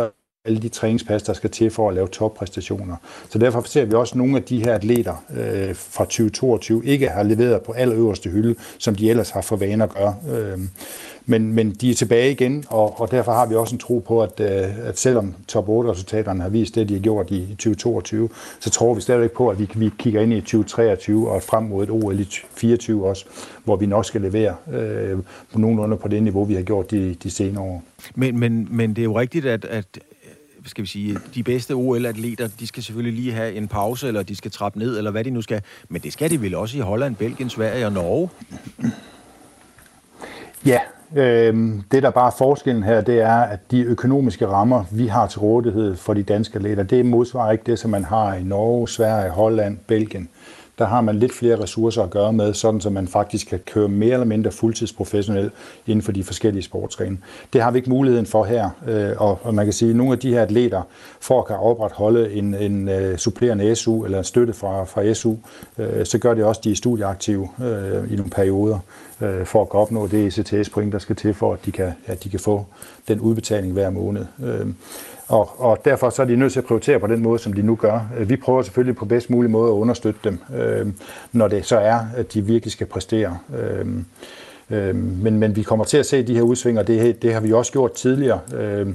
alle 0.46 0.60
de 0.60 0.70
træningspas, 0.70 1.24
der 1.24 1.34
skal 1.34 1.50
til 1.50 1.72
for 1.72 1.90
at 1.90 1.96
lave 1.96 2.08
toppræstationer. 2.08 2.96
Så 3.30 3.38
derfor 3.40 3.62
ser 3.66 3.86
vi 3.86 3.94
også, 3.94 4.18
nogle 4.18 4.38
af 4.38 4.44
de 4.44 4.64
her 4.64 4.74
atleter 4.74 5.24
øh, 5.38 5.76
fra 5.76 6.04
2022 6.04 6.86
ikke 6.86 7.10
har 7.10 7.24
leveret 7.24 7.62
på 7.62 7.72
allerøverste 7.72 8.30
hylde, 8.30 8.56
som 8.78 8.96
de 8.96 9.10
ellers 9.10 9.30
har 9.30 9.42
for 9.42 9.56
vane 9.56 9.84
at 9.84 9.90
gøre. 9.94 10.16
Øh, 10.32 10.60
men, 11.26 11.54
men 11.54 11.72
de 11.72 11.90
er 11.90 11.94
tilbage 11.94 12.32
igen, 12.32 12.66
og, 12.70 13.00
og 13.00 13.12
derfor 13.12 13.32
har 13.32 13.46
vi 13.46 13.56
også 13.56 13.76
en 13.76 13.80
tro 13.80 14.00
på, 14.00 14.22
at, 14.24 14.40
øh, 14.40 14.88
at 14.88 15.00
selvom 15.00 15.36
top 15.48 15.70
8-resultaterne 15.70 16.42
har 16.42 16.50
vist 16.50 16.76
det, 16.76 16.90
de 16.90 16.94
har 16.94 17.02
gjort 17.02 17.32
i 17.32 17.48
2022, 17.48 18.30
så 18.60 18.70
tror 18.70 18.94
vi 18.94 19.02
stadigvæk 19.02 19.32
på, 19.32 19.50
at 19.50 19.60
vi, 19.60 19.70
vi 19.76 19.92
kigger 20.00 20.22
ind 20.22 20.34
i 20.34 20.42
2023 20.42 21.30
og 21.30 21.44
frem 21.44 21.64
mod 21.64 21.84
et 21.84 21.90
OL 21.90 22.20
i 22.20 22.26
2024 22.26 23.08
også, 23.08 23.26
hvor 23.64 23.76
vi 23.76 23.86
nok 23.86 24.06
skal 24.06 24.22
levere 24.22 24.56
øh, 24.74 25.18
på 25.54 25.60
nogenlunde 25.60 25.98
på 25.98 26.08
det 26.08 26.24
niveau, 26.24 26.44
vi 26.44 26.54
har 26.54 26.62
gjort 26.62 26.92
de, 26.92 27.16
de 27.24 27.32
senere 27.32 27.64
år. 27.64 27.84
Men, 28.16 28.40
men, 28.40 28.68
men 28.72 28.90
det 28.90 29.02
er 29.02 29.04
jo 29.04 29.20
rigtigt, 29.20 29.46
at, 29.46 29.66
at 29.66 29.86
skal 30.66 30.82
vi 30.82 30.88
sige, 30.88 31.18
de 31.36 31.44
bedste 31.44 31.74
OL-atleter, 31.74 32.48
de 32.60 32.68
skal 32.68 32.84
selvfølgelig 32.84 33.24
lige 33.24 33.34
have 33.34 33.54
en 33.54 33.68
pause, 33.68 34.08
eller 34.08 34.24
de 34.24 34.36
skal 34.36 34.52
trappe 34.52 34.80
ned, 34.80 34.98
eller 34.98 35.12
hvad 35.12 35.24
de 35.24 35.30
nu 35.30 35.42
skal. 35.42 35.62
Men 35.90 36.02
det 36.02 36.14
skal 36.14 36.30
de 36.30 36.42
vel 36.42 36.56
også 36.56 36.78
i 36.78 36.80
Holland, 36.80 37.16
Belgien, 37.16 37.50
Sverige 37.50 37.86
og 37.86 37.94
Norge? 37.94 38.30
Ja, 40.66 40.80
øh, 41.16 41.82
det 41.92 42.04
der 42.04 42.10
bare 42.10 42.28
er 42.28 42.36
forskellen 42.38 42.84
her, 42.84 43.02
det 43.02 43.22
er, 43.22 43.38
at 43.38 43.72
de 43.72 43.82
økonomiske 43.82 44.48
rammer, 44.48 44.84
vi 44.92 45.08
har 45.08 45.28
til 45.28 45.40
rådighed 45.40 45.96
for 45.96 46.14
de 46.14 46.24
danske 46.24 46.56
atleter, 46.56 46.84
det 46.84 47.06
modsvarer 47.06 47.52
ikke 47.52 47.64
det, 47.66 47.80
som 47.80 47.92
man 47.92 48.04
har 48.04 48.34
i 48.34 48.44
Norge, 48.44 48.90
Sverige, 48.90 49.30
Holland, 49.30 49.78
Belgien 49.88 50.30
der 50.80 50.86
har 50.86 51.02
man 51.02 51.20
lidt 51.20 51.34
flere 51.34 51.62
ressourcer 51.62 52.04
at 52.04 52.10
gøre 52.10 52.34
med, 52.34 52.54
sådan 52.54 52.82
så 52.82 52.90
man 52.90 53.08
faktisk 53.08 53.48
kan 53.48 53.60
køre 53.60 53.88
mere 53.88 54.14
eller 54.14 54.26
mindre 54.26 54.52
fuldtidsprofessionel 54.52 55.52
inden 55.88 56.02
for 56.02 56.12
de 56.12 56.24
forskellige 56.24 56.64
sportsgrene. 56.64 57.18
Det 57.54 57.62
har 57.62 57.72
vi 57.72 57.78
ikke 57.78 57.90
muligheden 57.90 58.26
for 58.26 58.44
her, 58.44 58.70
øh, 58.88 59.12
og 59.46 59.54
man 59.54 59.66
kan 59.66 59.74
sige, 59.74 59.90
at 59.90 59.96
nogle 59.96 60.14
af 60.14 60.20
de 60.20 60.34
her 60.34 60.42
atleter, 60.42 60.82
for 61.20 61.40
at 61.40 61.48
kan 61.48 61.56
opretholde 61.56 62.34
en, 62.34 62.56
en 62.56 62.90
øh, 62.90 63.18
supplerende 63.18 63.76
SU 63.76 64.06
eller 64.06 64.18
en 64.18 64.24
støtte 64.24 64.54
fra, 64.54 64.84
fra 64.84 65.14
SU, 65.14 65.36
øh, 65.78 66.06
så 66.06 66.18
gør 66.18 66.34
det 66.34 66.44
også, 66.44 66.60
at 66.60 66.64
de 66.64 66.72
er 66.72 66.76
studieaktive 66.76 67.50
i 68.10 68.16
nogle 68.16 68.30
perioder 68.32 68.80
for 69.46 69.62
at 69.62 69.70
kunne 69.70 69.82
opnå 69.82 70.08
det 70.08 70.40
ECTS-point, 70.40 70.94
der 70.94 71.00
skal 71.00 71.16
til 71.16 71.34
for, 71.34 71.54
at 71.54 71.66
de 71.66 71.72
kan, 71.72 71.94
at 72.06 72.24
de 72.24 72.30
kan 72.30 72.40
få 72.40 72.66
den 73.08 73.20
udbetaling 73.20 73.74
hver 73.74 73.90
måned. 73.90 74.26
Uh, 74.38 74.70
og, 75.28 75.62
og 75.62 75.86
derfor 75.86 76.10
så 76.10 76.22
er 76.22 76.26
de 76.26 76.36
nødt 76.36 76.54
til 76.54 76.60
at 76.60 76.66
prioritere 76.66 77.00
på 77.00 77.08
den 77.08 77.22
måde, 77.22 77.40
som 77.40 77.54
de 77.54 77.62
nu 77.62 77.76
gør. 77.76 78.00
Øh, 78.18 78.30
vi 78.30 78.36
prøver 78.36 78.62
selvfølgelig 78.62 78.96
på 78.96 79.06
bedst 79.06 79.30
mulig 79.30 79.52
måde 79.52 79.68
at 79.68 79.76
understøtte 79.76 80.20
dem, 80.24 80.40
øh, 80.56 80.88
når 81.32 81.48
det 81.48 81.66
så 81.66 81.78
er, 81.78 82.00
at 82.16 82.34
de 82.34 82.46
virkelig 82.46 82.72
skal 82.72 82.88
præstere. 82.88 83.38
Øh, 83.58 83.88
øh, 84.70 84.96
men, 84.96 85.40
men 85.40 85.56
vi 85.56 85.64
kommer 85.64 85.86
til 85.86 85.98
at 85.98 86.06
se 86.06 86.28
de 86.28 86.36
her 86.36 86.42
udsving, 86.42 86.80
og 86.80 86.88
det, 86.88 87.22
det 87.22 87.34
har 87.34 87.40
vi 87.40 87.54
også 87.54 87.72
gjort 87.72 87.92
tidligere. 87.92 88.40
Øh, 88.56 88.88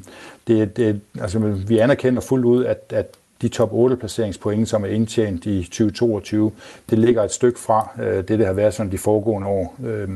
det, 0.48 0.76
det, 0.76 1.00
altså, 1.20 1.38
vi 1.38 1.78
anerkender 1.78 2.20
fuldt 2.20 2.44
ud, 2.44 2.64
at, 2.64 2.92
at 2.94 3.06
de 3.42 3.48
top 3.48 3.72
8 3.72 3.96
placeringspoint, 3.96 4.68
som 4.68 4.84
er 4.84 4.88
indtjent 4.88 5.46
i 5.46 5.62
2022, 5.62 6.52
det 6.90 6.98
ligger 6.98 7.22
et 7.22 7.32
stykke 7.32 7.58
fra 7.58 7.88
øh, 8.02 8.28
det, 8.28 8.38
der 8.38 8.46
har 8.46 8.52
været 8.52 8.74
sådan 8.74 8.92
de 8.92 8.98
foregående 8.98 9.48
år. 9.48 9.76
Øh, 9.84 10.08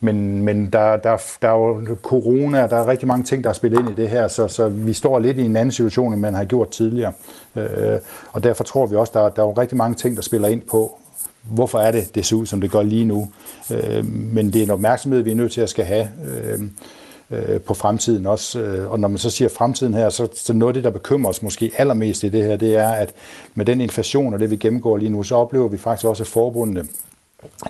men, 0.00 0.42
men 0.42 0.70
der, 0.72 0.96
der, 0.96 1.16
der 1.42 1.48
er 1.48 1.52
jo 1.52 1.96
corona, 2.02 2.66
der 2.66 2.76
er 2.76 2.86
rigtig 2.86 3.08
mange 3.08 3.24
ting, 3.24 3.44
der 3.44 3.50
er 3.50 3.54
spillet 3.54 3.78
ind 3.78 3.90
i 3.90 3.94
det 3.94 4.08
her, 4.08 4.28
så, 4.28 4.48
så 4.48 4.68
vi 4.68 4.92
står 4.92 5.18
lidt 5.18 5.38
i 5.38 5.44
en 5.44 5.56
anden 5.56 5.72
situation, 5.72 6.12
end 6.12 6.20
man 6.20 6.34
har 6.34 6.44
gjort 6.44 6.70
tidligere. 6.70 7.12
Øh, 7.56 7.98
og 8.32 8.44
derfor 8.44 8.64
tror 8.64 8.86
vi 8.86 8.96
også, 8.96 9.12
der, 9.14 9.28
der 9.28 9.42
er 9.42 9.46
jo 9.46 9.52
rigtig 9.52 9.78
mange 9.78 9.94
ting, 9.94 10.16
der 10.16 10.22
spiller 10.22 10.48
ind 10.48 10.62
på, 10.62 10.98
hvorfor 11.42 11.78
er 11.78 11.92
det, 11.92 12.14
det 12.14 12.26
ser 12.26 12.36
ud, 12.36 12.46
som 12.46 12.60
det 12.60 12.70
gør 12.70 12.82
lige 12.82 13.04
nu. 13.04 13.28
Øh, 13.72 14.04
men 14.06 14.46
det 14.52 14.56
er 14.56 14.62
en 14.62 14.70
opmærksomhed, 14.70 15.22
vi 15.22 15.30
er 15.30 15.36
nødt 15.36 15.52
til 15.52 15.60
at 15.60 15.70
skal 15.70 15.84
have 15.84 16.08
øh, 16.24 16.60
øh, 17.30 17.60
på 17.60 17.74
fremtiden 17.74 18.26
også. 18.26 18.60
Øh, 18.60 18.90
og 18.90 19.00
når 19.00 19.08
man 19.08 19.18
så 19.18 19.30
siger 19.30 19.48
fremtiden 19.48 19.94
her, 19.94 20.08
så, 20.08 20.28
så 20.34 20.52
noget 20.52 20.70
af 20.70 20.74
det, 20.74 20.84
der 20.84 20.90
bekymrer 20.90 21.30
os 21.30 21.42
måske 21.42 21.72
allermest 21.78 22.22
i 22.22 22.28
det 22.28 22.44
her, 22.44 22.56
det 22.56 22.76
er, 22.76 22.88
at 22.88 23.12
med 23.54 23.64
den 23.64 23.80
inflation 23.80 24.34
og 24.34 24.40
det, 24.40 24.50
vi 24.50 24.56
gennemgår 24.56 24.96
lige 24.96 25.10
nu, 25.10 25.22
så 25.22 25.34
oplever 25.34 25.68
vi 25.68 25.78
faktisk 25.78 26.06
også, 26.06 26.22
at 26.22 26.26
forbundene 26.26 26.86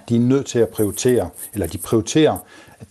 de 0.09 0.17
er 0.17 0.21
nødt 0.21 0.47
til 0.47 0.59
at 0.59 0.69
prioritere, 0.69 1.29
eller 1.55 1.67
de 1.67 1.79
prioriterer 1.79 2.39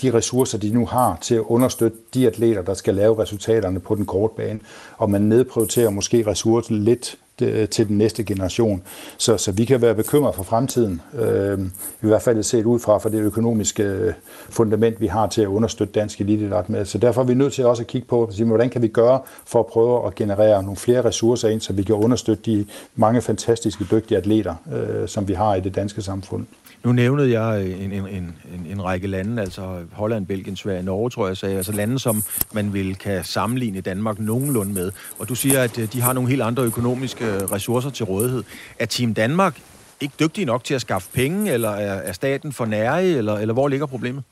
de 0.01 0.13
ressourcer, 0.13 0.57
de 0.57 0.69
nu 0.69 0.85
har 0.85 1.17
til 1.21 1.35
at 1.35 1.41
understøtte 1.41 1.97
de 2.13 2.27
atleter, 2.27 2.61
der 2.61 2.73
skal 2.73 2.95
lave 2.95 3.19
resultaterne 3.19 3.79
på 3.79 3.95
den 3.95 4.05
korte 4.05 4.33
bane, 4.37 4.59
og 4.97 5.09
man 5.09 5.21
nedprioriterer 5.21 5.89
måske 5.89 6.27
ressourcer 6.27 6.73
lidt 6.73 7.17
øh, 7.41 7.69
til 7.69 7.87
den 7.87 7.97
næste 7.97 8.23
generation. 8.23 8.83
Så, 9.17 9.37
så 9.37 9.51
vi 9.51 9.65
kan 9.65 9.81
være 9.81 9.95
bekymret 9.95 10.35
for 10.35 10.43
fremtiden, 10.43 11.01
øh, 11.13 11.59
i 12.03 12.07
hvert 12.07 12.21
fald 12.21 12.43
set 12.43 12.65
ud 12.65 12.79
fra 12.79 12.97
for 12.97 13.09
det 13.09 13.19
økonomiske 13.19 13.83
øh, 13.83 14.13
fundament, 14.49 15.01
vi 15.01 15.07
har 15.07 15.27
til 15.27 15.41
at 15.41 15.47
understøtte 15.47 15.93
dansk 15.93 16.21
elitidræt 16.21 16.69
med. 16.69 16.85
Så 16.85 16.97
derfor 16.97 17.21
er 17.21 17.25
vi 17.25 17.33
nødt 17.33 17.53
til 17.53 17.65
også 17.65 17.83
at 17.83 17.87
kigge 17.87 18.07
på, 18.07 18.31
hvordan 18.45 18.69
kan 18.69 18.81
vi 18.81 18.87
gøre 18.87 19.21
for 19.45 19.59
at 19.59 19.65
prøve 19.65 20.07
at 20.07 20.15
generere 20.15 20.63
nogle 20.63 20.77
flere 20.77 21.05
ressourcer 21.05 21.49
ind, 21.49 21.61
så 21.61 21.73
vi 21.73 21.83
kan 21.83 21.95
understøtte 21.95 22.43
de 22.51 22.65
mange 22.95 23.21
fantastiske, 23.21 23.85
dygtige 23.91 24.17
atleter, 24.17 24.55
øh, 24.73 25.07
som 25.07 25.27
vi 25.27 25.33
har 25.33 25.55
i 25.55 25.61
det 25.61 25.75
danske 25.75 26.01
samfund. 26.01 26.45
Nu 26.83 26.91
nævnede 26.91 27.39
jeg 27.39 27.65
øh, 27.65 27.83
en, 27.83 27.91
en, 27.91 28.07
en, 28.07 28.35
en 28.69 28.83
række 28.83 29.07
lande, 29.07 29.41
altså 29.41 29.77
Holland, 29.91 30.25
Belgien, 30.25 30.55
Sverige, 30.55 30.83
Norge, 30.83 31.09
tror 31.09 31.27
jeg 31.27 31.37
sagde, 31.37 31.57
altså 31.57 31.71
lande, 31.71 31.99
som 31.99 32.23
man 32.53 32.73
vil 32.73 32.95
kan 32.95 33.23
sammenligne 33.23 33.81
Danmark 33.81 34.19
nogenlunde 34.19 34.73
med. 34.73 34.91
Og 35.19 35.29
du 35.29 35.35
siger, 35.35 35.61
at 35.61 35.79
øh, 35.79 35.93
de 35.93 36.01
har 36.01 36.13
nogle 36.13 36.29
helt 36.29 36.41
andre 36.41 36.63
økonomiske 36.63 37.25
øh, 37.25 37.41
ressourcer 37.41 37.89
til 37.89 38.05
rådighed. 38.05 38.43
Er 38.79 38.85
Team 38.85 39.13
Danmark 39.13 39.61
ikke 40.01 40.13
dygtige 40.19 40.45
nok 40.45 40.63
til 40.63 40.73
at 40.73 40.81
skaffe 40.81 41.09
penge, 41.13 41.51
eller 41.51 41.69
er, 41.69 41.93
er 41.93 42.11
staten 42.11 42.53
for 42.53 42.65
nære, 42.65 43.05
eller, 43.05 43.37
eller 43.37 43.53
hvor 43.53 43.67
ligger 43.67 43.85
problemet? 43.85 44.23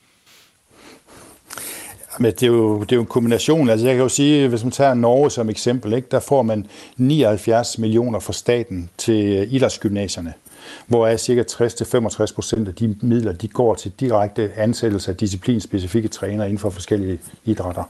Men 2.18 2.32
det 2.32 2.42
er, 2.42 2.46
jo, 2.46 2.80
det 2.80 2.92
er 2.92 2.96
jo 2.96 3.02
en 3.02 3.06
kombination. 3.06 3.68
Altså 3.68 3.86
jeg 3.86 3.94
kan 3.94 4.02
jo 4.02 4.08
sige, 4.08 4.48
hvis 4.48 4.64
man 4.64 4.70
tager 4.70 4.94
Norge 4.94 5.30
som 5.30 5.50
eksempel, 5.50 5.92
ikke, 5.92 6.08
der 6.10 6.20
får 6.20 6.42
man 6.42 6.66
79 6.96 7.78
millioner 7.78 8.18
fra 8.18 8.32
staten 8.32 8.90
til 8.98 9.54
idrætsgymnasierne 9.54 10.34
hvor 10.86 11.16
cirka 11.16 11.42
60-65 11.42 12.34
procent 12.34 12.68
af 12.68 12.74
de 12.74 12.96
midler, 13.02 13.32
de 13.32 13.48
går 13.48 13.74
til 13.74 13.92
direkte 14.00 14.52
ansættelse 14.56 15.10
af 15.10 15.16
disciplinspecifikke 15.16 16.08
træner 16.08 16.44
inden 16.44 16.58
for 16.58 16.70
forskellige 16.70 17.18
idrætter. 17.44 17.84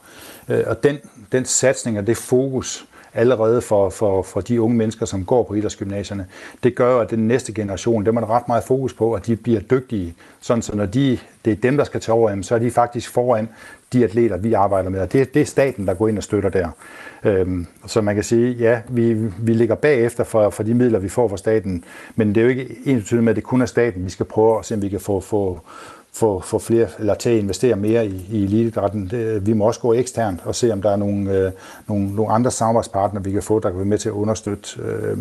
Øh, 0.49 0.65
og 0.67 0.83
den, 0.83 0.99
den 1.33 1.45
satsning 1.45 1.99
og 1.99 2.07
det 2.07 2.17
fokus, 2.17 2.87
allerede 3.19 3.61
for, 3.61 3.91
for, 3.91 4.23
for 4.23 4.41
de 4.41 4.61
unge 4.61 4.77
mennesker, 4.77 5.07
som 5.07 5.25
går 5.25 5.43
på 5.43 5.55
idrætsgymnasierne, 5.55 6.27
det 6.63 6.75
gør 6.75 7.01
at 7.01 7.11
den 7.11 7.29
næste 7.29 7.53
generation, 7.53 8.07
dem 8.07 8.17
er 8.17 8.21
der 8.21 8.31
ret 8.31 8.49
meget 8.49 8.65
fokus 8.65 8.95
på, 8.95 9.13
at 9.13 9.27
de 9.27 9.37
bliver 9.37 9.61
dygtige, 9.61 10.15
sådan 10.41 10.63
så 10.63 10.77
når 10.77 10.87
de, 10.87 11.19
det 11.45 11.53
er 11.53 11.57
dem, 11.57 11.77
der 11.77 11.85
skal 11.85 12.01
tage 12.01 12.15
over, 12.15 12.43
så 12.43 12.55
er 12.55 12.59
de 12.59 12.71
faktisk 12.71 13.11
foran 13.11 13.49
de 13.93 14.05
atleter, 14.05 14.37
vi 14.37 14.53
arbejder 14.53 14.91
med. 14.91 15.01
Og 15.01 15.13
det, 15.13 15.35
det 15.35 15.43
er 15.43 15.47
staten, 15.47 15.87
der 15.87 15.95
går 15.95 16.09
ind 16.09 16.19
og 16.19 16.23
støtter 16.23 16.51
der. 16.51 16.69
Øhm, 17.25 17.67
så 17.87 18.01
man 18.01 18.15
kan 18.15 18.25
sige, 18.25 18.53
ja, 18.53 18.81
vi, 18.89 19.13
vi 19.39 19.53
ligger 19.53 19.75
bagefter 19.75 20.25
for, 20.25 20.51
for 20.51 20.63
de 20.63 20.75
midler, 20.75 20.99
vi 20.99 21.09
får 21.09 21.29
fra 21.29 21.37
staten, 21.37 21.85
men 22.17 22.29
det 22.29 22.37
er 22.37 22.43
jo 22.43 22.49
ikke 22.49 22.77
ens 22.85 23.13
med, 23.13 23.29
at 23.29 23.37
det 23.37 23.45
kun 23.45 23.63
er 23.63 23.67
staten. 23.67 24.05
Vi 24.05 24.11
skal 24.11 24.27
prøve 24.27 24.59
at 24.59 24.65
se, 24.65 24.75
om 24.75 24.83
vi 24.83 24.89
kan 24.89 25.01
få, 25.01 25.21
få, 25.21 25.61
få, 26.19 26.41
få 26.41 26.59
flere, 26.59 26.89
eller 26.99 27.15
til 27.15 27.31
at 27.31 27.39
investere 27.39 27.77
mere 27.77 28.07
i, 28.07 28.27
i 28.31 28.45
elitidrætten. 28.45 29.13
Vi 29.47 29.53
må 29.53 29.65
også 29.65 29.81
gå 29.81 29.95
eksternt 29.95 30.41
og 30.45 30.55
se, 30.55 30.73
om 30.73 30.83
der 30.83 30.91
er 30.91 30.97
nogle, 30.97 31.33
øh, 31.33 31.53
nogle, 31.87 32.15
nogle 32.15 32.33
andre 32.33 32.51
samarbejdspartnere, 32.51 33.25
vi 33.25 33.31
kan 33.31 33.43
få, 33.43 33.61
der 33.61 33.69
kan 33.69 33.79
være 33.79 33.87
med 33.87 33.99
til 33.99 34.09
at 34.09 34.13
understøtte 34.13 34.81
øh, 34.83 35.19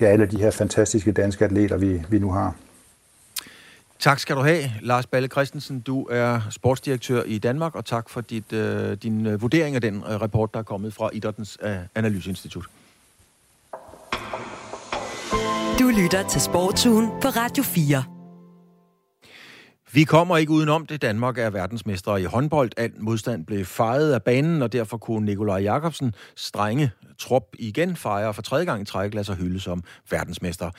ja, 0.00 0.06
alle 0.06 0.26
de 0.26 0.38
her 0.38 0.50
fantastiske 0.50 1.12
danske 1.12 1.44
atleter, 1.44 1.76
vi, 1.76 2.02
vi 2.08 2.18
nu 2.18 2.30
har. 2.30 2.54
Tak 3.98 4.18
skal 4.18 4.36
du 4.36 4.40
have, 4.40 4.62
Lars 4.82 5.06
Balle 5.06 5.28
Christensen. 5.28 5.80
Du 5.80 6.06
er 6.10 6.40
sportsdirektør 6.50 7.22
i 7.22 7.38
Danmark, 7.38 7.74
og 7.74 7.84
tak 7.84 8.08
for 8.08 8.20
dit, 8.20 8.52
øh, 8.52 8.96
din 9.02 9.26
øh, 9.26 9.42
vurdering 9.42 9.74
af 9.74 9.80
den 9.80 9.96
øh, 9.96 10.20
rapport, 10.20 10.54
der 10.54 10.60
er 10.60 10.64
kommet 10.64 10.94
fra 10.94 11.10
Idrættens 11.12 11.58
øh, 11.62 11.76
Analyseinstitut. 11.94 12.64
Du 15.78 15.90
lytter 16.02 16.28
til 16.28 16.40
Sportsugen 16.40 17.08
på 17.22 17.28
Radio 17.28 17.62
4. 17.62 18.13
Vi 19.94 20.04
kommer 20.04 20.36
ikke 20.36 20.52
udenom 20.52 20.86
det. 20.86 21.02
Danmark 21.02 21.38
er 21.38 21.50
verdensmester 21.50 22.16
i 22.16 22.24
håndbold. 22.24 22.70
Alt 22.76 23.02
modstand 23.02 23.46
blev 23.46 23.64
fejret 23.64 24.12
af 24.12 24.22
banen, 24.22 24.62
og 24.62 24.72
derfor 24.72 24.96
kunne 24.96 25.24
Nikolaj 25.24 25.58
Jakobsen 25.62 26.14
strenge 26.36 26.90
trop 27.18 27.42
igen 27.58 27.96
fejre 27.96 28.34
for 28.34 28.42
tredje 28.42 28.64
gang 28.64 28.82
i 28.82 28.84
træk, 28.84 29.14
lade 29.14 29.24
sig 29.24 29.36
hylde 29.36 29.60
som 29.60 29.84
verdensmester. 30.10 30.70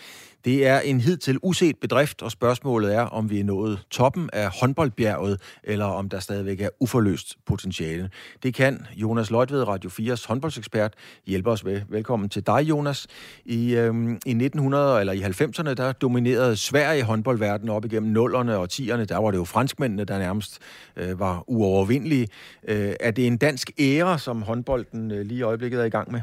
Det 0.45 0.67
er 0.67 0.79
en 0.79 1.01
hidtil 1.01 1.37
uset 1.41 1.77
bedrift, 1.77 2.21
og 2.21 2.31
spørgsmålet 2.31 2.95
er, 2.95 3.01
om 3.01 3.29
vi 3.29 3.39
er 3.39 3.43
nået 3.43 3.79
toppen 3.89 4.29
af 4.33 4.49
håndboldbjerget, 4.59 5.41
eller 5.63 5.85
om 5.85 6.09
der 6.09 6.19
stadigvæk 6.19 6.61
er 6.61 6.69
uforløst 6.79 7.37
potentiale. 7.45 8.09
Det 8.43 8.53
kan 8.53 8.85
Jonas 8.95 9.31
Løjtved, 9.31 9.67
Radio 9.67 9.89
4's 9.89 10.27
håndboldsekspert, 10.27 10.93
hjælpe 11.25 11.49
os 11.49 11.63
med. 11.63 11.81
Velkommen 11.89 12.29
til 12.29 12.45
dig, 12.45 12.61
Jonas. 12.61 13.07
I, 13.45 13.75
øhm, 13.75 14.11
i 14.11 14.33
1900 14.33 14.99
eller 14.99 15.13
i 15.13 15.21
90'erne, 15.21 15.73
der 15.73 15.91
dominerede 15.91 16.57
Sverige 16.57 17.03
håndboldverdenen 17.03 17.69
op 17.69 17.85
igennem 17.85 18.25
0'erne 18.25 18.51
og 18.51 18.67
10'erne. 18.73 19.05
Der 19.05 19.17
var 19.17 19.31
det 19.31 19.37
jo 19.37 19.43
franskmændene, 19.43 20.03
der 20.03 20.19
nærmest 20.19 20.59
øh, 20.95 21.19
var 21.19 21.43
uovervindelige. 21.47 22.27
Øh, 22.67 22.93
er 22.99 23.11
det 23.11 23.27
en 23.27 23.37
dansk 23.37 23.71
ære, 23.79 24.19
som 24.19 24.41
håndbolden 24.41 25.11
øh, 25.11 25.25
lige 25.25 25.37
i 25.37 25.41
øjeblikket 25.41 25.81
er 25.81 25.85
i 25.85 25.89
gang 25.89 26.11
med? 26.11 26.21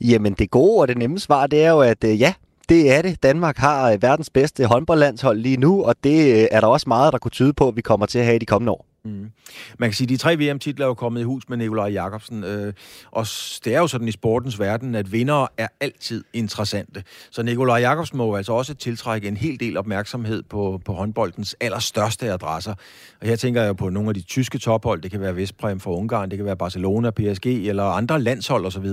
Jamen 0.00 0.32
det 0.32 0.50
gode 0.50 0.80
og 0.80 0.88
det 0.88 0.98
nemme 0.98 1.18
svar, 1.18 1.46
det 1.46 1.64
er 1.64 1.70
jo, 1.70 1.80
at 1.80 2.04
øh, 2.04 2.20
ja, 2.20 2.34
det 2.68 2.92
er 2.92 3.02
det. 3.02 3.22
Danmark 3.22 3.56
har 3.56 3.92
øh, 3.92 4.02
verdens 4.02 4.30
bedste 4.30 4.66
håndboldlandshold 4.66 5.38
lige 5.38 5.56
nu, 5.56 5.84
og 5.84 5.94
det 6.04 6.42
øh, 6.42 6.48
er 6.50 6.60
der 6.60 6.66
også 6.66 6.88
meget, 6.88 7.12
der 7.12 7.18
kunne 7.18 7.30
tyde 7.30 7.52
på, 7.52 7.68
at 7.68 7.76
vi 7.76 7.80
kommer 7.80 8.06
til 8.06 8.18
at 8.18 8.24
have 8.24 8.36
i 8.36 8.38
de 8.38 8.46
kommende 8.46 8.72
år. 8.72 8.86
Mm. 9.04 9.30
Man 9.78 9.88
kan 9.88 9.92
sige, 9.92 10.04
at 10.04 10.08
de 10.08 10.16
tre 10.16 10.36
VM-titler 10.36 10.86
er 10.86 10.88
jo 10.88 10.94
kommet 10.94 11.20
i 11.20 11.24
hus 11.24 11.48
med 11.48 11.56
Nikolaj 11.56 11.88
Jakobsen. 11.88 12.44
Øh, 12.44 12.72
og 13.10 13.26
det 13.64 13.74
er 13.74 13.78
jo 13.78 13.86
sådan 13.86 14.08
i 14.08 14.12
sportens 14.12 14.60
verden, 14.60 14.94
at 14.94 15.12
vinder 15.12 15.46
er 15.58 15.68
altid 15.80 16.24
interessante. 16.32 17.04
Så 17.30 17.42
Nikolaj 17.42 17.80
Jakobsen 17.80 18.18
må 18.18 18.26
jo 18.26 18.34
altså 18.34 18.52
også 18.52 18.74
tiltrække 18.74 19.28
en 19.28 19.36
hel 19.36 19.60
del 19.60 19.76
opmærksomhed 19.76 20.42
på, 20.42 20.80
på 20.84 20.92
håndboldens 20.92 21.56
allerstørste 21.60 22.32
adresser. 22.32 22.74
Og 23.20 23.26
her 23.26 23.36
tænker 23.36 23.62
jeg 23.62 23.76
på 23.76 23.88
nogle 23.88 24.08
af 24.08 24.14
de 24.14 24.22
tyske 24.22 24.58
tophold. 24.58 25.02
Det 25.02 25.10
kan 25.10 25.20
være 25.20 25.36
Vestprem 25.36 25.80
for 25.80 25.96
Ungarn, 25.96 26.30
det 26.30 26.38
kan 26.38 26.46
være 26.46 26.56
Barcelona, 26.56 27.10
PSG 27.10 27.46
eller 27.46 27.84
andre 27.84 28.20
landshold 28.20 28.66
osv. 28.66 28.86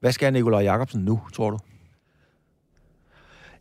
Hvad 0.00 0.12
skal 0.12 0.32
Nikolaj 0.32 0.62
Jakobsen 0.62 1.04
nu, 1.04 1.20
tror 1.34 1.50
du? 1.50 1.58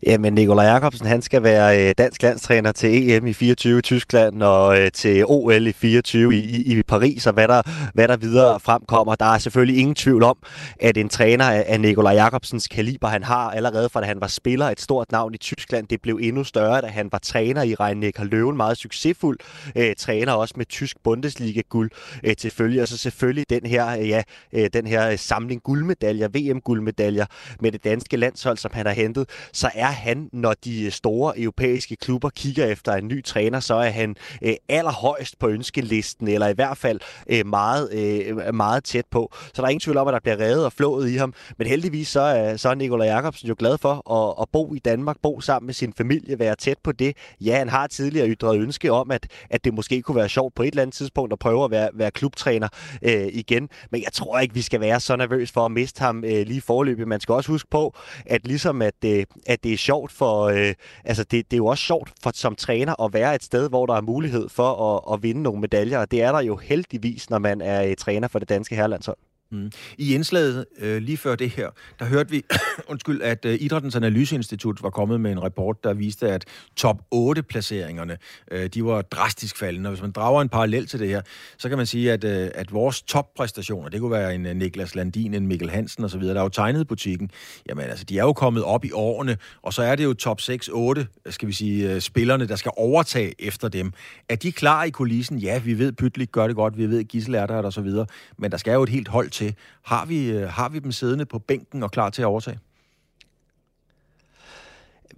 Jamen, 0.06 0.34
Nikolaj 0.34 0.66
Jakobsen, 0.66 1.08
han 1.08 1.22
skal 1.22 1.44
være 1.44 1.90
øh, 1.90 1.94
dansk 1.98 2.24
landstræner 2.24 2.72
til 2.72 3.12
EM 3.12 3.28
i 3.28 3.34
24 3.34 3.80
i 3.80 3.82
Tyskland 3.82 4.44
og 4.44 4.80
øh, 4.80 4.92
til 4.92 5.26
OL 5.26 5.68
i 5.68 5.72
24 5.72 6.36
i, 6.36 6.40
i, 6.40 6.78
i 6.78 6.84
Paris, 6.84 7.28
og 7.28 7.34
hvad 7.34 7.48
der, 7.48 7.62
hvad 7.94 8.08
der 8.08 8.18
videre 8.18 8.60
fremkommer. 8.60 9.16
Der 9.16 9.26
er 9.26 9.38
selvfølgelig 9.38 9.80
ingen 9.80 9.96
tvivl 9.96 10.24
om, 10.24 10.38
at 10.80 10.98
en 10.98 11.10
træner 11.10 11.46
af 11.46 11.80
Nikolaj 11.80 12.14
Jakobsens 12.14 12.68
kaliber, 12.68 13.08
han 13.08 13.24
har 13.24 13.52
allerede 13.52 13.90
fra 13.90 14.02
da 14.02 14.06
han 14.06 14.22
var 14.22 14.28
spiller 14.28 14.66
et 14.66 14.82
stort 14.82 15.12
navn 15.12 15.34
i 15.34 15.38
Tyskland, 15.38 15.88
det 15.88 16.02
blev 16.02 16.20
endnu 16.22 16.44
større, 16.44 16.82
da 16.82 16.88
han 16.88 17.10
var 17.12 17.20
træner 17.20 17.64
i 17.64 17.74
Rhein-Neckar 17.74 18.24
Løven, 18.24 18.58
meget 18.58 18.78
succesfuld 18.78 19.38
øh, 19.76 19.96
træner 19.98 20.34
også 20.34 20.54
med 20.58 20.66
tysk 20.66 20.98
Bundesliga-guld 21.04 21.92
øh, 22.24 22.36
til 22.36 22.52
følge, 22.52 22.82
og 22.82 22.88
så 22.88 22.98
selvfølgelig 22.98 23.50
den 23.50 23.66
her, 23.66 24.00
øh, 24.00 24.10
ja, 24.10 24.22
øh, 24.54 24.70
den 24.74 24.88
her 24.88 25.12
øh, 25.12 25.18
samling 25.18 25.64
guldmedaljer, 25.64 26.28
VM-guldmedaljer 26.28 27.26
med 27.62 27.72
det 27.72 27.84
danske 27.84 28.18
landshold, 28.18 28.58
som 28.58 28.72
han 28.74 28.86
har 28.86 28.94
hentet, 28.94 29.30
så 29.54 29.70
er 29.74 29.89
han, 29.92 30.30
når 30.34 30.54
de 30.64 30.84
øh, 30.84 30.92
store 30.92 31.40
europæiske 31.40 31.96
klubber 31.96 32.30
kigger 32.30 32.66
efter 32.66 32.94
en 32.94 33.08
ny 33.08 33.24
træner, 33.24 33.60
så 33.60 33.76
er 33.76 33.90
han 33.90 34.16
øh, 34.42 34.54
allerhøjst 34.70 35.40
på 35.40 35.48
ønskelisten, 35.48 36.28
eller 36.28 36.48
i 36.48 36.54
hvert 36.54 36.78
fald 36.78 37.00
øh, 37.30 37.48
meget, 37.48 37.94
øh, 37.94 38.56
meget 38.56 38.84
tæt 38.84 39.06
på. 39.12 39.32
Så 39.34 39.52
der 39.56 39.64
er 39.64 39.70
ingen 39.70 39.80
tvivl 39.80 39.98
om, 39.98 40.08
at 40.08 40.14
der 40.14 40.20
bliver 40.20 40.40
reddet 40.40 40.66
og 40.66 40.74
flået 40.74 41.10
i 41.10 41.16
ham. 41.16 41.34
Men 41.58 41.68
heldigvis 41.68 42.08
så 42.08 42.22
er, 42.22 42.58
så 42.58 42.70
er 42.70 42.76
Nikolaj 42.76 43.08
Jakobsen 43.08 43.48
jo 43.48 43.56
glad 43.60 43.78
for 43.78 44.12
at, 44.12 44.42
at 44.42 44.50
bo 44.54 44.74
i 44.74 44.80
Danmark, 44.80 45.18
bo 45.24 45.42
sammen 45.42 45.66
med 45.66 45.74
sin 45.74 45.94
familie, 45.94 46.40
være 46.40 46.56
tæt 46.56 46.78
på 46.84 46.92
det. 46.92 47.18
Ja, 47.42 47.58
han 47.58 47.70
har 47.70 47.88
tidligere 47.88 48.30
ytret 48.30 48.60
ønske 48.60 48.92
om, 48.92 49.12
at, 49.12 49.28
at 49.50 49.66
det 49.66 49.74
måske 49.74 50.02
kunne 50.02 50.16
være 50.16 50.30
sjovt 50.30 50.56
på 50.56 50.64
et 50.64 50.68
eller 50.68 50.82
andet 50.82 50.96
tidspunkt 50.96 51.34
at 51.34 51.40
prøve 51.40 51.64
at 51.64 51.72
være, 51.72 51.90
være 51.94 52.12
klubtræner 52.12 52.68
øh, 53.02 53.28
igen. 53.34 53.70
Men 53.92 54.02
jeg 54.02 54.14
tror 54.14 54.40
ikke, 54.40 54.54
vi 54.54 54.62
skal 54.62 54.82
være 54.82 55.00
så 55.00 55.16
nervøs 55.16 55.52
for 55.52 55.66
at 55.66 55.72
miste 55.72 56.02
ham 56.02 56.24
øh, 56.24 56.46
lige 56.48 56.62
forløbet. 56.62 57.08
Man 57.08 57.20
skal 57.20 57.34
også 57.34 57.52
huske 57.52 57.70
på, 57.70 57.96
at 58.26 58.48
ligesom 58.48 58.82
at, 58.82 58.94
øh, 59.06 59.26
at 59.46 59.64
det 59.64 59.74
er 59.74 59.78
sjovt 59.80 60.12
for, 60.12 60.44
øh, 60.44 60.74
altså 61.06 61.24
det, 61.24 61.52
det 61.52 61.54
er 61.54 61.58
jo 61.58 61.66
også 61.66 61.84
sjovt 61.84 62.14
for, 62.24 62.32
som 62.34 62.56
træner 62.56 63.04
at 63.04 63.14
være 63.14 63.36
et 63.36 63.44
sted, 63.44 63.70
hvor 63.70 63.86
der 63.86 63.94
er 63.94 64.02
mulighed 64.02 64.50
for 64.50 64.96
at, 64.96 65.14
at 65.14 65.24
vinde 65.24 65.42
nogle 65.42 65.62
medaljer, 65.62 66.00
og 66.00 66.12
det 66.12 66.22
er 66.22 66.32
der 66.32 66.42
jo 66.42 66.56
heldigvis, 66.56 67.30
når 67.30 67.40
man 67.40 67.62
er 67.62 67.84
øh, 67.84 67.96
træner 67.96 68.28
for 68.28 68.40
det 68.40 68.50
danske 68.50 68.76
herrelandshold. 68.76 69.18
Mm. 69.52 69.72
I 69.98 70.16
indslaget 70.16 70.66
øh, 70.80 71.02
lige 71.02 71.18
før 71.18 71.36
det 71.36 71.50
her, 71.50 71.70
der 72.00 72.06
hørte 72.06 72.32
vi, 72.32 72.44
undskyld, 72.92 73.22
at 73.22 73.46
øh, 73.46 73.58
Idrættens 73.62 73.96
Analyseinstitut 73.96 74.84
var 74.84 74.90
kommet 74.90 75.22
med 75.22 75.32
en 75.32 75.44
rapport, 75.44 75.84
der 75.84 75.94
viste, 75.94 76.32
at 76.32 76.46
top 76.76 77.02
8-placeringerne, 77.16 78.18
øh, 78.52 78.68
de 78.68 78.86
var 78.86 79.02
drastisk 79.02 79.58
faldende. 79.58 79.88
Og 79.88 79.92
hvis 79.92 80.02
man 80.02 80.12
drager 80.12 80.42
en 80.42 80.50
parallel 80.50 80.88
til 80.88 81.00
det 81.00 81.08
her, 81.08 81.22
så 81.58 81.70
kan 81.70 81.78
man 81.78 81.86
sige, 81.86 82.12
at, 82.12 82.24
øh, 82.24 82.50
at 82.56 82.74
vores 82.74 83.02
toppræstationer, 83.02 83.90
det 83.90 84.00
kunne 84.00 84.12
være 84.12 84.36
en 84.36 84.46
øh, 84.46 84.56
Niklas 84.56 84.96
Landin, 84.96 85.34
en 85.34 85.48
Mikkel 85.48 85.70
Hansen 85.70 86.04
osv., 86.04 86.22
der 86.22 86.36
er 86.36 86.42
jo 86.42 86.50
tegnet 86.50 86.88
butikken, 86.88 87.32
jamen 87.70 87.84
altså, 87.84 88.06
de 88.06 88.20
er 88.20 88.24
jo 88.24 88.34
kommet 88.34 88.64
op 88.64 88.86
i 88.86 88.92
årene, 88.92 89.38
og 89.62 89.74
så 89.74 89.82
er 89.82 89.96
det 89.96 90.04
jo 90.04 90.14
top 90.14 90.40
6-8, 90.42 91.06
skal 91.30 91.48
vi 91.48 91.54
sige, 91.54 91.94
øh, 91.94 92.02
spillerne, 92.02 92.48
der 92.48 92.56
skal 92.56 92.72
overtage 92.78 93.34
efter 93.40 93.68
dem. 93.68 93.92
Er 94.30 94.36
de 94.36 94.52
klar 94.52 94.84
i 94.84 94.90
kulissen? 94.90 95.38
Ja, 95.38 95.60
vi 95.60 95.80
ved, 95.80 95.92
Pytlik 95.92 96.32
gør 96.32 96.48
det 96.48 96.56
godt, 96.56 96.78
vi 96.78 96.90
ved, 96.90 97.04
Gissel 97.04 97.36
er 97.36 97.46
der 97.46 97.56
og 97.56 97.74
så 97.74 97.82
videre, 97.82 98.06
men 98.38 98.52
der 98.52 98.58
skal 98.58 98.74
jo 98.74 98.84
et 98.84 98.90
helt 98.90 99.08
hold 99.08 99.30
til. 99.40 99.56
Har 99.86 100.06
vi, 100.06 100.32
øh, 100.32 100.48
har 100.50 100.70
vi 100.70 100.80
dem 100.80 100.92
siddende 100.92 101.26
på 101.26 101.40
bænken 101.40 101.84
og 101.84 101.92
klar 101.92 102.10
til 102.10 102.22
at 102.22 102.26
overtage? 102.26 102.60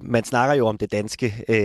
Man 0.03 0.23
snakker 0.23 0.55
jo 0.55 0.67
om 0.67 0.77
det 0.77 0.91
danske 0.91 1.25
øh, 1.49 1.55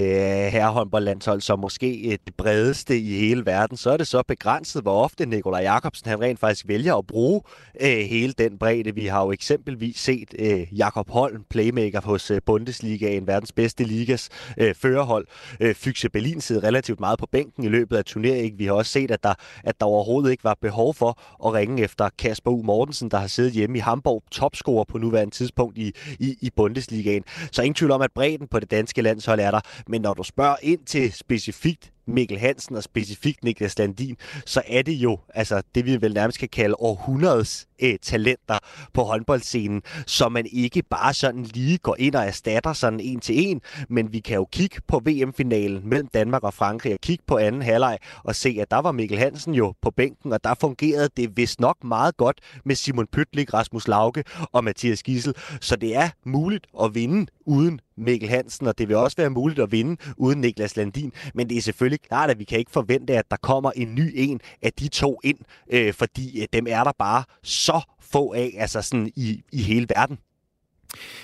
herrehåndboldlandshold 0.53 1.41
som 1.41 1.59
måske 1.59 2.18
det 2.26 2.34
bredeste 2.34 2.99
i 2.99 3.18
hele 3.18 3.47
verden, 3.47 3.76
så 3.76 3.91
er 3.91 3.97
det 3.97 4.07
så 4.07 4.22
begrænset, 4.28 4.82
hvor 4.82 5.03
ofte 5.03 5.26
Nikolaj 5.26 5.62
Jakobsen 5.62 6.09
han 6.09 6.20
rent 6.20 6.41
faktisk 6.41 6.68
vælger 6.68 6.95
at 6.95 7.07
bruge 7.07 7.43
øh, 7.80 7.99
hele 7.99 8.32
den 8.32 8.59
bredde. 8.59 8.95
Vi 8.95 9.07
har 9.07 9.24
jo 9.24 9.32
eksempelvis 9.32 9.97
set 9.97 10.34
øh, 10.39 10.78
Jakob 10.78 11.11
Holm, 11.11 11.45
playmaker 11.51 12.01
hos 12.01 12.30
øh, 12.30 12.41
Bundesligaen, 12.47 13.26
verdens 13.26 13.53
bedste 13.53 13.84
ligas 13.84 14.28
øh, 14.59 14.74
førerhold. 14.74 15.26
Øh, 15.61 15.74
Fyxe 15.74 16.09
Berlin 16.09 16.41
sidder 16.41 16.64
relativt 16.64 17.01
meget 17.01 17.18
på 17.18 17.26
bænken 17.32 17.64
i 17.64 17.68
løbet 17.68 17.97
af 17.97 18.05
turneringen. 18.05 18.59
Vi 18.59 18.66
har 18.66 18.72
også 18.72 18.93
set, 18.93 19.11
at 19.11 19.22
der, 19.22 19.34
at 19.64 19.80
der 19.80 19.87
overhovedet 19.87 20.30
ikke 20.30 20.45
var 20.45 20.57
behov 20.61 20.95
for 20.95 21.18
at 21.47 21.55
ringe 21.55 21.82
efter 21.82 22.09
Kasper 22.18 22.51
U. 22.51 22.62
Mortensen, 22.62 23.11
der 23.11 23.18
har 23.18 23.26
siddet 23.26 23.53
hjemme 23.53 23.78
i 23.78 23.80
Hamburg, 23.80 24.22
topscorer 24.30 24.84
på 24.84 24.99
nuværende 24.99 25.34
tidspunkt 25.34 25.78
i, 25.78 25.93
i, 26.18 26.37
i 26.41 26.51
Bundesligaen. 26.57 27.24
Så 27.53 27.62
ingen 27.62 27.74
tvivl 27.74 27.91
om, 27.91 28.03
at 28.03 28.11
bredden 28.14 28.26
på 28.51 28.61
det 28.61 28.70
danske 28.70 29.03
landshold 29.03 29.41
er 29.41 29.51
der. 29.51 29.61
Men 29.87 30.03
når 30.03 30.14
du 30.14 30.22
spørger 30.22 30.57
ind 30.62 30.81
til 30.87 31.12
specifikt 31.12 31.93
Mikkel 32.07 32.39
Hansen 32.39 32.77
og 32.77 32.83
specifikt 32.83 33.45
Niklas 33.45 33.79
Landin, 33.79 34.17
så 34.47 34.63
er 34.67 34.83
det 34.83 34.93
jo 34.93 35.19
altså 35.35 35.63
det, 35.75 35.85
vi 35.87 36.01
vel 36.01 36.15
nærmest 36.15 36.39
kan 36.39 36.49
kalde 36.49 36.75
århundredes 36.79 37.67
øh, 37.83 37.99
talenter 38.03 38.59
på 38.95 39.03
håndboldscenen, 39.03 39.83
så 40.07 40.29
man 40.29 40.47
ikke 40.53 40.83
bare 40.91 41.15
sådan 41.15 41.43
lige 41.43 41.79
går 41.79 41.97
ind 41.99 42.15
og 42.15 42.25
erstatter 42.25 42.73
sådan 42.73 43.01
en 43.01 43.21
til 43.21 43.49
en, 43.49 43.61
men 43.89 44.13
vi 44.13 44.21
kan 44.21 44.35
jo 44.35 44.45
kigge 44.53 44.81
på 44.89 45.03
VM-finalen 45.05 45.89
mellem 45.89 46.09
Danmark 46.15 46.43
og 46.43 46.55
Frankrig 46.55 46.93
og 46.93 47.01
kigge 47.01 47.25
på 47.27 47.39
anden 47.39 47.63
halvleg 47.63 47.99
og 48.25 48.35
se, 48.35 48.57
at 48.61 48.71
der 48.71 48.79
var 48.79 48.93
Mikkel 48.93 49.19
Hansen 49.19 49.55
jo 49.55 49.75
på 49.83 49.91
bænken, 49.91 50.33
og 50.33 50.45
der 50.45 50.55
fungerede 50.61 51.09
det 51.17 51.37
vist 51.37 51.61
nok 51.61 51.85
meget 51.85 52.17
godt 52.17 52.41
med 52.65 52.75
Simon 52.75 53.07
Pytlik, 53.07 53.55
Rasmus 53.55 53.89
Lauke 53.89 54.25
og 54.53 54.65
Mathias 54.65 55.03
Gissel, 55.03 55.35
så 55.61 55.77
det 55.77 55.97
er 55.97 56.09
muligt 56.25 56.67
at 56.83 56.95
vinde 56.95 57.27
uden 57.47 57.81
Mikkel 57.97 58.29
Hansen, 58.29 58.67
og 58.67 58.79
det 58.79 58.89
vil 58.89 58.97
også 58.97 59.17
være 59.17 59.31
muligt 59.31 59.61
at 59.61 59.73
vinde 59.73 59.97
uden 60.17 60.41
Niklas 60.41 60.77
Landin, 60.77 61.13
men 61.35 61.49
det 61.49 61.57
er 61.57 61.63
selvfølgelig 61.63 61.95
klart, 61.99 62.30
at 62.30 62.38
vi 62.38 62.44
kan 62.44 62.59
ikke 62.59 62.70
forvente, 62.70 63.18
at 63.18 63.30
der 63.30 63.36
kommer 63.36 63.70
en 63.76 63.94
ny 63.94 64.12
en 64.14 64.40
af 64.62 64.72
de 64.72 64.88
to 64.88 65.20
ind, 65.24 65.38
øh, 65.70 65.94
fordi 65.94 66.42
øh, 66.42 66.49
dem 66.53 66.66
er 66.68 66.84
der 66.84 66.92
bare 66.99 67.24
så 67.42 67.80
få 68.01 68.32
af, 68.32 68.55
altså 68.59 68.82
sådan 68.82 69.12
i, 69.16 69.42
i 69.53 69.62
hele 69.62 69.86
verden. 69.97 70.18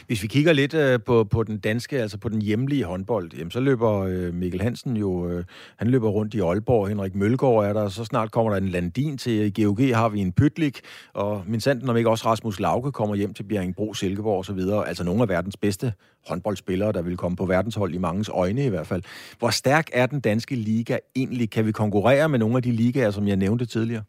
Hvis 0.06 0.22
vi 0.22 0.28
kigger 0.28 0.52
lidt 0.52 0.74
øh, 0.74 1.00
på, 1.06 1.24
på 1.24 1.42
den 1.42 1.58
danske, 1.58 2.00
altså 2.00 2.18
på 2.18 2.28
den 2.28 2.42
hjemlige 2.42 2.84
håndbold, 2.84 3.30
jamen, 3.38 3.50
så 3.50 3.60
løber 3.60 3.98
øh, 3.98 4.34
Mikkel 4.34 4.60
Hansen 4.62 4.96
jo, 4.96 5.28
øh, 5.28 5.44
han 5.76 5.88
løber 5.88 6.08
rundt 6.08 6.34
i 6.34 6.40
Aalborg, 6.40 6.88
Henrik 6.88 7.14
Mølgaard 7.14 7.64
er 7.64 7.72
der, 7.72 7.82
og 7.82 7.92
så 7.92 8.04
snart 8.04 8.30
kommer 8.30 8.52
der 8.52 8.58
en 8.60 8.68
Landin 8.68 9.18
til, 9.18 9.40
øh, 9.40 9.46
i 9.46 9.62
GOG 9.62 9.96
har 9.96 10.08
vi 10.08 10.20
en 10.20 10.32
Pytlik, 10.32 10.80
og 11.12 11.42
min 11.46 11.60
sanden 11.60 11.88
om 11.88 11.96
ikke 11.96 12.10
også 12.10 12.26
Rasmus 12.26 12.60
Lauke 12.60 12.92
kommer 12.92 13.14
hjem 13.14 13.34
til 13.34 13.42
Bjerringbro, 13.42 13.94
Silkeborg 13.94 14.38
og 14.38 14.44
så 14.44 14.52
videre, 14.52 14.88
altså 14.88 15.04
nogle 15.04 15.22
af 15.22 15.28
verdens 15.28 15.56
bedste 15.56 15.92
håndboldspillere, 16.26 16.92
der 16.92 17.02
vil 17.02 17.16
komme 17.16 17.36
på 17.36 17.46
verdenshold 17.46 17.94
i 17.94 17.98
mangens 17.98 18.28
øjne 18.28 18.64
i 18.64 18.68
hvert 18.68 18.86
fald. 18.86 19.02
Hvor 19.38 19.50
stærk 19.50 19.90
er 19.92 20.06
den 20.06 20.20
danske 20.20 20.54
liga 20.54 20.98
egentlig? 21.16 21.50
Kan 21.50 21.66
vi 21.66 21.72
konkurrere 21.72 22.28
med 22.28 22.38
nogle 22.38 22.56
af 22.56 22.62
de 22.62 22.72
ligaer, 22.72 23.10
som 23.10 23.28
jeg 23.28 23.36
nævnte 23.36 23.66
tidligere? 23.66 24.02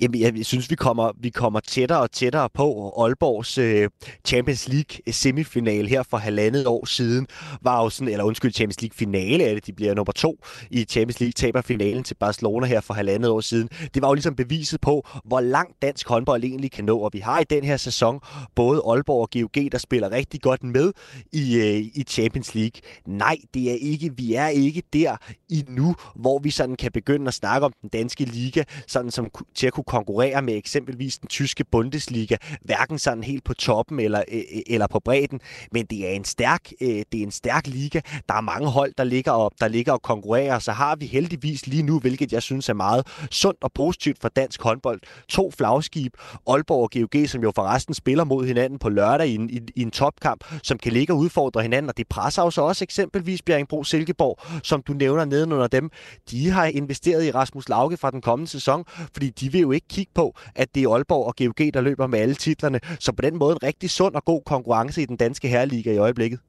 Jamen, 0.00 0.20
jeg 0.36 0.46
synes, 0.46 0.70
vi 0.70 0.74
kommer, 0.74 1.12
vi 1.20 1.30
kommer 1.30 1.60
tættere 1.60 2.00
og 2.00 2.10
tættere 2.10 2.48
på. 2.54 2.94
Aalborgs 3.02 3.58
øh, 3.58 3.88
Champions 4.26 4.68
League 4.68 4.98
øh, 5.06 5.14
semifinal 5.14 5.86
her 5.86 6.02
for 6.02 6.16
halvandet 6.16 6.66
år 6.66 6.86
siden 6.86 7.26
var 7.62 7.82
jo 7.82 7.90
sådan, 7.90 8.12
eller 8.12 8.24
undskyld, 8.24 8.52
Champions 8.52 8.82
League 8.82 8.96
finale 8.96 9.44
er 9.44 9.54
det, 9.54 9.66
de 9.66 9.72
bliver 9.72 9.94
nummer 9.94 10.12
to 10.12 10.36
i 10.70 10.84
Champions 10.84 11.20
League, 11.20 11.32
taber 11.32 11.60
finalen 11.60 12.04
til 12.04 12.14
Barcelona 12.14 12.66
her 12.66 12.80
for 12.80 12.94
halvandet 12.94 13.30
år 13.30 13.40
siden. 13.40 13.68
Det 13.94 14.02
var 14.02 14.08
jo 14.08 14.14
ligesom 14.14 14.36
beviset 14.36 14.80
på, 14.80 15.06
hvor 15.24 15.40
langt 15.40 15.82
dansk 15.82 16.08
håndbold 16.08 16.44
egentlig 16.44 16.70
kan 16.70 16.84
nå, 16.84 16.98
og 16.98 17.10
vi 17.12 17.18
har 17.18 17.40
i 17.40 17.44
den 17.44 17.64
her 17.64 17.76
sæson 17.76 18.20
både 18.54 18.82
Aalborg 18.86 19.20
og 19.20 19.30
GOG, 19.30 19.72
der 19.72 19.78
spiller 19.78 20.10
rigtig 20.10 20.40
godt 20.40 20.64
med 20.64 20.92
i, 21.32 21.56
øh, 21.56 21.76
i 21.76 22.04
Champions 22.08 22.54
League. 22.54 22.80
Nej, 23.06 23.36
det 23.54 23.70
er 23.70 23.76
ikke, 23.80 24.10
vi 24.16 24.34
er 24.34 24.48
ikke 24.48 24.82
der 24.92 25.16
endnu, 25.50 25.94
hvor 26.14 26.38
vi 26.38 26.50
sådan 26.50 26.76
kan 26.76 26.92
begynde 26.92 27.28
at 27.28 27.34
snakke 27.34 27.64
om 27.64 27.72
den 27.82 27.88
danske 27.88 28.24
liga, 28.24 28.62
sådan 28.86 29.10
som 29.10 29.28
til 29.54 29.66
at 29.66 29.72
kunne 29.72 29.83
konkurrere 29.86 30.42
med 30.42 30.56
eksempelvis 30.56 31.18
den 31.18 31.28
tyske 31.28 31.64
Bundesliga, 31.64 32.36
hverken 32.60 32.98
sådan 32.98 33.24
helt 33.24 33.44
på 33.44 33.54
toppen 33.54 34.00
eller, 34.00 34.22
øh, 34.32 34.38
øh, 34.38 34.62
eller 34.66 34.86
på 34.86 35.00
bredden, 35.00 35.40
men 35.72 35.86
det 35.86 36.08
er 36.08 36.12
en 36.12 36.24
stærk, 36.24 36.72
øh, 36.80 36.88
det 36.88 37.18
er 37.18 37.22
en 37.22 37.30
stærk 37.30 37.66
liga. 37.66 38.00
Der 38.28 38.34
er 38.34 38.40
mange 38.40 38.68
hold, 38.68 38.92
der 38.98 39.04
ligger 39.04 39.32
op, 39.32 39.52
der 39.60 39.68
ligger 39.68 39.92
og 39.92 40.02
konkurrerer, 40.02 40.58
så 40.58 40.72
har 40.72 40.96
vi 40.96 41.06
heldigvis 41.06 41.66
lige 41.66 41.82
nu, 41.82 41.98
hvilket 41.98 42.32
jeg 42.32 42.42
synes 42.42 42.68
er 42.68 42.74
meget 42.74 43.06
sundt 43.30 43.58
og 43.62 43.72
positivt 43.72 44.20
for 44.20 44.28
dansk 44.28 44.62
håndbold, 44.62 45.00
to 45.28 45.50
flagskib, 45.50 46.14
Aalborg 46.46 46.82
og 46.82 46.90
GOG, 47.12 47.28
som 47.28 47.42
jo 47.42 47.52
forresten 47.54 47.94
spiller 47.94 48.24
mod 48.24 48.46
hinanden 48.46 48.78
på 48.78 48.88
lørdag 48.88 49.28
i 49.28 49.34
en, 49.34 49.50
i, 49.50 49.60
i 49.76 49.82
en 49.82 49.90
topkamp, 49.90 50.44
som 50.62 50.78
kan 50.78 50.92
ligge 50.92 51.12
og 51.12 51.18
udfordre 51.18 51.62
hinanden, 51.62 51.88
og 51.88 51.96
det 51.96 52.08
presser 52.08 52.42
jo 52.42 52.50
så 52.50 52.62
også 52.62 52.84
eksempelvis 52.84 53.42
Bjerringbro 53.42 53.84
Silkeborg, 53.84 54.38
som 54.62 54.82
du 54.82 54.92
nævner 54.92 55.24
nedenunder 55.24 55.66
dem. 55.66 55.90
De 56.30 56.50
har 56.50 56.64
investeret 56.66 57.24
i 57.24 57.30
Rasmus 57.30 57.68
Lauke 57.68 57.96
fra 57.96 58.10
den 58.10 58.20
kommende 58.20 58.50
sæson, 58.50 58.84
fordi 59.12 59.30
de 59.30 59.52
vil 59.52 59.60
jo 59.60 59.70
ikke 59.74 59.88
kigge 59.88 60.12
på, 60.14 60.34
at 60.54 60.74
det 60.74 60.82
er 60.82 60.88
Aalborg 60.88 61.26
og 61.26 61.34
GOG, 61.36 61.74
der 61.74 61.80
løber 61.80 62.06
med 62.06 62.18
alle 62.18 62.34
titlerne. 62.34 62.80
Så 63.00 63.12
på 63.12 63.22
den 63.22 63.38
måde 63.38 63.52
en 63.52 63.62
rigtig 63.62 63.90
sund 63.90 64.14
og 64.14 64.24
god 64.24 64.42
konkurrence 64.46 65.02
i 65.02 65.06
den 65.06 65.16
danske 65.16 65.48
herreliga 65.48 65.92
i 65.92 65.96
øjeblikket. 65.98 66.40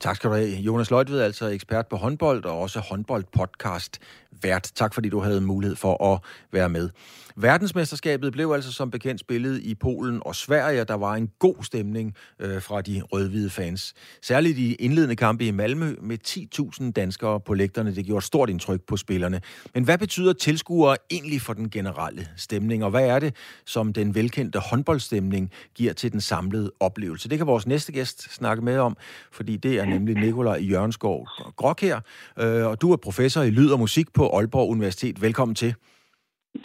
Tak 0.00 0.16
skal 0.16 0.30
du 0.30 0.34
have. 0.34 0.48
Jonas 0.48 0.90
Løjtved, 0.90 1.20
altså 1.20 1.48
ekspert 1.48 1.86
på 1.86 1.96
håndbold 1.96 2.44
og 2.44 2.60
også 2.60 2.80
håndboldpodcast 2.80 3.98
vært. 4.42 4.70
Tak 4.74 4.94
fordi 4.94 5.08
du 5.08 5.20
havde 5.20 5.40
mulighed 5.40 5.76
for 5.76 6.14
at 6.14 6.20
være 6.52 6.68
med. 6.68 6.90
Verdensmesterskabet 7.36 8.32
blev 8.32 8.52
altså 8.54 8.72
som 8.72 8.90
bekendt 8.90 9.20
spillet 9.20 9.60
i 9.62 9.74
Polen 9.74 10.22
og 10.24 10.36
Sverige. 10.36 10.84
Der 10.84 10.94
var 10.94 11.14
en 11.14 11.28
god 11.38 11.54
stemning 11.62 12.14
øh, 12.38 12.62
fra 12.62 12.80
de 12.80 13.02
rødhvide 13.12 13.50
fans. 13.50 13.94
Særligt 14.22 14.58
i 14.58 14.74
indledende 14.74 15.16
kampe 15.16 15.46
i 15.46 15.50
Malmø 15.50 15.94
med 16.00 16.18
10.000 16.28 16.92
danskere 16.92 17.40
på 17.40 17.54
lægterne. 17.54 17.94
Det 17.94 18.06
gjorde 18.06 18.24
stort 18.24 18.50
indtryk 18.50 18.80
på 18.86 18.96
spillerne. 18.96 19.40
Men 19.74 19.84
hvad 19.84 19.98
betyder 19.98 20.32
tilskuere 20.32 20.96
egentlig 21.10 21.40
for 21.40 21.52
den 21.52 21.70
generelle 21.70 22.28
stemning? 22.36 22.84
Og 22.84 22.90
hvad 22.90 23.06
er 23.06 23.18
det, 23.18 23.34
som 23.66 23.92
den 23.92 24.14
velkendte 24.14 24.58
håndboldstemning 24.58 25.50
giver 25.74 25.92
til 25.92 26.12
den 26.12 26.20
samlede 26.20 26.72
oplevelse? 26.80 27.28
Det 27.28 27.38
kan 27.38 27.46
vores 27.46 27.66
næste 27.66 27.92
gæst 27.92 28.34
snakke 28.34 28.64
med 28.64 28.78
om, 28.78 28.96
fordi 29.32 29.56
det 29.56 29.78
er 29.80 29.84
nemlig 29.84 30.14
Nikolaj 30.14 30.58
Jørgenskov 30.70 31.28
Grok 31.56 31.80
her. 31.80 32.00
Øh, 32.38 32.66
og 32.66 32.80
du 32.80 32.92
er 32.92 32.96
professor 32.96 33.42
i 33.42 33.50
lyd 33.50 33.70
og 33.70 33.78
musik 33.78 34.12
på 34.14 34.36
Aalborg 34.36 34.70
Universitet. 34.70 35.22
Velkommen 35.22 35.54
til. 35.54 35.74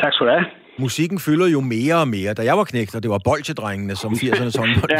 Tak 0.01 0.13
skal 0.13 0.27
du 0.27 0.31
have. 0.31 0.45
Musikken 0.79 1.19
fylder 1.19 1.47
jo 1.47 1.61
mere 1.61 1.95
og 2.03 2.07
mere. 2.07 2.33
Da 2.33 2.41
jeg 2.49 2.57
var 2.57 2.63
knægt, 2.63 2.95
og 2.95 3.03
det 3.03 3.11
var 3.11 3.21
bolchedrengene, 3.29 3.95
som 3.95 4.11
80'ernes 4.13 4.55
håndbold 4.61 4.91
ja. 4.91 4.97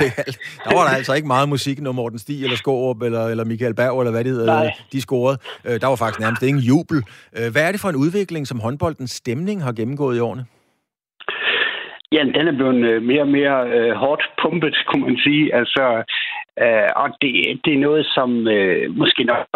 der 0.66 0.72
var 0.78 0.84
der 0.88 0.96
altså 1.00 1.14
ikke 1.14 1.28
meget 1.28 1.50
musik, 1.50 1.82
når 1.82 1.92
Morten 1.92 2.20
Stig 2.20 2.44
eller 2.44 2.58
Skorup 2.58 3.02
eller, 3.02 3.24
eller 3.28 3.46
Michael 3.46 3.76
Berg, 3.76 4.00
eller 4.00 4.12
hvad 4.12 4.24
det 4.24 4.32
hedder, 4.32 4.54
Nej. 4.54 4.72
de 4.92 5.02
scorede. 5.02 5.38
Øh, 5.68 5.82
der 5.82 5.88
var 5.88 5.96
faktisk 5.96 6.20
nærmest 6.20 6.44
ingen 6.44 6.64
jubel. 6.72 6.98
Øh, 7.38 7.48
hvad 7.54 7.64
er 7.68 7.72
det 7.72 7.82
for 7.82 7.90
en 7.90 8.02
udvikling, 8.06 8.48
som 8.48 8.60
håndboldens 8.60 9.12
stemning 9.12 9.64
har 9.64 9.74
gennemgået 9.80 10.18
i 10.18 10.20
årene? 10.20 10.46
Ja, 12.12 12.22
den 12.38 12.48
er 12.48 12.56
blevet 12.60 12.84
øh, 12.92 13.02
mere 13.04 13.22
og 13.22 13.32
mere 13.40 13.58
øh, 13.76 13.92
hårdt 14.02 14.24
pumpet, 14.42 14.76
kunne 14.88 15.06
man 15.08 15.18
sige. 15.26 15.56
Altså, 15.60 15.84
øh, 16.64 16.90
og 17.02 17.08
det, 17.22 17.32
det 17.66 17.74
er 17.74 17.86
noget, 17.88 18.06
som 18.16 18.48
øh, 18.48 18.96
måske 19.02 19.24
nok 19.24 19.48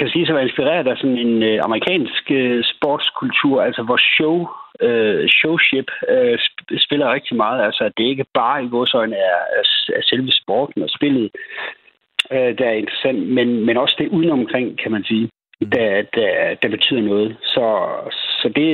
kan 0.00 0.08
sige 0.12 0.26
sig 0.26 0.34
være 0.34 0.48
inspireret 0.48 0.86
af 0.88 0.96
sådan 0.96 1.18
en 1.26 1.42
øh, 1.42 1.58
amerikansk 1.66 2.24
øh, 2.30 2.64
sportskultur, 2.72 3.62
altså 3.62 3.82
hvor 3.82 4.00
show, 4.16 4.36
øh, 4.86 5.28
showship 5.28 5.88
øh, 6.08 6.38
spiller 6.86 7.12
rigtig 7.12 7.36
meget. 7.36 7.64
Altså 7.66 7.82
at 7.84 7.92
det 7.98 8.04
ikke 8.04 8.26
bare 8.34 8.64
i 8.64 8.72
vores 8.76 8.94
øjne 8.94 9.16
er, 9.16 9.40
er, 9.58 9.64
er 9.98 10.02
selve 10.02 10.32
sporten 10.32 10.82
og 10.82 10.90
spillet, 10.96 11.30
øh, 12.32 12.50
der 12.58 12.66
er 12.68 12.80
interessant, 12.82 13.20
men, 13.36 13.48
men 13.66 13.76
også 13.76 13.94
det 13.98 14.08
udenomkring, 14.08 14.78
kan 14.82 14.92
man 14.92 15.04
sige, 15.04 15.28
mm. 15.60 15.70
der, 15.70 16.02
der, 16.16 16.54
der 16.62 16.68
betyder 16.68 17.00
noget. 17.00 17.36
Så, 17.42 17.64
så 18.40 18.48
det, 18.56 18.68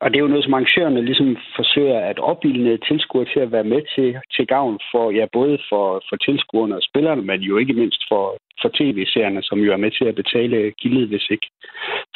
og 0.00 0.10
det 0.10 0.16
er 0.16 0.24
jo 0.26 0.32
noget, 0.32 0.44
som 0.44 0.54
arrangørerne 0.54 1.04
ligesom 1.04 1.36
forsøger 1.56 1.98
at 2.00 2.18
opbilde 2.18 2.78
tilskuere 2.88 3.26
til 3.32 3.40
at 3.40 3.52
være 3.52 3.70
med 3.72 3.82
til, 3.94 4.16
til 4.34 4.46
gavn 4.46 4.78
for, 4.92 5.10
ja, 5.10 5.26
både 5.32 5.58
for, 5.68 6.02
for 6.08 6.16
tilskuerne 6.16 6.76
og 6.76 6.82
spillerne, 6.82 7.22
men 7.22 7.40
jo 7.40 7.56
ikke 7.56 7.72
mindst 7.72 8.02
for, 8.08 8.36
for 8.62 8.68
tv-serierne, 8.78 9.42
som 9.42 9.58
jo 9.58 9.72
er 9.72 9.76
med 9.76 9.90
til 9.90 10.04
at 10.04 10.14
betale 10.14 10.70
gildet, 10.70 11.08
hvis 11.08 11.26
ikke 11.30 11.46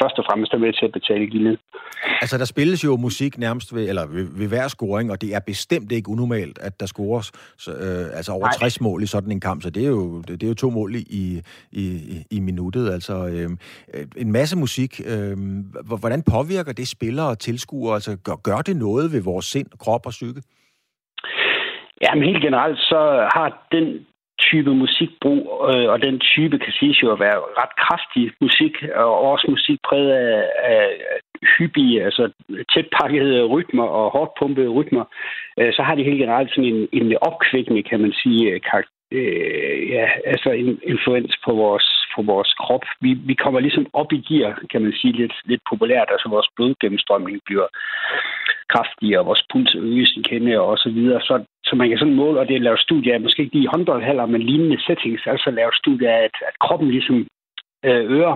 først 0.03 0.19
og 0.19 0.25
fremmest 0.29 0.53
er 0.53 0.59
med 0.59 0.73
til 0.73 0.85
at 0.85 0.93
betale 0.93 1.27
gildet. 1.27 1.59
Altså, 2.23 2.39
der 2.39 2.45
spilles 2.45 2.85
jo 2.85 2.97
musik 2.97 3.39
nærmest 3.39 3.75
ved, 3.75 3.89
eller 3.89 4.07
ved, 4.07 4.27
ved 4.41 4.49
hver 4.49 4.69
scoring, 4.69 5.11
og 5.13 5.21
det 5.23 5.35
er 5.35 5.41
bestemt 5.47 5.93
ikke 5.93 6.09
unormalt, 6.09 6.59
at 6.59 6.81
der 6.81 6.87
scores 6.87 7.27
så, 7.59 7.71
øh, 7.71 8.17
altså 8.19 8.33
over 8.33 8.47
Nej. 8.47 8.69
60 8.69 8.81
mål 8.81 9.03
i 9.03 9.07
sådan 9.07 9.33
en 9.33 9.41
kamp, 9.41 9.63
så 9.63 9.71
det 9.71 9.83
er 9.85 9.89
jo, 9.89 10.23
det, 10.29 10.43
er 10.43 10.49
jo 10.49 10.55
to 10.55 10.71
mål 10.71 10.95
i, 10.95 11.43
i, 11.73 11.87
i 12.31 12.41
minuttet. 12.41 12.91
Altså, 12.93 13.15
øh, 13.27 13.51
en 14.17 14.33
masse 14.33 14.59
musik. 14.59 15.01
Øh, 15.13 15.37
hvordan 16.03 16.23
påvirker 16.33 16.73
det 16.73 16.89
spillere 16.89 17.29
og 17.29 17.39
tilskuere? 17.39 17.95
Altså, 17.95 18.17
gør, 18.25 18.37
gør 18.49 18.61
det 18.69 18.77
noget 18.77 19.13
ved 19.13 19.23
vores 19.23 19.47
sind, 19.47 19.67
krop 19.79 20.07
og 20.07 20.11
psyke? 20.11 20.43
Ja, 22.05 22.15
men 22.15 22.25
helt 22.25 22.43
generelt 22.43 22.79
så 22.79 23.29
har 23.35 23.67
den 23.73 24.07
type 24.39 24.71
musikbrug, 24.75 25.43
øh, 25.71 25.89
og 25.93 26.03
den 26.03 26.19
type 26.19 26.59
kan 26.59 26.73
siges 26.73 27.03
jo 27.03 27.13
at 27.13 27.21
være 27.21 27.39
ret 27.61 27.75
kraftig 27.85 28.33
musik, 28.41 28.75
og 28.95 29.21
også 29.33 29.47
musik 29.49 29.79
præget 29.89 30.13
af, 30.13 30.51
af 30.63 30.87
hyppige, 31.59 32.05
altså 32.05 32.31
tætpakkede 32.75 33.45
rytmer 33.45 33.85
og 33.85 34.11
hårdt 34.11 34.33
pumpede 34.39 34.69
rytmer, 34.69 35.05
øh, 35.59 35.73
så 35.73 35.83
har 35.83 35.95
de 35.95 36.03
helt 36.03 36.19
generelt 36.19 36.51
sådan 36.51 36.65
en, 36.75 36.89
en 36.93 37.17
opkvikkende, 37.21 37.83
kan 37.83 38.01
man 38.01 38.13
sige, 38.13 38.51
øh, 38.51 38.61
karakter, 38.71 38.93
øh, 39.13 39.91
ja, 39.91 40.09
altså 40.25 40.51
en 40.51 40.81
influens 40.83 41.37
på 41.45 41.53
vores 41.53 41.99
på 42.15 42.23
vores 42.23 42.53
krop. 42.63 42.85
Vi, 43.01 43.11
vi 43.31 43.35
kommer 43.35 43.61
ligesom 43.61 43.87
op 43.93 44.13
i 44.13 44.21
gear, 44.29 44.61
kan 44.73 44.83
man 44.83 44.93
sige 45.01 45.13
lidt, 45.13 45.35
lidt 45.45 45.63
populært. 45.71 46.09
Altså 46.11 46.29
vores 46.29 46.49
blodgennemstrømning 46.57 47.41
bliver 47.47 47.67
kraftigere, 48.75 49.25
vores 49.25 49.45
puls 49.53 49.75
øges 49.75 50.13
en 50.17 50.23
kende 50.23 50.61
og 50.61 50.79
så 50.79 50.91
videre. 50.91 51.21
Så, 51.21 51.45
så 51.65 51.77
man 51.77 51.89
kan 51.89 51.99
sådan 51.99 52.15
måle, 52.15 52.41
og 52.41 52.49
det 52.49 52.57
er 52.57 52.61
lavet 52.61 52.81
studier 52.81 53.15
af, 53.15 53.21
måske 53.21 53.43
ikke 53.43 53.57
lige 53.57 53.73
håndboldhaller, 53.75 54.27
men 54.27 54.43
lignende 54.43 54.81
settings, 54.87 55.23
altså 55.27 55.51
lavet 55.51 55.75
studier 55.75 56.11
af, 56.11 56.23
at, 56.29 56.37
at 56.49 56.59
kroppen 56.59 56.91
ligesom 56.91 57.27
øh, 57.85 58.05
øger 58.17 58.35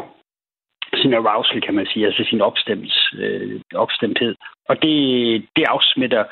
sin 0.94 1.14
arousal, 1.14 1.60
kan 1.60 1.74
man 1.74 1.86
sige, 1.86 2.06
altså 2.06 2.24
sin 2.30 2.40
opstemt, 2.40 2.92
øh, 3.18 3.60
opstemthed. 3.74 4.34
Og 4.68 4.82
det, 4.82 4.94
det 5.56 5.64
afsmitter 5.68 6.24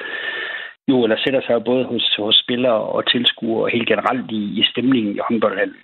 jo, 0.89 1.03
eller 1.05 1.17
sætter 1.25 1.41
sig 1.41 1.55
jo 1.55 1.61
både 1.61 1.85
hos, 1.85 2.15
hos 2.19 2.37
spillere 2.45 2.81
og 2.95 3.11
tilskuere 3.11 3.65
og 3.65 3.71
helt 3.71 3.89
generelt 3.89 4.31
i, 4.31 4.43
i 4.61 4.63
stemningen 4.71 5.17
i 5.17 5.21
håndboldhallen. 5.29 5.83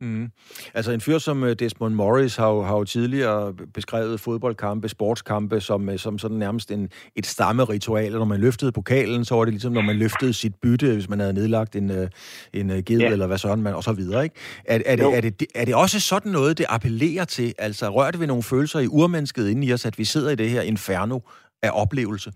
Mm. 0.00 0.28
Altså 0.74 0.92
en 0.92 1.00
fyr 1.00 1.18
som 1.18 1.44
øh, 1.44 1.56
Desmond 1.58 1.94
Morris 1.94 2.36
har 2.36 2.48
jo, 2.48 2.62
har 2.62 2.76
jo 2.76 2.84
tidligere 2.84 3.54
beskrevet 3.74 4.20
fodboldkampe, 4.20 4.88
sportskampe, 4.88 5.60
som, 5.60 5.88
øh, 5.88 5.98
som 5.98 6.18
sådan 6.18 6.36
nærmest 6.36 6.70
en, 6.70 6.88
et 7.16 7.26
stammeritual. 7.26 8.12
Når 8.12 8.24
man 8.24 8.40
løftede 8.40 8.72
pokalen, 8.72 9.24
så 9.24 9.34
var 9.34 9.44
det 9.44 9.54
ligesom, 9.54 9.72
når 9.72 9.80
man 9.80 9.96
løftede 9.96 10.32
sit 10.32 10.54
bytte, 10.54 10.92
hvis 10.92 11.08
man 11.08 11.20
havde 11.20 11.32
nedlagt 11.32 11.76
en, 11.76 11.90
øh, 11.90 12.08
en 12.52 12.68
ged, 12.84 12.98
ja. 12.98 13.10
eller 13.10 13.26
hvad 13.26 13.38
sådan 13.38 13.62
man, 13.62 13.74
og 13.74 13.84
så 13.84 13.92
videre. 13.92 14.24
Ikke? 14.24 14.36
Er, 14.64 14.80
er, 14.86 14.96
det, 14.96 15.16
er, 15.16 15.20
det, 15.20 15.46
er 15.54 15.64
det 15.64 15.74
også 15.74 16.00
sådan 16.00 16.32
noget, 16.32 16.58
det 16.58 16.66
appellerer 16.68 17.24
til? 17.24 17.54
Altså 17.58 18.08
det 18.12 18.20
ved 18.20 18.26
nogle 18.26 18.42
følelser 18.42 18.80
i 18.80 18.86
urmennesket 18.86 19.48
inden 19.48 19.62
i 19.62 19.72
os, 19.72 19.86
at 19.86 19.98
vi 19.98 20.04
sidder 20.04 20.30
i 20.30 20.34
det 20.34 20.50
her 20.50 20.62
inferno 20.62 21.18
af 21.62 21.70
oplevelse? 21.72 22.32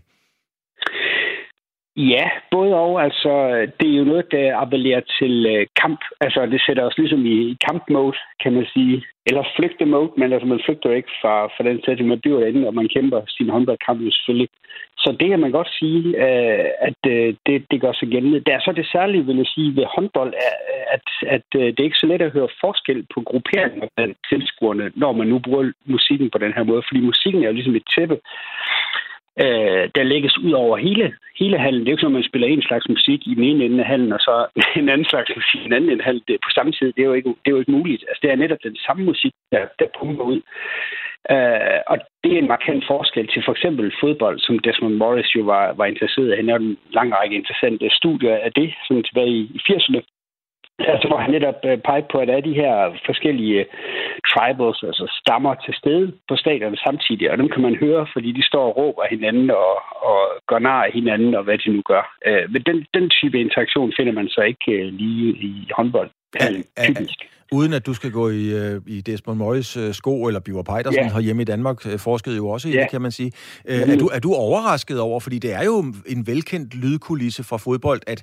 Ja, 1.97 2.30
både 2.51 2.74
og. 2.74 3.03
Altså, 3.03 3.32
det 3.80 3.88
er 3.90 3.99
jo 3.99 4.05
noget, 4.05 4.26
der 4.30 4.57
appellerer 4.57 5.01
til 5.18 5.47
øh, 5.47 5.66
kamp. 5.80 6.01
Altså, 6.20 6.47
det 6.47 6.62
sætter 6.66 6.84
os 6.84 6.99
ligesom 6.99 7.26
i 7.26 7.57
kamp-mode, 7.68 8.16
kan 8.43 8.53
man 8.53 8.66
sige. 8.74 9.05
Eller 9.26 9.43
flygte-mode, 9.57 10.11
men 10.16 10.32
altså, 10.32 10.47
man 10.47 10.61
flygter 10.64 10.90
jo 10.90 10.97
ikke 10.97 11.12
fra, 11.22 11.47
fra 11.47 11.64
den 11.68 11.80
sætning, 11.84 12.09
man 12.09 12.20
bliver 12.20 12.40
derinde, 12.40 12.66
og 12.66 12.74
man 12.74 12.88
kæmper 12.88 13.20
sin 13.28 13.49
håndboldkamp 13.49 14.01
jo 14.01 14.11
selvfølgelig. 14.11 14.49
Så 14.99 15.16
det 15.20 15.28
kan 15.28 15.40
man 15.40 15.51
godt 15.51 15.70
sige, 15.80 16.03
øh, 16.24 16.68
at 16.88 17.01
øh, 17.14 17.34
det, 17.47 17.64
det 17.70 17.80
gør 17.80 17.93
sig 17.93 18.09
gældende. 18.09 18.40
Der 18.47 18.55
er 18.55 18.61
så 18.64 18.72
det 18.72 18.86
særlige, 18.93 19.26
vil 19.26 19.36
jeg 19.36 19.47
sige, 19.47 19.76
ved 19.76 19.84
håndbold, 19.95 20.32
er, 20.49 20.55
at, 20.97 21.07
at 21.36 21.49
øh, 21.61 21.66
det 21.66 21.80
er 21.80 21.88
ikke 21.90 22.03
så 22.03 22.07
let 22.07 22.22
at 22.22 22.32
høre 22.36 22.49
forskel 22.61 23.07
på 23.14 23.20
grupperinger 23.20 23.88
af 23.97 24.07
tilskuerne, 24.28 24.93
når 24.97 25.12
man 25.12 25.26
nu 25.26 25.38
bruger 25.38 25.72
musikken 25.84 26.30
på 26.30 26.38
den 26.38 26.53
her 26.53 26.62
måde. 26.62 26.82
Fordi 26.88 27.01
musikken 27.01 27.43
er 27.43 27.47
jo 27.47 27.53
ligesom 27.53 27.76
et 27.76 27.88
tæppe, 27.97 28.16
øh, 29.40 29.84
der 29.94 30.02
lægges 30.02 30.38
ud 30.38 30.52
over 30.52 30.76
hele, 30.76 31.14
hele 31.38 31.58
hallen. 31.58 31.80
Det 31.80 31.88
er 31.88 31.92
jo 31.92 31.94
ikke 31.94 32.00
sådan, 32.00 32.16
at 32.16 32.20
man 32.20 32.30
spiller 32.30 32.48
en 32.48 32.62
slags 32.62 32.88
musik 32.88 33.20
i 33.26 33.34
den 33.34 33.44
ene 33.44 33.64
ende 33.64 33.80
af 33.80 33.86
hallen, 33.86 34.12
og 34.12 34.20
så 34.20 34.34
en 34.80 34.88
anden 34.88 35.08
slags 35.12 35.30
musik 35.36 35.60
i 35.60 35.64
den 35.64 35.72
anden 35.72 35.90
ende 35.90 36.02
af 36.02 36.04
hallen. 36.04 36.24
Det 36.28 36.46
på 36.46 36.50
samme 36.54 36.72
tid. 36.72 36.92
Det 36.92 37.02
er 37.02 37.10
jo 37.10 37.18
ikke, 37.20 37.28
det 37.28 37.48
er 37.48 37.56
jo 37.56 37.62
ikke 37.62 37.76
muligt. 37.78 38.04
Altså, 38.08 38.20
det 38.22 38.30
er 38.30 38.36
netop 38.36 38.62
den 38.62 38.76
samme 38.86 39.04
musik, 39.04 39.32
der, 39.52 39.62
der 39.78 39.86
pumper 39.98 40.24
ud. 40.24 40.40
Øh, 41.30 41.80
og 41.86 41.96
det 42.24 42.32
er 42.32 42.38
en 42.38 42.52
markant 42.54 42.84
forskel 42.86 43.26
til 43.28 43.42
for 43.44 43.52
eksempel 43.52 43.92
fodbold, 44.00 44.38
som 44.40 44.58
Desmond 44.58 44.94
Morris 44.94 45.34
jo 45.36 45.42
var, 45.42 45.72
var 45.72 45.86
interesseret 45.86 46.32
i. 46.32 46.36
Han 46.36 46.48
har 46.48 46.56
en 46.56 46.78
lang 46.98 47.12
række 47.18 47.36
interessante 47.36 47.90
studier 47.90 48.36
af 48.46 48.52
det, 48.52 48.74
som 48.86 49.02
tilbage 49.02 49.30
i 49.56 49.60
80'erne. 49.68 50.00
Altså, 50.88 51.08
hvor 51.08 51.16
han 51.16 51.30
netop 51.30 51.54
øh, 51.64 51.78
på, 52.12 52.18
at 52.18 52.28
der 52.28 52.36
er 52.36 52.40
de 52.40 52.54
her 52.54 52.74
forskellige 53.06 53.58
øh, 53.60 53.66
tribals, 54.30 54.82
altså 54.82 55.04
stammer 55.20 55.54
til 55.54 55.74
stede 55.74 56.12
på 56.28 56.36
stadion 56.36 56.76
samtidig, 56.76 57.30
og 57.30 57.38
dem 57.38 57.48
kan 57.48 57.62
man 57.62 57.74
høre, 57.74 58.06
fordi 58.12 58.32
de 58.32 58.46
står 58.46 58.64
og 58.68 58.76
råber 58.76 59.02
hinanden 59.10 59.50
og, 59.50 59.74
og 60.10 60.20
gør 60.48 60.58
nar 60.58 60.84
af 60.84 60.92
hinanden, 60.92 61.34
og 61.34 61.42
hvad 61.42 61.58
de 61.58 61.70
nu 61.70 61.82
gør. 61.82 62.16
Øh, 62.26 62.52
men 62.52 62.62
den, 62.62 62.86
den 62.94 63.10
type 63.10 63.40
interaktion 63.40 63.92
finder 63.96 64.12
man 64.12 64.28
så 64.28 64.40
ikke 64.40 64.72
øh, 64.72 64.92
lige 64.92 65.28
i 65.32 65.68
håndbold. 65.76 66.10
Typisk. 66.86 67.14
Uden 67.52 67.72
at 67.72 67.86
du 67.86 67.94
skal 67.94 68.10
gå 68.10 68.30
i, 68.30 68.44
øh, 68.48 68.80
i 68.86 69.00
Desmond 69.00 69.38
Morris 69.38 69.76
øh, 69.76 69.94
sko, 69.94 70.26
eller 70.26 70.40
Biver 70.40 70.62
Pejdersen 70.62 71.00
Ja. 71.02 71.08
yeah. 71.10 71.20
hjemme 71.20 71.42
i 71.42 71.44
Danmark, 71.44 71.86
øh, 71.86 71.98
forskede 71.98 72.36
jo 72.36 72.48
også 72.48 72.68
i 72.68 72.72
Ja. 72.72 72.80
det, 72.80 72.90
kan 72.90 73.02
man 73.02 73.12
sige. 73.12 73.32
Er, 73.64 73.96
du, 73.96 74.06
er 74.06 74.18
du 74.18 74.34
overrasket 74.34 75.00
over, 75.00 75.20
fordi 75.20 75.38
det 75.38 75.52
er 75.52 75.64
jo 75.64 75.84
en 76.06 76.26
velkendt 76.26 76.74
lydkulisse 76.74 77.44
fra 77.44 77.56
fodbold, 77.56 78.00
at 78.06 78.22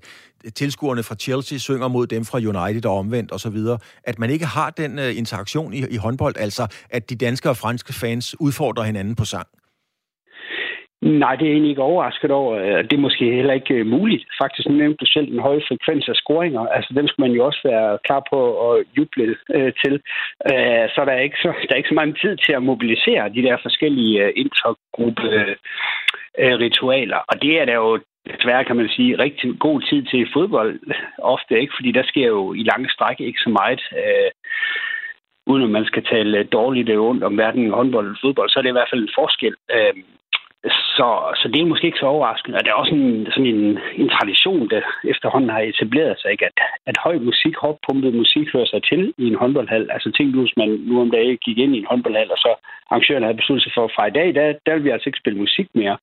tilskuerne 0.55 1.03
fra 1.03 1.15
Chelsea 1.15 1.57
synger 1.57 1.87
mod 1.87 2.07
dem 2.07 2.25
fra 2.25 2.37
United 2.37 2.85
og 2.85 2.97
omvendt 2.97 3.31
osv., 3.31 3.57
at 4.03 4.19
man 4.19 4.29
ikke 4.29 4.45
har 4.45 4.69
den 4.69 4.99
interaktion 4.99 5.73
i, 5.73 5.77
i 5.89 5.95
håndbold, 5.95 6.35
altså 6.37 6.67
at 6.89 7.09
de 7.09 7.15
danske 7.15 7.49
og 7.49 7.57
franske 7.57 7.93
fans 7.93 8.39
udfordrer 8.39 8.83
hinanden 8.83 9.15
på 9.15 9.25
sang? 9.25 9.47
Nej, 11.01 11.35
det 11.35 11.41
er 11.43 11.49
jeg 11.49 11.53
egentlig 11.53 11.69
ikke 11.69 11.81
overrasket 11.81 12.31
over. 12.31 12.55
Øh, 12.57 12.83
det 12.83 12.93
er 12.93 13.07
måske 13.07 13.35
heller 13.35 13.53
ikke 13.53 13.73
øh, 13.73 13.85
muligt. 13.85 14.25
Faktisk 14.41 14.67
nævnte 14.69 14.97
du 14.97 15.05
selv 15.05 15.31
den 15.31 15.39
høje 15.39 15.61
frekvens 15.67 16.09
af 16.09 16.15
scoringer. 16.15 16.61
Altså, 16.61 16.93
dem 16.93 17.07
skal 17.07 17.21
man 17.21 17.31
jo 17.31 17.45
også 17.45 17.61
være 17.63 17.99
klar 18.05 18.23
på 18.29 18.39
at 18.69 18.85
juble 18.97 19.35
øh, 19.55 19.73
til. 19.83 19.93
Øh, 20.51 20.85
så 20.93 20.99
der 21.05 21.11
er, 21.11 21.19
ikke 21.27 21.37
så 21.41 21.53
der 21.67 21.73
er 21.73 21.81
ikke 21.81 21.89
så 21.89 21.99
meget 21.99 22.17
tid 22.21 22.37
til 22.37 22.53
at 22.53 22.63
mobilisere 22.63 23.29
de 23.29 23.43
der 23.47 23.57
forskellige 23.61 24.23
øh, 24.23 24.31
intergruppe 24.35 25.23
øh, 25.37 25.55
øh, 26.39 26.55
ritualer. 26.63 27.19
Og 27.29 27.41
det 27.41 27.61
er 27.61 27.65
der 27.65 27.75
jo 27.75 27.99
desværre, 28.27 28.65
kan 28.65 28.75
man 28.75 28.89
sige, 28.89 29.19
rigtig 29.19 29.59
god 29.59 29.81
tid 29.81 30.03
til 30.03 30.19
i 30.19 30.31
fodbold. 30.33 30.79
Ofte 31.35 31.61
ikke, 31.61 31.73
fordi 31.77 31.91
der 31.91 32.03
sker 32.03 32.27
jo 32.27 32.53
i 32.53 32.63
lange 32.63 32.89
stræk 32.89 33.19
ikke 33.19 33.39
så 33.39 33.49
meget. 33.49 33.81
Øh, 34.01 34.31
uden 35.47 35.63
at 35.63 35.69
man 35.69 35.85
skal 35.85 36.03
tale 36.03 36.43
dårligt 36.43 36.89
eller 36.89 37.01
ondt 37.01 37.23
om 37.23 37.35
hverken 37.35 37.71
håndbold 37.71 38.05
eller 38.05 38.19
fodbold, 38.21 38.49
så 38.49 38.59
er 38.59 38.61
det 38.63 38.69
i 38.69 38.77
hvert 38.79 38.91
fald 38.91 39.03
en 39.03 39.17
forskel. 39.19 39.55
Øh, 39.75 39.93
så, 40.63 41.09
så 41.39 41.47
det 41.53 41.61
er 41.61 41.71
måske 41.71 41.87
ikke 41.87 42.03
så 42.03 42.05
overraskende. 42.05 42.57
Og 42.57 42.63
det 42.63 42.71
er 42.71 42.81
også 42.81 42.95
en, 42.95 43.27
sådan 43.33 43.51
en, 43.55 43.79
en 44.01 44.09
tradition, 44.09 44.69
der 44.69 44.81
efterhånden 45.03 45.49
har 45.49 45.59
etableret 45.59 46.19
sig, 46.19 46.31
ikke? 46.31 46.45
At, 46.45 46.57
at 46.85 46.97
høj 47.03 47.17
musik, 47.29 47.55
hårdt 47.57 48.15
musik 48.15 48.47
hører 48.53 48.65
sig 48.65 48.81
til 48.83 49.13
i 49.17 49.27
en 49.27 49.35
håndboldhal. 49.41 49.91
Altså 49.91 50.11
tænk 50.11 50.35
nu, 50.35 50.41
hvis 50.41 50.57
man 50.57 50.69
nu 50.69 51.01
om 51.01 51.11
dagen 51.11 51.37
gik 51.45 51.57
ind 51.57 51.75
i 51.75 51.79
en 51.79 51.89
håndboldhal, 51.91 52.31
og 52.31 52.37
så 52.37 52.51
arrangøren 52.89 53.23
havde 53.23 53.39
besluttet 53.41 53.63
sig 53.63 53.73
for, 53.75 53.91
fra 53.95 54.07
i 54.07 54.15
dag, 54.19 54.35
der, 54.35 54.53
der 54.65 54.73
vil 54.73 54.83
vi 54.83 54.89
altså 54.89 55.09
ikke 55.09 55.21
spille 55.23 55.39
musik 55.39 55.67
mere. 55.73 55.97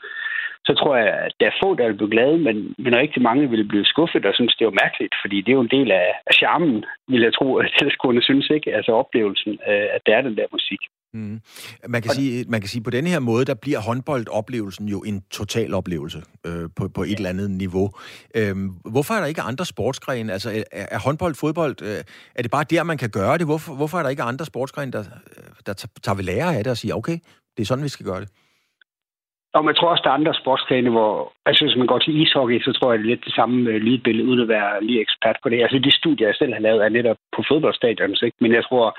Så 0.67 0.75
tror 0.75 0.97
jeg, 0.97 1.09
at 1.27 1.33
der 1.41 1.47
er 1.47 1.59
få, 1.63 1.75
der 1.75 1.87
vil 1.87 2.01
blive 2.01 2.11
glade, 2.11 2.39
men, 2.39 2.75
men 2.79 2.97
rigtig 2.97 3.23
mange 3.23 3.51
vil 3.51 3.69
blive 3.69 3.87
skuffet 3.93 4.27
og 4.27 4.35
synes, 4.35 4.55
det 4.55 4.63
er 4.63 4.71
jo 4.71 4.81
mærkeligt, 4.85 5.15
fordi 5.23 5.37
det 5.41 5.49
er 5.49 5.59
jo 5.61 5.67
en 5.67 5.77
del 5.77 5.91
af, 5.91 6.09
af 6.27 6.35
charmen, 6.35 6.85
vil 7.09 7.23
jeg 7.23 7.35
tro, 7.35 7.57
at 7.61 7.73
tilskuerne 7.79 8.23
synes, 8.23 8.51
ikke? 8.51 8.75
Altså 8.75 8.93
oplevelsen, 8.93 9.59
at 9.97 10.03
der 10.07 10.17
er 10.17 10.23
den 10.23 10.37
der 10.37 10.47
musik. 10.53 10.81
Mm. 11.17 11.41
Man, 11.89 12.03
kan 12.03 12.11
sige, 12.11 12.45
man 12.49 12.61
kan 12.61 12.69
sige, 12.69 12.83
på 12.83 12.91
denne 12.91 13.11
her 13.11 13.21
måde, 13.21 13.45
der 13.45 13.55
bliver 13.55 13.81
håndboldoplevelsen 13.89 14.89
jo 14.89 14.99
en 15.11 15.23
total 15.31 15.75
oplevelse 15.75 16.21
øh, 16.47 16.65
på, 16.77 16.89
på 16.97 17.03
et 17.03 17.17
eller 17.21 17.31
andet 17.35 17.51
niveau. 17.51 17.87
Øhm, 18.39 18.69
hvorfor 18.95 19.15
er 19.15 19.21
der 19.21 19.27
ikke 19.27 19.41
andre 19.51 19.65
sportsgrene? 19.65 20.33
Altså, 20.33 20.49
er, 20.73 20.87
er 20.97 20.99
håndbold, 21.07 21.35
fodbold, 21.35 21.77
øh, 21.83 22.01
er 22.39 22.43
det 22.43 22.51
bare 22.51 22.65
der, 22.71 22.83
man 22.83 22.99
kan 22.99 23.11
gøre 23.11 23.39
det? 23.39 23.47
Hvorfor, 23.47 23.75
hvorfor 23.75 23.99
er 23.99 24.03
der 24.03 24.11
ikke 24.11 24.23
andre 24.23 24.45
sportsgrene, 24.45 24.93
der, 24.93 25.03
der 25.67 25.73
tager 26.05 26.17
ved 26.17 26.25
lære 26.25 26.57
af 26.57 26.65
det 26.65 26.71
og 26.71 26.77
siger, 26.77 26.95
okay, 26.95 27.19
det 27.57 27.63
er 27.63 27.67
sådan, 27.67 27.85
vi 27.85 27.89
skal 27.97 28.07
gøre 28.07 28.21
det? 28.21 28.29
Og 29.57 29.65
man 29.65 29.75
tror 29.75 29.91
også, 29.91 30.03
der 30.05 30.11
er 30.11 30.21
andre 30.21 30.35
sportsgrene, 30.35 30.91
hvor... 30.91 31.33
Altså, 31.47 31.65
hvis 31.65 31.77
man 31.77 31.87
går 31.87 31.99
til 31.99 32.21
ishockey, 32.23 32.61
så 32.61 32.73
tror 32.73 32.93
jeg, 32.93 32.99
det 32.99 33.05
er 33.05 33.13
lidt 33.13 33.25
det 33.25 33.35
samme 33.35 33.71
øh, 33.71 33.77
lydbillede, 33.87 34.29
uden 34.29 34.41
at 34.41 34.49
være 34.49 34.85
lige 34.85 35.01
ekspert 35.01 35.37
på 35.43 35.49
det. 35.49 35.63
Altså, 35.63 35.79
de 35.79 35.99
studier, 36.01 36.29
jeg 36.29 36.37
selv 36.39 36.53
har 36.53 36.61
lavet, 36.61 36.85
er 36.85 36.89
netop 36.89 37.17
på 37.37 37.41
fodboldstadion, 37.49 38.17
ikke? 38.23 38.37
Men 38.41 38.53
jeg 38.53 38.65
tror, 38.65 38.99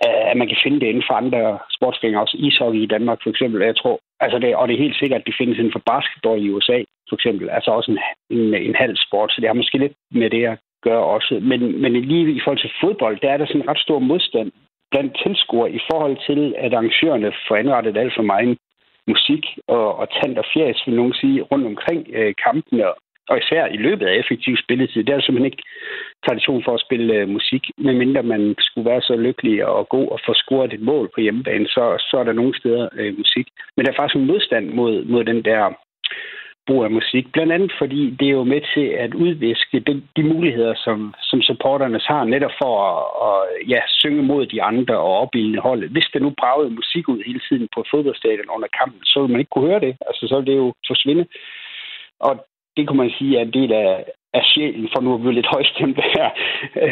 at 0.00 0.36
man 0.36 0.48
kan 0.48 0.62
finde 0.64 0.80
det 0.80 0.86
inden 0.86 1.08
for 1.08 1.14
andre 1.14 1.58
sportsgrene, 1.76 2.20
også 2.20 2.36
ishockey 2.38 2.80
i 2.82 2.92
Danmark 2.94 3.18
for 3.22 3.30
eksempel. 3.30 3.62
Jeg 3.62 3.76
tror, 3.76 4.00
altså 4.20 4.38
det, 4.38 4.56
og 4.56 4.68
det 4.68 4.74
er 4.74 4.84
helt 4.84 4.98
sikkert, 4.98 5.20
at 5.20 5.26
det 5.26 5.34
findes 5.38 5.58
inden 5.58 5.72
for 5.72 5.82
basketball 5.92 6.44
i 6.44 6.50
USA 6.50 6.78
for 7.08 7.16
eksempel. 7.16 7.50
Altså 7.50 7.70
også 7.70 7.90
en, 7.92 7.98
en, 8.36 8.54
en 8.54 8.74
halv 8.74 8.96
sport, 8.96 9.30
så 9.32 9.36
det 9.40 9.48
har 9.48 9.60
måske 9.60 9.78
lidt 9.78 9.96
med 10.10 10.30
det 10.30 10.44
at 10.46 10.58
gøre 10.82 11.04
også. 11.04 11.34
Men, 11.50 11.82
men 11.82 11.92
lige 11.92 12.32
i 12.32 12.40
forhold 12.44 12.62
til 12.62 12.76
fodbold, 12.80 13.20
der 13.22 13.30
er 13.30 13.36
der 13.36 13.46
sådan 13.46 13.62
en 13.62 13.68
ret 13.68 13.78
stor 13.86 13.98
modstand 13.98 14.52
blandt 14.90 15.18
tilskuere 15.22 15.72
i 15.72 15.80
forhold 15.90 16.16
til, 16.28 16.54
at 16.58 16.74
arrangørerne 16.74 17.32
får 17.48 17.56
anrettet 17.56 17.96
alt 17.96 18.14
for 18.16 18.22
meget 18.22 18.58
musik 19.06 19.44
og, 19.76 19.86
og 20.00 20.06
tand 20.18 20.38
og 20.38 20.44
fjæs, 20.52 20.82
vil 20.86 20.96
nogen 20.96 21.14
sige, 21.20 21.42
rundt 21.42 21.66
omkring 21.66 22.00
øh, 22.18 22.34
kampene, 22.44 22.84
og 23.28 23.38
især 23.38 23.66
i 23.66 23.76
løbet 23.76 24.06
af 24.06 24.14
effektiv 24.14 24.56
spilletid. 24.64 25.04
Det 25.04 25.14
er 25.14 25.20
simpelthen 25.20 25.52
ikke 25.52 25.62
tradition 26.26 26.64
for 26.64 26.74
at 26.74 26.84
spille 26.86 27.14
øh, 27.14 27.28
musik, 27.28 27.62
medmindre 27.78 28.22
man 28.22 28.54
skulle 28.58 28.90
være 28.90 29.02
så 29.02 29.16
lykkelig 29.16 29.66
og 29.66 29.88
god 29.88 30.08
og 30.08 30.20
få 30.26 30.34
scoret 30.34 30.72
et 30.72 30.80
mål 30.80 31.10
på 31.14 31.20
hjemmebane, 31.20 31.66
så, 31.66 32.06
så 32.10 32.16
er 32.20 32.24
der 32.24 32.32
nogle 32.32 32.58
steder 32.58 32.88
øh, 32.92 33.18
musik. 33.18 33.46
Men 33.76 33.86
der 33.86 33.92
er 33.92 33.96
faktisk 33.96 34.16
en 34.16 34.26
modstand 34.26 34.66
mod, 34.70 35.04
mod 35.04 35.24
den 35.24 35.44
der 35.44 35.74
brug 36.66 36.84
af 36.84 36.90
musik. 36.90 37.24
Blandt 37.32 37.52
andet 37.52 37.72
fordi 37.78 38.02
det 38.18 38.26
er 38.28 38.38
jo 38.40 38.44
med 38.44 38.62
til 38.74 38.86
at 39.04 39.14
udviske 39.14 39.80
de, 39.80 40.02
de 40.16 40.22
muligheder, 40.32 40.74
som, 40.84 41.14
som 41.22 41.42
supporterne 41.42 42.00
har 42.06 42.24
netop 42.24 42.54
for 42.62 42.72
at, 42.90 42.98
at 43.28 43.68
ja, 43.72 43.80
synge 43.88 44.22
mod 44.22 44.46
de 44.46 44.62
andre 44.62 44.96
og 44.98 45.12
opbilde 45.22 45.60
holdet. 45.60 45.90
Hvis 45.90 46.08
der 46.12 46.20
nu 46.20 46.30
bragede 46.40 46.70
musik 46.70 47.08
ud 47.08 47.22
hele 47.26 47.40
tiden 47.48 47.68
på 47.74 47.84
fodboldstadion 47.90 48.54
under 48.56 48.68
kampen, 48.78 49.04
så 49.04 49.20
ville 49.20 49.32
man 49.32 49.40
ikke 49.40 49.54
kunne 49.54 49.68
høre 49.70 49.80
det. 49.80 49.96
Altså, 50.08 50.22
så 50.28 50.34
ville 50.36 50.52
det 50.52 50.58
jo 50.58 50.72
forsvinde. 50.86 51.24
Og 52.20 52.34
det 52.80 52.88
kunne 52.88 53.02
man 53.04 53.16
sige 53.18 53.38
er 53.38 53.42
en 53.42 53.56
del 53.58 53.72
af, 53.72 54.04
af 54.38 54.42
sjælen, 54.50 54.88
for 54.92 55.00
nu 55.00 55.14
at 55.14 55.20
blive 55.20 55.38
lidt 55.38 55.52
højstemt 55.54 55.98
her. 56.14 56.26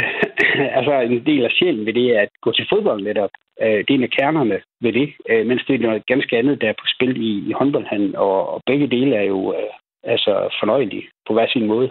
altså 0.78 0.92
en 1.00 1.26
del 1.26 1.44
af 1.44 1.50
sjælen 1.56 1.86
ved 1.86 1.94
det 2.00 2.16
er 2.16 2.20
at 2.20 2.32
gå 2.44 2.52
til 2.52 2.66
fodbold 2.72 3.02
netop. 3.02 3.30
Øh, 3.62 3.78
Det 3.84 3.90
er 3.90 3.98
en 3.98 4.08
af 4.08 4.16
kernerne 4.18 4.58
ved 4.84 4.92
det, 4.92 5.08
øh, 5.30 5.46
mens 5.46 5.62
det 5.66 5.74
er 5.74 5.86
noget 5.86 6.06
ganske 6.06 6.38
andet, 6.38 6.60
der 6.60 6.68
er 6.68 6.80
på 6.82 6.86
spil 6.94 7.12
i, 7.30 7.32
i 7.50 7.52
håndboldhandlen, 7.58 8.16
og, 8.16 8.36
og 8.52 8.60
begge 8.66 8.86
dele 8.94 9.16
er 9.16 9.26
jo 9.34 9.40
øh, 9.58 9.70
altså 10.12 10.32
fornøjelige 10.60 11.04
på 11.26 11.32
hver 11.32 11.46
sin 11.48 11.66
måde. 11.66 11.88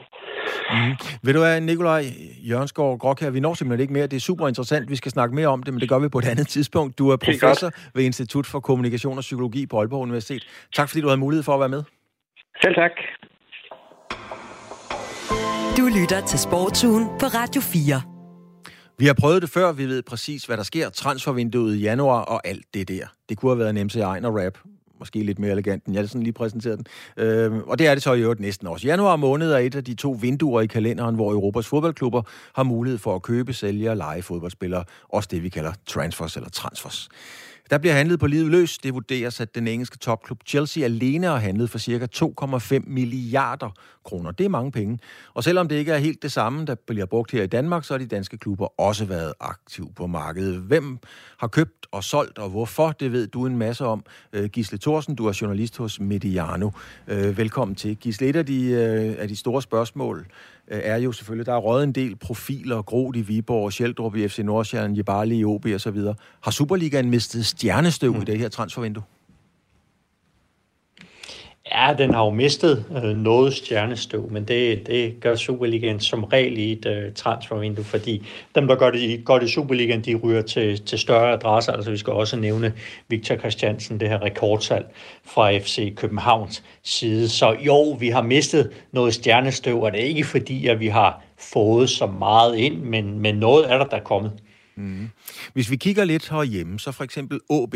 Mm. 0.71 0.93
Ved 1.23 1.33
du 1.33 1.39
hvad, 1.39 1.61
Nikolaj 1.61 2.03
Jørgensgaard 2.49 2.99
Grok 2.99 3.19
her, 3.21 3.31
vi 3.31 3.39
når 3.39 3.53
simpelthen 3.53 3.83
ikke 3.83 3.93
mere. 3.93 4.07
Det 4.07 4.17
er 4.17 4.29
super 4.29 4.47
interessant, 4.47 4.91
vi 4.91 4.95
skal 4.95 5.11
snakke 5.11 5.35
mere 5.35 5.47
om 5.47 5.63
det, 5.63 5.73
men 5.73 5.81
det 5.81 5.89
gør 5.89 5.99
vi 5.99 6.09
på 6.09 6.17
et 6.17 6.29
andet 6.33 6.47
tidspunkt. 6.47 6.99
Du 6.99 7.09
er 7.09 7.17
professor 7.25 7.69
ved 7.95 8.03
Institut 8.03 8.45
for 8.51 8.59
Kommunikation 8.59 9.17
og 9.17 9.25
Psykologi 9.29 9.61
på 9.71 9.77
Aalborg 9.79 10.01
Universitet. 10.01 10.43
Tak 10.75 10.89
fordi 10.89 11.01
du 11.01 11.07
havde 11.07 11.19
mulighed 11.25 11.43
for 11.43 11.53
at 11.53 11.59
være 11.59 11.73
med. 11.75 11.83
Selv 12.63 12.75
tak. 12.75 12.91
Du 15.77 15.85
lytter 15.85 16.25
til 16.25 16.39
Sportsugen 16.39 17.05
på 17.19 17.25
Radio 17.25 17.61
4. 17.61 18.01
Vi 18.97 19.05
har 19.05 19.13
prøvet 19.13 19.41
det 19.41 19.49
før, 19.49 19.71
vi 19.71 19.85
ved 19.85 20.03
præcis, 20.03 20.45
hvad 20.45 20.57
der 20.57 20.63
sker. 20.63 20.89
Transfervinduet 20.89 21.75
i 21.75 21.79
januar 21.79 22.21
og 22.21 22.47
alt 22.47 22.65
det 22.73 22.87
der. 22.87 23.05
Det 23.29 23.37
kunne 23.37 23.51
have 23.51 23.59
været 23.59 23.69
en 23.69 23.85
MC 23.85 23.95
Ejner 23.95 24.45
rap. 24.45 24.57
Måske 24.99 25.23
lidt 25.23 25.39
mere 25.39 25.51
elegant, 25.51 25.85
end 25.85 25.95
jeg 25.95 26.09
sådan 26.09 26.23
lige 26.23 26.33
præsenterede 26.33 26.77
den. 26.77 26.85
Øh, 27.17 27.57
og 27.67 27.79
det 27.79 27.87
er 27.87 27.93
det 27.93 28.03
så 28.03 28.13
i 28.13 28.21
øvrigt 28.21 28.39
næsten 28.39 28.67
også. 28.67 28.87
Januar 28.87 29.15
måned 29.15 29.51
er 29.51 29.57
et 29.57 29.75
af 29.75 29.83
de 29.83 29.93
to 29.93 30.17
vinduer 30.21 30.61
i 30.61 30.67
kalenderen, 30.67 31.15
hvor 31.15 31.31
Europas 31.31 31.67
fodboldklubber 31.67 32.21
har 32.55 32.63
mulighed 32.63 32.97
for 32.97 33.15
at 33.15 33.21
købe, 33.21 33.53
sælge 33.53 33.89
og 33.89 33.97
lege 33.97 34.21
fodboldspillere. 34.21 34.83
Også 35.09 35.29
det, 35.31 35.43
vi 35.43 35.49
kalder 35.49 35.73
transfers 35.85 36.35
eller 36.35 36.49
transfers. 36.49 37.09
Der 37.69 37.77
bliver 37.77 37.93
handlet 37.93 38.19
på 38.19 38.27
livet 38.27 38.51
løs. 38.51 38.77
Det 38.77 38.93
vurderes, 38.93 39.41
at 39.41 39.55
den 39.55 39.67
engelske 39.67 39.97
topklub 39.97 40.39
Chelsea 40.45 40.83
alene 40.83 41.27
har 41.27 41.37
handlet 41.37 41.69
for 41.69 41.79
ca. 41.79 42.07
2,5 42.15 42.83
milliarder 42.87 43.69
kroner. 44.07 44.31
Det 44.31 44.45
er 44.45 44.49
mange 44.49 44.71
penge. 44.71 44.99
Og 45.33 45.43
selvom 45.43 45.67
det 45.67 45.75
ikke 45.75 45.91
er 45.91 45.97
helt 45.97 46.23
det 46.23 46.31
samme, 46.31 46.65
der 46.65 46.75
bliver 46.87 47.05
brugt 47.05 47.31
her 47.31 47.43
i 47.43 47.47
Danmark, 47.47 47.83
så 47.83 47.93
har 47.93 47.97
de 47.97 48.05
danske 48.05 48.37
klubber 48.37 48.81
også 48.81 49.05
været 49.05 49.33
aktive 49.39 49.89
på 49.95 50.07
markedet. 50.07 50.59
Hvem 50.59 50.99
har 51.37 51.47
købt 51.47 51.87
og 51.91 52.03
solgt, 52.03 52.37
og 52.37 52.49
hvorfor, 52.49 52.91
det 52.91 53.11
ved 53.11 53.27
du 53.27 53.45
en 53.45 53.57
masse 53.57 53.85
om. 53.85 54.03
Øh, 54.33 54.49
Gisle 54.49 54.77
Thorsen, 54.77 55.15
du 55.15 55.27
er 55.27 55.37
journalist 55.41 55.77
hos 55.77 55.99
Mediano. 55.99 56.69
Øh, 57.07 57.37
velkommen 57.37 57.75
til. 57.75 57.95
Gisle, 57.95 58.27
et 58.27 58.35
af 58.35 58.45
de, 58.45 58.63
øh, 58.65 59.15
af 59.19 59.27
de 59.27 59.35
store 59.35 59.61
spørgsmål 59.61 60.25
er 60.67 60.97
jo 60.97 61.11
selvfølgelig, 61.11 61.45
der 61.45 61.53
er 61.53 61.57
røget 61.57 61.83
en 61.83 61.91
del 61.91 62.15
profiler, 62.15 62.81
Groth 62.81 63.19
i 63.19 63.21
Viborg, 63.21 63.73
Sheldrup 63.73 64.15
i 64.15 64.27
FC 64.27 64.39
Nordsjælland, 64.39 64.97
Jebali 64.97 65.37
i 65.37 65.45
OB 65.45 65.65
og 65.73 65.81
så 65.81 65.91
videre. 65.91 66.15
Har 66.43 66.51
Superligaen 66.51 67.09
mistet 67.09 67.45
stjernestøv 67.45 68.13
mm. 68.13 68.21
i 68.21 68.25
det 68.25 68.39
her 68.39 68.49
transfervindue? 68.49 69.03
Ja, 71.71 71.95
den 71.97 72.13
har 72.13 72.23
jo 72.23 72.29
mistet 72.29 72.85
øh, 73.03 73.17
noget 73.17 73.53
stjernestøv, 73.53 74.31
men 74.31 74.43
det, 74.43 74.87
det 74.87 75.19
gør 75.21 75.35
Superligaen 75.35 75.99
som 75.99 76.23
regel 76.23 76.57
i 76.57 76.71
et 76.71 76.85
øh, 76.85 77.13
transfervindue, 77.13 77.85
fordi 77.85 78.27
dem, 78.55 78.67
der 78.67 78.75
gør 78.75 78.91
det 78.91 79.25
godt 79.25 79.43
i 79.43 79.47
Superligaen, 79.47 80.01
de 80.01 80.15
ryger 80.15 80.41
til, 80.41 80.81
til 80.85 80.99
større 80.99 81.33
adresser. 81.33 81.71
Altså 81.71 81.91
vi 81.91 81.97
skal 81.97 82.13
også 82.13 82.37
nævne 82.37 82.73
Victor 83.07 83.35
Christiansen, 83.35 83.99
det 83.99 84.09
her 84.09 84.21
rekordsalg 84.21 84.85
fra 85.25 85.57
FC 85.57 85.95
Københavns 85.95 86.63
side. 86.83 87.29
Så 87.29 87.55
jo, 87.65 87.91
vi 87.91 88.09
har 88.09 88.21
mistet 88.21 88.71
noget 88.91 89.13
stjernestøv, 89.13 89.81
og 89.81 89.91
det 89.91 90.01
er 90.01 90.05
ikke 90.05 90.23
fordi, 90.23 90.67
at 90.67 90.79
vi 90.79 90.87
har 90.87 91.23
fået 91.37 91.89
så 91.89 92.05
meget 92.07 92.57
ind, 92.57 92.81
men, 92.81 93.19
men 93.19 93.35
noget 93.35 93.71
er 93.71 93.77
der, 93.77 93.85
der 93.85 93.97
er 93.97 94.03
kommet. 94.03 94.31
Mm. 94.75 95.09
Hvis 95.53 95.71
vi 95.71 95.75
kigger 95.75 96.03
lidt 96.03 96.29
herhjemme, 96.29 96.79
så 96.79 96.91
for 96.91 97.03
eksempel 97.03 97.39
AB, 97.49 97.75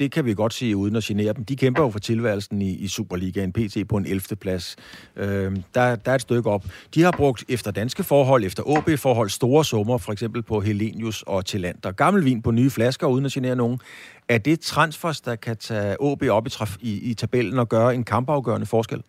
det 0.00 0.12
kan 0.12 0.24
vi 0.24 0.34
godt 0.34 0.54
sige 0.54 0.76
uden 0.76 0.96
at 0.96 1.04
genere 1.04 1.32
dem. 1.32 1.44
De 1.44 1.56
kæmper 1.56 1.82
jo 1.82 1.90
for 1.90 1.98
tilværelsen 1.98 2.62
i, 2.62 2.70
i 2.70 2.88
Superligaen, 2.88 3.52
PT 3.52 3.88
på 3.88 3.96
en 3.96 4.06
11. 4.06 4.20
plads. 4.40 4.76
Øh, 5.16 5.56
der, 5.74 5.96
der 5.96 6.10
er 6.10 6.14
et 6.14 6.20
stykke 6.20 6.50
op. 6.50 6.64
De 6.94 7.02
har 7.02 7.10
brugt 7.10 7.44
efter 7.48 7.70
danske 7.70 8.04
forhold, 8.04 8.44
efter 8.44 8.62
AB-forhold, 8.76 9.28
store 9.30 9.64
summer, 9.64 9.98
for 9.98 10.12
eksempel 10.12 10.42
på 10.42 10.60
Helenius 10.60 11.22
og 11.26 11.46
Tillander. 11.46 11.92
Gammel 11.92 12.24
vin 12.24 12.42
på 12.42 12.50
nye 12.50 12.70
flasker, 12.70 13.06
uden 13.06 13.26
at 13.26 13.32
genere 13.32 13.56
nogen. 13.56 13.80
Er 14.28 14.38
det 14.38 14.60
transfers, 14.60 15.20
der 15.20 15.36
kan 15.36 15.56
tage 15.56 15.96
AB 16.12 16.22
op 16.22 16.46
i, 16.46 16.50
traf, 16.50 16.76
i, 16.80 17.10
i 17.10 17.14
tabellen 17.14 17.58
og 17.58 17.68
gøre 17.68 17.94
en 17.94 18.04
kampafgørende 18.04 18.66
forskel? 18.66 19.02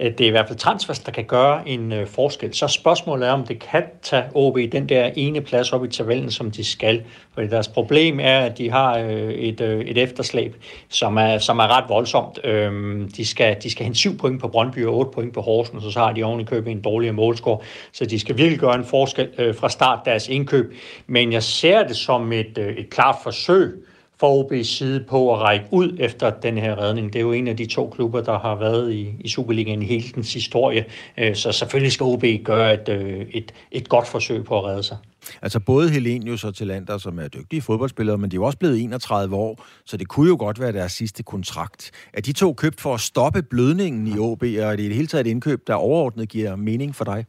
Øh, 0.00 0.12
det 0.12 0.20
er 0.20 0.28
i 0.28 0.30
hvert 0.30 0.46
fald 0.46 0.58
transfers, 0.58 0.98
der 0.98 1.12
kan 1.12 1.24
gøre 1.24 1.68
en 1.68 1.92
øh, 1.92 2.06
forskel. 2.06 2.54
Så 2.54 2.68
spørgsmålet 2.68 3.28
er, 3.28 3.32
om 3.32 3.46
det 3.46 3.58
kan 3.58 3.82
tage 4.02 4.24
OB 4.34 4.58
den 4.72 4.88
der 4.88 5.10
ene 5.16 5.40
plads 5.40 5.72
op 5.72 5.84
i 5.84 5.88
tabellen, 5.88 6.30
som 6.30 6.50
de 6.50 6.64
skal. 6.64 7.02
Fordi 7.34 7.46
deres 7.46 7.68
problem 7.68 8.20
er, 8.20 8.38
at 8.38 8.58
de 8.58 8.70
har 8.70 8.98
øh, 8.98 9.30
et, 9.32 9.60
øh, 9.60 9.80
et 9.80 9.98
efterslæb, 9.98 10.56
som 10.88 11.16
er, 11.16 11.38
som 11.38 11.58
er 11.58 11.76
ret 11.76 11.84
voldsomt. 11.88 12.38
Øhm, 12.44 13.10
de, 13.16 13.26
skal, 13.26 13.56
de 13.62 13.70
skal 13.70 13.84
hente 13.84 13.98
7 13.98 14.16
point 14.16 14.40
på 14.40 14.48
Brøndby 14.48 14.86
og 14.86 14.94
8 14.94 15.10
point 15.14 15.34
på 15.34 15.40
Horsens, 15.40 15.84
og 15.84 15.92
så 15.92 15.98
har 15.98 16.12
de 16.12 16.22
oven 16.22 16.40
i 16.40 16.44
købet 16.44 16.70
en 16.70 16.80
dårligere 16.80 17.14
målscore. 17.14 17.58
Så 17.92 18.06
de 18.06 18.20
skal 18.20 18.36
virkelig 18.36 18.58
gøre 18.58 18.74
en 18.74 18.84
forskel 18.84 19.28
øh, 19.38 19.54
fra 19.54 19.68
start 19.68 19.98
deres 20.04 20.28
indkøb. 20.28 20.74
Men 21.06 21.32
jeg 21.32 21.42
ser 21.42 21.86
det 21.86 21.96
som 21.96 22.32
et, 22.32 22.58
øh, 22.58 22.76
et 22.76 22.90
klart 22.90 23.16
forsøg 23.22 23.87
for 24.20 24.28
OB 24.28 24.52
side 24.62 25.04
på 25.08 25.34
at 25.34 25.40
række 25.40 25.66
ud 25.70 25.96
efter 26.00 26.30
den 26.30 26.58
her 26.58 26.78
redning. 26.78 27.12
Det 27.12 27.18
er 27.18 27.22
jo 27.22 27.32
en 27.32 27.48
af 27.48 27.56
de 27.56 27.66
to 27.66 27.88
klubber, 27.88 28.20
der 28.20 28.38
har 28.38 28.54
været 28.54 28.92
i, 28.92 29.14
i 29.20 29.28
Superligaen 29.28 29.82
i 29.82 29.84
hele 29.84 30.08
dens 30.14 30.34
historie. 30.34 30.84
Øh, 31.18 31.36
så 31.36 31.52
selvfølgelig 31.52 31.92
skal 31.92 32.04
OB 32.04 32.24
gøre 32.44 32.74
et, 32.74 32.88
øh, 32.88 33.26
et, 33.30 33.54
et 33.72 33.88
godt 33.88 34.08
forsøg 34.08 34.44
på 34.44 34.58
at 34.58 34.64
redde 34.64 34.82
sig. 34.82 34.96
Altså 35.42 35.60
både 35.60 35.90
Helenius 35.90 36.44
og 36.44 36.54
Talander, 36.54 36.98
som 36.98 37.18
er 37.18 37.28
dygtige 37.28 37.62
fodboldspillere, 37.62 38.18
men 38.18 38.30
de 38.30 38.34
er 38.34 38.38
jo 38.38 38.44
også 38.44 38.58
blevet 38.58 38.82
31 38.82 39.36
år, 39.36 39.64
så 39.84 39.96
det 39.96 40.08
kunne 40.08 40.28
jo 40.28 40.36
godt 40.38 40.60
være 40.60 40.72
deres 40.72 40.92
sidste 40.92 41.22
kontrakt. 41.22 41.90
Er 42.12 42.20
de 42.20 42.32
to 42.32 42.52
købt 42.52 42.80
for 42.80 42.94
at 42.94 43.00
stoppe 43.00 43.42
blødningen 43.42 44.06
i 44.06 44.18
OB, 44.18 44.42
og 44.42 44.48
er 44.48 44.76
det 44.76 44.80
i 44.80 44.86
det 44.86 44.94
hele 44.94 45.06
taget 45.06 45.26
et 45.26 45.30
indkøb, 45.30 45.66
der 45.66 45.74
overordnet 45.74 46.28
giver 46.28 46.56
mening 46.56 46.94
for 46.94 47.04
dig? 47.04 47.24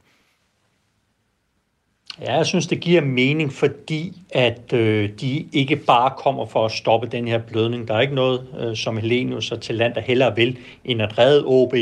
Ja, 2.22 2.36
jeg 2.36 2.45
synes, 2.45 2.67
det 2.67 2.80
giver 2.80 3.01
mening, 3.01 3.53
fordi 3.53 4.22
at 4.32 4.74
øh, 4.74 5.09
de 5.22 5.45
ikke 5.51 5.76
bare 5.76 6.11
kommer 6.17 6.45
for 6.45 6.65
at 6.65 6.72
stoppe 6.72 7.07
den 7.07 7.28
her 7.28 7.38
blødning. 7.38 7.88
Der 7.88 7.93
er 7.93 8.01
ikke 8.01 8.15
noget, 8.15 8.47
øh, 8.59 8.76
som 8.76 8.97
Helenius 8.97 9.51
og 9.51 9.61
Talander 9.61 10.01
heller 10.01 10.36
vil, 10.36 10.57
end 10.86 11.01
at 11.01 11.17
redde 11.17 11.43
OB. 11.45 11.74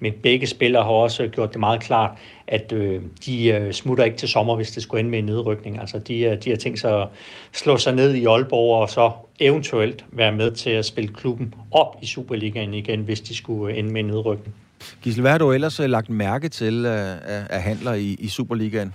Men 0.00 0.12
begge 0.22 0.46
spillere 0.46 0.82
har 0.82 0.90
også 0.90 1.28
gjort 1.28 1.52
det 1.52 1.60
meget 1.60 1.80
klart, 1.80 2.10
at 2.46 2.72
øh, 2.72 3.02
de 3.26 3.48
øh, 3.48 3.72
smutter 3.72 4.04
ikke 4.04 4.16
til 4.16 4.28
sommer, 4.28 4.56
hvis 4.56 4.70
det 4.70 4.82
skulle 4.82 5.00
ende 5.00 5.10
med 5.10 5.18
en 5.18 5.24
nedrykning. 5.24 5.80
Altså, 5.80 5.98
de, 5.98 6.20
øh, 6.20 6.42
de 6.44 6.50
har 6.50 6.56
tænkt 6.56 6.80
sig 6.80 7.02
at 7.02 7.08
slå 7.52 7.76
sig 7.76 7.94
ned 7.94 8.14
i 8.14 8.24
Aalborg 8.24 8.82
og 8.82 8.90
så 8.90 9.10
eventuelt 9.40 10.04
være 10.12 10.32
med 10.32 10.50
til 10.50 10.70
at 10.70 10.84
spille 10.84 11.14
klubben 11.14 11.54
op 11.70 11.96
i 12.02 12.06
Superligaen 12.06 12.74
igen, 12.74 13.00
hvis 13.00 13.20
de 13.20 13.36
skulle 13.36 13.76
ende 13.76 13.92
med 13.92 14.00
en 14.00 14.06
nedrykning. 14.06 14.54
Gisle, 15.02 15.20
hvad 15.20 15.30
har 15.30 15.38
du 15.38 15.52
ellers 15.52 15.80
øh, 15.80 15.90
lagt 15.90 16.10
mærke 16.10 16.48
til 16.48 16.84
øh, 16.86 17.10
af, 17.10 17.42
af 17.50 17.62
handler 17.62 17.94
i, 17.94 18.16
i 18.18 18.28
Superligaen? 18.28 18.92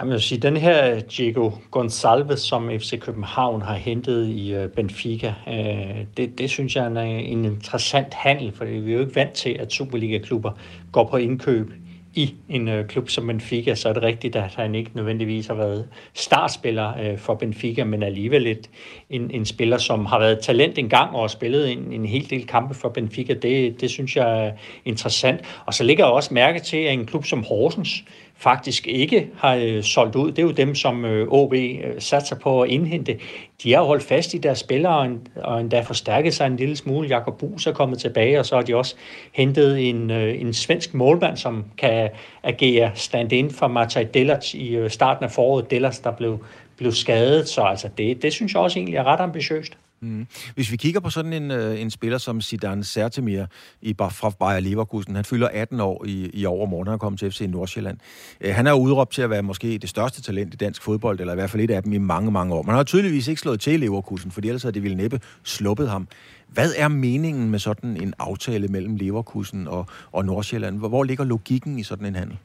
Jeg 0.00 0.08
vil 0.08 0.20
sige, 0.20 0.40
den 0.40 0.56
her 0.56 1.00
Diego 1.00 1.50
Gonçalves, 1.76 2.36
som 2.36 2.70
FC 2.78 3.00
København 3.00 3.62
har 3.62 3.74
hentet 3.74 4.28
i 4.28 4.54
øh, 4.54 4.68
Benfica, 4.68 5.34
øh, 5.48 6.04
det, 6.16 6.38
det 6.38 6.50
synes 6.50 6.76
jeg 6.76 6.84
er 6.84 6.88
en 7.00 7.44
øh, 7.44 7.52
interessant 7.52 8.14
handel, 8.14 8.52
for 8.52 8.64
vi 8.64 8.90
er 8.90 8.94
jo 8.94 9.00
ikke 9.00 9.16
vant 9.16 9.32
til, 9.32 9.50
at 9.50 9.72
Superliga-klubber 9.72 10.52
går 10.92 11.08
på 11.08 11.16
indkøb 11.16 11.72
i 12.14 12.34
en 12.48 12.68
øh, 12.68 12.86
klub 12.86 13.08
som 13.08 13.26
Benfica, 13.26 13.74
så 13.74 13.88
er 13.88 13.92
det 13.92 14.02
rigtigt, 14.02 14.36
at 14.36 14.54
han 14.54 14.74
ikke 14.74 14.90
nødvendigvis 14.94 15.46
har 15.46 15.54
været 15.54 15.88
startspiller 16.14 17.16
for 17.16 17.34
Benfica, 17.34 17.84
men 17.84 18.02
alligevel 18.02 18.46
et, 18.46 18.70
en, 19.10 19.30
en 19.30 19.44
spiller, 19.44 19.78
som 19.78 20.06
har 20.06 20.18
været 20.18 20.38
talent 20.38 20.78
engang 20.78 21.14
og 21.14 21.20
har 21.20 21.28
spillet 21.28 21.72
en, 21.72 21.92
en 21.92 22.06
hel 22.06 22.30
del 22.30 22.46
kampe 22.46 22.74
for 22.74 22.88
Benfica. 22.88 23.34
Det, 23.34 23.80
det 23.80 23.90
synes 23.90 24.16
jeg 24.16 24.46
er 24.46 24.52
interessant. 24.84 25.40
Og 25.66 25.74
så 25.74 25.84
ligger 25.84 26.04
jeg 26.04 26.12
også 26.12 26.34
mærke 26.34 26.60
til, 26.60 26.76
at 26.76 26.92
en 26.92 27.06
klub 27.06 27.24
som 27.24 27.44
Horsens, 27.48 28.04
faktisk 28.44 28.86
ikke 28.86 29.28
har 29.36 29.54
øh, 29.54 29.82
solgt 29.82 30.16
ud. 30.16 30.30
Det 30.30 30.38
er 30.38 30.42
jo 30.42 30.50
dem, 30.50 30.74
som 30.74 31.04
øh, 31.04 31.28
OB 31.28 31.52
øh, 31.52 31.78
satser 31.98 32.36
på 32.36 32.62
at 32.62 32.70
indhente. 32.70 33.18
De 33.62 33.72
har 33.72 33.82
holdt 33.82 34.02
fast 34.02 34.34
i 34.34 34.38
deres 34.38 34.58
spillere 34.58 34.98
og, 34.98 35.08
og 35.36 35.60
endda 35.60 35.80
forstærket 35.80 36.34
sig 36.34 36.46
en 36.46 36.56
lille 36.56 36.76
smule. 36.76 37.08
Jakob 37.08 37.38
Bus 37.38 37.66
er 37.66 37.72
kommet 37.72 37.98
tilbage, 37.98 38.38
og 38.38 38.46
så 38.46 38.54
har 38.54 38.62
de 38.62 38.76
også 38.76 38.94
hentet 39.32 39.88
en, 39.88 40.10
øh, 40.10 40.40
en 40.40 40.52
svensk 40.52 40.94
målmand, 40.94 41.36
som 41.36 41.64
kan 41.78 42.10
agere 42.42 42.90
stand-in 42.94 43.50
for 43.50 43.68
Martaj 43.68 44.02
Dellert 44.14 44.54
i 44.54 44.76
øh, 44.76 44.90
starten 44.90 45.24
af 45.24 45.30
foråret. 45.30 45.70
Dellert, 45.70 46.00
der 46.04 46.12
blev, 46.12 46.44
blev 46.76 46.92
skadet, 46.92 47.48
så 47.48 47.62
altså 47.62 47.88
det, 47.98 48.22
det 48.22 48.32
synes 48.32 48.54
jeg 48.54 48.62
også 48.62 48.78
egentlig 48.78 48.96
er 48.96 49.04
ret 49.04 49.20
ambitiøst. 49.20 49.72
Mm. 50.04 50.26
Hvis 50.54 50.72
vi 50.72 50.76
kigger 50.76 51.00
på 51.00 51.10
sådan 51.10 51.32
en, 51.32 51.50
øh, 51.50 51.80
en 51.80 51.90
spiller 51.90 52.18
som 52.18 52.40
Zidane 52.40 52.84
Sertemir 52.84 53.44
i, 53.82 53.94
fra 53.98 54.30
Bayer 54.30 54.60
Leverkusen, 54.60 55.14
han 55.14 55.24
fylder 55.24 55.48
18 55.52 55.80
år 55.80 56.04
i, 56.06 56.30
i 56.32 56.46
overmorgen, 56.46 56.88
han 56.88 56.98
kommer 56.98 57.16
til 57.16 57.30
FC 57.30 57.40
Nordsjælland. 57.48 57.98
Øh, 58.40 58.54
han 58.54 58.66
er 58.66 58.72
udråbt 58.72 59.12
til 59.12 59.22
at 59.22 59.30
være 59.30 59.42
måske 59.42 59.78
det 59.78 59.88
største 59.88 60.22
talent 60.22 60.54
i 60.54 60.56
dansk 60.56 60.82
fodbold, 60.82 61.20
eller 61.20 61.32
i 61.32 61.36
hvert 61.36 61.50
fald 61.50 61.62
et 61.62 61.70
af 61.70 61.82
dem 61.82 61.92
i 61.92 61.98
mange, 61.98 62.30
mange 62.30 62.54
år. 62.54 62.62
Man 62.62 62.74
har 62.74 62.82
tydeligvis 62.82 63.28
ikke 63.28 63.40
slået 63.40 63.60
til 63.60 63.80
Leverkusen, 63.80 64.30
fordi 64.30 64.48
ellers 64.48 64.62
havde 64.62 64.74
det 64.74 64.82
ville 64.82 64.96
næppe 64.96 65.20
sluppet 65.44 65.90
ham. 65.90 66.08
Hvad 66.48 66.72
er 66.76 66.88
meningen 66.88 67.50
med 67.50 67.58
sådan 67.58 67.96
en 67.96 68.14
aftale 68.18 68.68
mellem 68.68 68.96
Leverkusen 68.96 69.68
og, 69.68 69.86
og 70.12 70.24
Nordsjælland? 70.24 70.78
Hvor, 70.78 70.88
hvor 70.88 71.04
ligger 71.04 71.24
logikken 71.24 71.78
i 71.78 71.82
sådan 71.82 72.06
en 72.06 72.14
handel? 72.14 72.38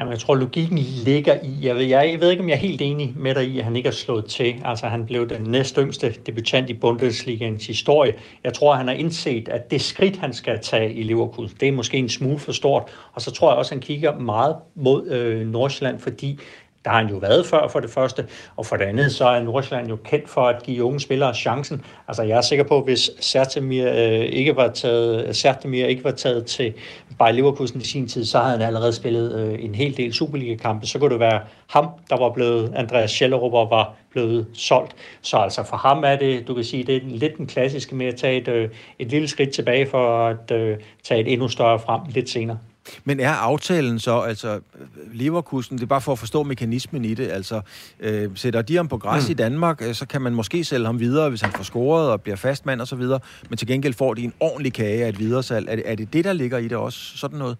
Jamen, 0.00 0.12
jeg 0.12 0.18
tror, 0.18 0.34
logikken 0.34 0.78
ligger 0.78 1.34
i, 1.42 1.56
jeg 1.62 1.76
ved, 1.76 1.84
jeg, 1.84 2.20
ved 2.20 2.30
ikke, 2.30 2.42
om 2.42 2.48
jeg 2.48 2.54
er 2.54 2.58
helt 2.58 2.80
enig 2.80 3.14
med 3.16 3.34
dig 3.34 3.48
i, 3.48 3.58
at 3.58 3.64
han 3.64 3.76
ikke 3.76 3.88
har 3.88 3.94
slået 3.94 4.24
til. 4.24 4.54
Altså, 4.64 4.86
han 4.86 5.06
blev 5.06 5.28
den 5.28 5.42
næstyngste 5.42 6.14
debutant 6.26 6.70
i 6.70 6.74
Bundesligaens 6.74 7.66
historie. 7.66 8.14
Jeg 8.44 8.54
tror, 8.54 8.74
han 8.74 8.88
har 8.88 8.94
indset, 8.94 9.48
at 9.48 9.70
det 9.70 9.80
skridt, 9.80 10.16
han 10.16 10.32
skal 10.32 10.58
tage 10.60 10.92
i 10.92 11.02
Leverkusen, 11.02 11.56
det 11.60 11.68
er 11.68 11.72
måske 11.72 11.96
en 11.96 12.08
smule 12.08 12.38
for 12.38 12.52
stort. 12.52 12.82
Og 13.12 13.22
så 13.22 13.30
tror 13.30 13.50
jeg 13.50 13.58
også, 13.58 13.74
han 13.74 13.80
kigger 13.80 14.18
meget 14.18 14.56
mod 14.74 15.06
øh, 15.06 15.46
Nordsjælland, 15.46 15.98
fordi 15.98 16.38
der 16.84 16.90
har 16.90 16.96
han 16.96 17.08
jo 17.08 17.16
været 17.16 17.46
før 17.46 17.68
for 17.68 17.80
det 17.80 17.90
første, 17.90 18.26
og 18.56 18.66
for 18.66 18.76
det 18.76 18.84
andet, 18.84 19.12
så 19.12 19.24
er 19.24 19.42
Nordsjælland 19.42 19.88
jo 19.88 19.96
kendt 19.96 20.28
for 20.28 20.40
at 20.40 20.62
give 20.62 20.84
unge 20.84 21.00
spillere 21.00 21.34
chancen. 21.34 21.84
Altså 22.08 22.22
jeg 22.22 22.36
er 22.36 22.40
sikker 22.40 22.64
på, 22.64 22.78
at 22.78 22.84
hvis 22.84 23.10
Sertemir 23.20 23.88
øh, 23.88 24.20
ikke 24.20 24.56
var 24.56 24.68
taget, 24.68 25.26
øh, 25.26 25.34
Sertemir 25.34 25.86
ikke 25.86 26.04
var 26.04 26.10
taget 26.10 26.46
til 26.46 26.74
Bayer 27.18 27.32
Leverkusen 27.32 27.80
i 27.80 27.84
sin 27.84 28.08
tid, 28.08 28.24
så 28.24 28.38
havde 28.38 28.58
han 28.58 28.66
allerede 28.66 28.92
spillet 28.92 29.40
øh, 29.40 29.64
en 29.64 29.74
hel 29.74 29.96
del 29.96 30.14
Superliga-kampe. 30.14 30.86
Så 30.86 30.98
kunne 30.98 31.10
det 31.10 31.20
være 31.20 31.40
ham, 31.66 31.88
der 32.10 32.18
var 32.18 32.30
blevet, 32.30 32.72
Andreas 32.76 33.10
Schellerup 33.10 33.70
var 33.70 33.94
blevet 34.10 34.46
solgt. 34.52 34.96
Så 35.22 35.36
altså 35.36 35.62
for 35.62 35.76
ham 35.76 36.04
er 36.04 36.16
det, 36.16 36.48
du 36.48 36.54
kan 36.54 36.64
sige, 36.64 36.84
det 36.84 36.96
er 36.96 37.00
lidt 37.04 37.36
den 37.38 37.46
klassiske 37.46 37.94
med 37.94 38.06
at 38.06 38.16
tage 38.16 38.40
et, 38.40 38.48
øh, 38.48 38.68
et 38.98 39.08
lille 39.08 39.28
skridt 39.28 39.50
tilbage 39.50 39.86
for 39.86 40.26
at 40.26 40.50
øh, 40.50 40.78
tage 41.02 41.20
et 41.20 41.32
endnu 41.32 41.48
større 41.48 41.78
frem 41.78 42.00
lidt 42.08 42.30
senere. 42.30 42.58
Men 43.04 43.20
er 43.20 43.32
aftalen 43.32 43.98
så, 43.98 44.20
altså 44.20 44.60
Leverkusen, 45.12 45.76
det 45.76 45.82
er 45.82 45.86
bare 45.86 46.00
for 46.00 46.12
at 46.12 46.18
forstå 46.18 46.42
mekanismen 46.42 47.04
i 47.04 47.14
det, 47.14 47.28
altså 47.30 47.60
øh, 48.00 48.30
sætter 48.34 48.62
de 48.62 48.76
ham 48.76 48.88
på 48.88 48.98
græs 48.98 49.28
mm. 49.28 49.30
i 49.30 49.34
Danmark, 49.34 49.82
øh, 49.82 49.94
så 49.94 50.06
kan 50.06 50.22
man 50.22 50.34
måske 50.34 50.64
sælge 50.64 50.86
ham 50.86 51.00
videre, 51.00 51.28
hvis 51.28 51.40
han 51.40 51.52
får 51.52 51.64
scoret 51.64 52.10
og 52.10 52.22
bliver 52.22 52.36
fastmand 52.36 52.80
og 52.80 52.88
så 52.88 52.96
videre, 52.96 53.20
men 53.48 53.56
til 53.56 53.68
gengæld 53.68 53.94
får 53.94 54.14
de 54.14 54.24
en 54.24 54.32
ordentlig 54.40 54.72
kage 54.72 55.04
af 55.04 55.08
et 55.08 55.18
videresalg. 55.18 55.68
Er 55.68 55.76
det, 55.76 55.84
er 55.86 55.94
det 55.94 56.12
det, 56.12 56.24
der 56.24 56.32
ligger 56.32 56.58
i 56.58 56.68
det 56.68 56.76
også, 56.76 57.18
sådan 57.18 57.38
noget? 57.38 57.56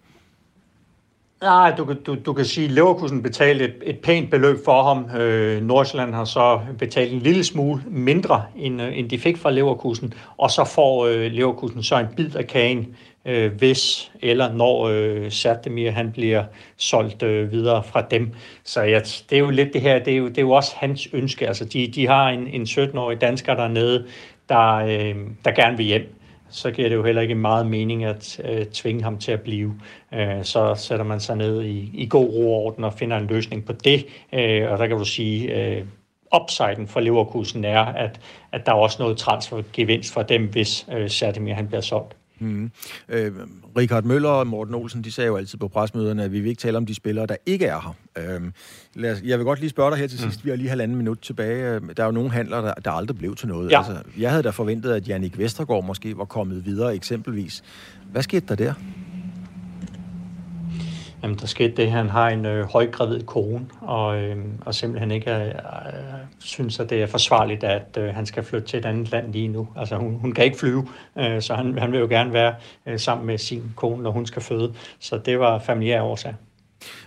Nej, 1.43 1.75
du, 1.77 1.95
du, 2.07 2.17
du 2.27 2.33
kan 2.33 2.45
sige, 2.45 2.65
at 2.65 2.71
Leverkusen 2.71 3.23
betalte 3.23 3.65
et, 3.65 3.75
et 3.83 3.99
pænt 3.99 4.31
beløb 4.31 4.65
for 4.65 4.83
ham. 4.83 5.21
Øh, 5.21 5.63
Nordsjælland 5.63 6.15
har 6.15 6.25
så 6.25 6.61
betalt 6.79 7.13
en 7.13 7.19
lille 7.19 7.45
smule 7.45 7.83
mindre, 7.87 8.43
end, 8.57 8.83
øh, 8.83 8.99
end 8.99 9.11
de 9.11 9.19
fik 9.19 9.37
fra 9.37 9.51
Leverkusen. 9.51 10.15
Og 10.37 10.51
så 10.51 10.65
får 10.65 11.07
øh, 11.07 11.33
Leverkusen 11.33 11.83
så 11.83 11.99
en 11.99 12.07
bid 12.17 12.37
af 12.37 12.47
kagen 12.47 12.97
øh, 13.25 13.53
hvis 13.53 14.13
eller 14.23 14.53
når 14.53 14.89
øh, 14.89 15.31
Sertemir 15.31 15.91
han 15.91 16.13
bliver 16.13 16.45
solgt 16.77 17.23
øh, 17.23 17.53
videre 17.53 17.83
fra 17.83 18.03
dem. 18.11 18.33
Så 18.65 18.83
ja, 18.83 19.01
det 19.01 19.33
er 19.33 19.39
jo 19.39 19.51
lidt 19.51 19.73
det 19.73 19.81
her, 19.81 19.99
det 19.99 20.13
er 20.13 20.17
jo, 20.17 20.29
det 20.29 20.39
er 20.39 20.43
jo 20.43 20.51
også 20.51 20.73
hans 20.77 21.09
ønske. 21.13 21.49
Altså 21.49 21.65
de, 21.65 21.87
de 21.87 22.07
har 22.07 22.29
en, 22.29 22.47
en 22.47 22.63
17-årig 22.63 23.21
dansker 23.21 23.55
dernede, 23.55 24.07
der, 24.49 24.75
øh, 24.75 25.17
der 25.45 25.51
gerne 25.51 25.77
vil 25.77 25.87
hjem. 25.87 26.15
Så 26.53 26.71
giver 26.71 26.89
det 26.89 26.97
jo 26.97 27.05
heller 27.05 27.23
ikke 27.23 27.35
meget 27.35 27.67
mening 27.67 28.05
at 28.05 28.41
øh, 28.45 28.67
tvinge 28.67 29.03
ham 29.03 29.19
til 29.19 29.33
at 29.33 29.41
blive. 29.41 29.75
Øh, 30.15 30.45
så 30.45 30.75
sætter 30.75 31.05
man 31.05 31.21
sig 31.21 31.37
ned 31.37 31.63
i, 31.63 31.91
i 31.95 32.09
god 32.09 32.29
ro 32.29 32.55
og 32.55 32.65
orden 32.65 32.85
og 32.85 32.95
finder 32.95 33.17
en 33.17 33.27
løsning 33.27 33.65
på 33.65 33.73
det. 33.73 34.07
Øh, 34.33 34.71
og 34.71 34.79
der 34.79 34.87
kan 34.87 34.99
du 34.99 35.05
sige, 35.05 35.55
øh, 35.55 35.85
upsiden 36.35 36.89
for 36.89 37.01
Leverkusen 37.01 37.65
er, 37.65 37.81
at, 37.81 38.21
at 38.53 38.67
der 38.67 38.73
er 38.73 38.77
også 38.77 39.03
noget 39.03 39.19
transfergevinst 39.19 40.13
for 40.13 40.23
dem, 40.23 40.47
hvis 40.47 40.87
øh, 40.93 41.11
Sertimir 41.11 41.55
han 41.55 41.69
bliver 41.69 41.81
solgt. 41.81 42.17
Mm. 42.41 42.71
Øh, 43.09 43.33
Richard 43.77 44.05
Møller 44.05 44.29
og 44.29 44.47
Morten 44.47 44.75
Olsen, 44.75 45.05
de 45.05 45.13
sagde 45.13 45.29
jo 45.29 45.37
altid 45.37 45.59
på 45.59 45.69
presmøderne, 45.69 46.25
at 46.25 46.33
vi 46.33 46.41
vil 46.41 46.49
ikke 46.49 46.61
tale 46.61 46.77
om 46.77 46.87
de 46.87 46.95
spillere, 46.95 47.27
der 47.27 47.37
ikke 47.47 47.67
er 47.67 47.95
her. 48.17 48.37
Øh, 48.37 48.43
lad 48.95 49.13
os, 49.13 49.23
jeg 49.25 49.39
vil 49.39 49.45
godt 49.45 49.61
lige 49.61 49.71
spørge 49.71 49.91
dig 49.91 49.99
her 49.99 50.07
til 50.07 50.19
sidst. 50.19 50.39
Mm. 50.39 50.45
Vi 50.45 50.51
har 50.51 50.57
lige 50.57 50.69
halvanden 50.69 50.97
minut 50.97 51.19
tilbage. 51.19 51.81
Der 51.97 52.03
er 52.03 52.07
jo 52.07 52.13
nogle 52.13 52.31
handler, 52.31 52.61
der, 52.61 52.75
der 52.75 52.91
aldrig 52.91 53.19
blev 53.19 53.37
til 53.37 53.49
noget. 53.49 53.71
Ja. 53.71 53.79
Altså, 53.79 54.03
jeg 54.19 54.31
havde 54.31 54.43
da 54.43 54.51
forventet, 54.51 54.93
at 54.93 55.09
Jannik 55.09 55.39
Vestergaard 55.39 55.85
måske 55.85 56.19
var 56.19 56.25
kommet 56.25 56.65
videre 56.65 56.95
eksempelvis. 56.95 57.63
Hvad 58.13 58.23
skete 58.23 58.47
der 58.49 58.55
der? 58.55 58.75
Jamen, 61.23 61.39
der 61.39 61.47
skete 61.47 61.77
det, 61.77 61.83
at 61.83 61.91
han 61.91 62.09
har 62.09 62.29
en 62.29 62.47
øh, 62.47 62.65
højgravid 62.65 63.23
kone, 63.23 63.67
og, 63.81 64.23
øh, 64.23 64.37
og 64.61 64.75
simpelthen 64.75 65.11
ikke 65.11 65.31
øh, 65.31 65.53
synes, 66.39 66.81
at 66.81 66.91
det 66.91 67.03
er 67.03 67.07
forsvarligt, 67.07 67.65
at 67.65 67.99
øh, 68.01 68.15
han 68.15 68.27
skal 68.27 68.45
flytte 68.45 68.69
til 68.69 68.79
et 68.79 68.85
andet 68.85 69.11
land 69.11 69.33
lige 69.33 69.49
nu. 69.49 69.69
Altså, 69.77 69.97
hun, 69.97 70.15
hun 70.15 70.33
kan 70.33 70.45
ikke 70.45 70.59
flyve, 70.59 70.89
øh, 71.19 71.43
så 71.43 71.55
han, 71.55 71.79
han 71.79 71.93
vil 71.93 72.01
jo 72.01 72.07
gerne 72.07 72.33
være 72.33 72.55
øh, 72.87 72.99
sammen 72.99 73.27
med 73.27 73.39
sin 73.39 73.73
kone, 73.77 74.03
når 74.03 74.11
hun 74.11 74.27
skal 74.27 74.43
føde. 74.43 74.75
Så 74.99 75.19
det 75.19 75.39
var 75.39 75.59
familiær 75.59 76.03
årsag. 76.03 76.35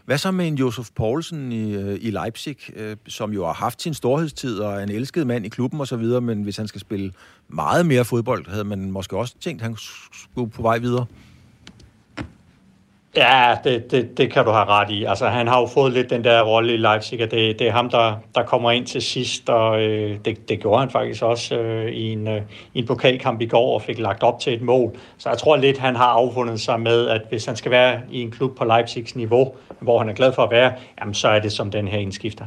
Hvad 0.06 0.18
så 0.18 0.32
med 0.32 0.48
en 0.48 0.56
Josef 0.56 0.90
Poulsen 0.96 1.52
i, 1.52 1.74
øh, 1.76 1.98
i 2.02 2.12
Leipzig, 2.12 2.58
øh, 2.76 2.98
som 3.08 3.34
jo 3.34 3.46
har 3.46 3.54
haft 3.54 3.82
sin 3.82 3.94
storhedstid 3.94 4.60
og 4.60 4.74
er 4.74 4.80
en 4.80 4.90
elsket 4.90 5.28
mand 5.28 5.46
i 5.46 5.50
klubben 5.50 5.80
og 5.80 5.88
så 5.88 5.98
videre, 5.98 6.22
men 6.22 6.44
hvis 6.44 6.58
han 6.58 6.68
skal 6.68 6.82
spille 6.82 7.12
meget 7.50 7.86
mere 7.86 8.06
fodbold, 8.06 8.50
havde 8.50 8.64
man 8.64 8.92
måske 8.92 9.18
også 9.18 9.36
tænkt, 9.40 9.62
at 9.62 9.68
han 9.68 9.78
skulle 10.12 10.52
på 10.52 10.62
vej 10.62 10.78
videre? 10.78 11.06
Ja, 13.16 13.58
det, 13.64 13.92
det, 13.92 14.18
det 14.18 14.32
kan 14.32 14.46
du 14.46 14.52
have 14.52 14.66
ret 14.66 14.90
i. 14.90 15.04
Altså, 15.04 15.28
han 15.28 15.48
har 15.48 15.60
jo 15.60 15.68
fået 15.68 15.94
lidt 15.94 16.10
den 16.10 16.24
der 16.24 16.42
rolle 16.42 16.74
i 16.74 16.78
Leipzig, 16.78 17.24
og 17.24 17.32
det, 17.32 17.60
det 17.60 17.68
er 17.68 17.72
ham, 17.72 17.90
der, 17.90 18.16
der 18.36 18.44
kommer 18.44 18.72
ind 18.72 18.86
til 18.86 19.02
sidst, 19.02 19.50
og 19.50 19.82
øh, 19.82 20.20
det, 20.26 20.50
det 20.50 20.60
gjorde 20.60 20.80
han 20.80 20.90
faktisk 20.90 21.24
også 21.24 21.56
øh, 21.56 21.92
i, 21.92 22.12
en, 22.12 22.28
øh, 22.28 22.42
i 22.74 22.80
en 22.80 22.86
pokalkamp 22.86 23.42
i 23.42 23.46
går, 23.46 23.74
og 23.74 23.82
fik 23.82 24.00
lagt 24.00 24.24
op 24.24 24.40
til 24.40 24.54
et 24.54 24.62
mål. 24.62 24.96
Så 25.18 25.30
jeg 25.30 25.38
tror 25.38 25.56
lidt, 25.56 25.78
han 25.78 25.96
har 25.96 26.06
affundet 26.06 26.62
sig 26.62 26.80
med, 26.80 27.08
at 27.08 27.22
hvis 27.30 27.46
han 27.46 27.56
skal 27.56 27.72
være 27.72 28.02
i 28.12 28.22
en 28.22 28.32
klub 28.32 28.58
på 28.58 28.66
Leipzigs 28.66 29.16
niveau, 29.16 29.54
hvor 29.80 30.00
han 30.00 30.10
er 30.10 30.14
glad 30.14 30.34
for 30.34 30.44
at 30.44 30.52
være, 30.52 30.74
jamen, 31.00 31.14
så 31.14 31.28
er 31.28 31.40
det 31.40 31.52
som 31.52 31.72
den 31.72 31.88
her 31.88 32.00
indskifter. 32.00 32.46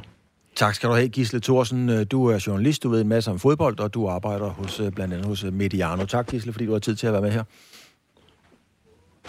Tak 0.57 0.75
skal 0.75 0.89
du 0.89 0.95
have, 0.95 1.09
Gisle 1.09 1.41
Thorsen. 1.41 2.07
Du 2.07 2.27
er 2.27 2.45
journalist, 2.47 2.83
du 2.83 2.89
ved 2.89 3.01
en 3.01 3.09
masse 3.09 3.31
om 3.31 3.39
fodbold, 3.39 3.81
og 3.81 3.95
du 3.95 4.09
arbejder 4.09 4.49
hos, 4.49 4.81
blandt 4.95 5.15
andet 5.15 5.27
hos 5.27 5.45
Mediano. 5.53 6.05
Tak, 6.05 6.27
Gisle, 6.27 6.53
fordi 6.53 6.67
du 6.67 6.73
har 6.73 6.79
tid 6.79 6.97
til 6.97 7.07
at 7.07 7.13
være 7.13 7.23
med 7.23 7.31
her. 7.31 7.45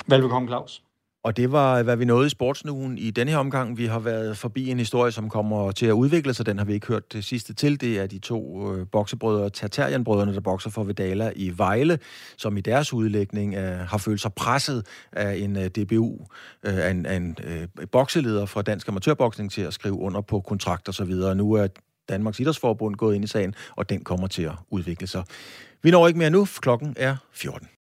Velbekomme, 0.07 0.47
Claus. 0.47 0.81
Og 1.23 1.37
det 1.37 1.51
var, 1.51 1.83
hvad 1.83 1.97
vi 1.97 2.05
nåede 2.05 2.27
i 2.27 2.29
sportsnugen 2.29 2.97
i 2.97 3.11
denne 3.11 3.31
her 3.31 3.37
omgang. 3.37 3.77
Vi 3.77 3.85
har 3.85 3.99
været 3.99 4.37
forbi 4.37 4.69
en 4.69 4.79
historie, 4.79 5.11
som 5.11 5.29
kommer 5.29 5.71
til 5.71 5.85
at 5.85 5.91
udvikle 5.91 6.33
sig. 6.33 6.45
Den 6.45 6.57
har 6.57 6.65
vi 6.65 6.73
ikke 6.73 6.87
hørt 6.87 7.13
det 7.13 7.25
sidste 7.25 7.53
til. 7.53 7.81
Det 7.81 7.99
er 7.99 8.07
de 8.07 8.19
to 8.19 8.73
øh, 8.73 8.87
boksebrødre, 8.91 9.49
Tartarianbrødrene, 9.49 10.33
der 10.33 10.39
bokser 10.39 10.69
for 10.69 10.83
Vedala 10.83 11.31
i 11.35 11.57
Vejle, 11.57 11.99
som 12.37 12.57
i 12.57 12.61
deres 12.61 12.93
udlægning 12.93 13.55
øh, 13.55 13.79
har 13.79 13.97
følt 13.97 14.21
sig 14.21 14.33
presset 14.33 14.85
af 15.11 15.35
en 15.35 15.57
øh, 15.57 15.65
DBU, 15.65 16.17
øh, 16.63 16.77
af 16.77 16.89
en, 16.91 17.05
af 17.05 17.15
en 17.15 17.37
øh, 17.43 17.67
bokseleder 17.91 18.45
fra 18.45 18.61
Dansk 18.61 18.87
Amatørboksning 18.87 19.51
til 19.51 19.61
at 19.61 19.73
skrive 19.73 19.99
under 19.99 20.21
på 20.21 20.39
kontrakt 20.39 20.87
og 20.87 20.93
så 20.93 21.03
videre. 21.03 21.35
Nu 21.35 21.53
er 21.53 21.67
Danmarks 22.09 22.39
Idrætsforbund 22.39 22.95
gået 22.95 23.15
ind 23.15 23.23
i 23.23 23.27
sagen, 23.27 23.55
og 23.75 23.89
den 23.89 24.03
kommer 24.03 24.27
til 24.27 24.43
at 24.43 24.55
udvikle 24.69 25.07
sig. 25.07 25.23
Vi 25.83 25.91
når 25.91 26.07
ikke 26.07 26.19
mere 26.19 26.29
nu. 26.29 26.47
Klokken 26.61 26.93
er 26.97 27.15
14. 27.33 27.67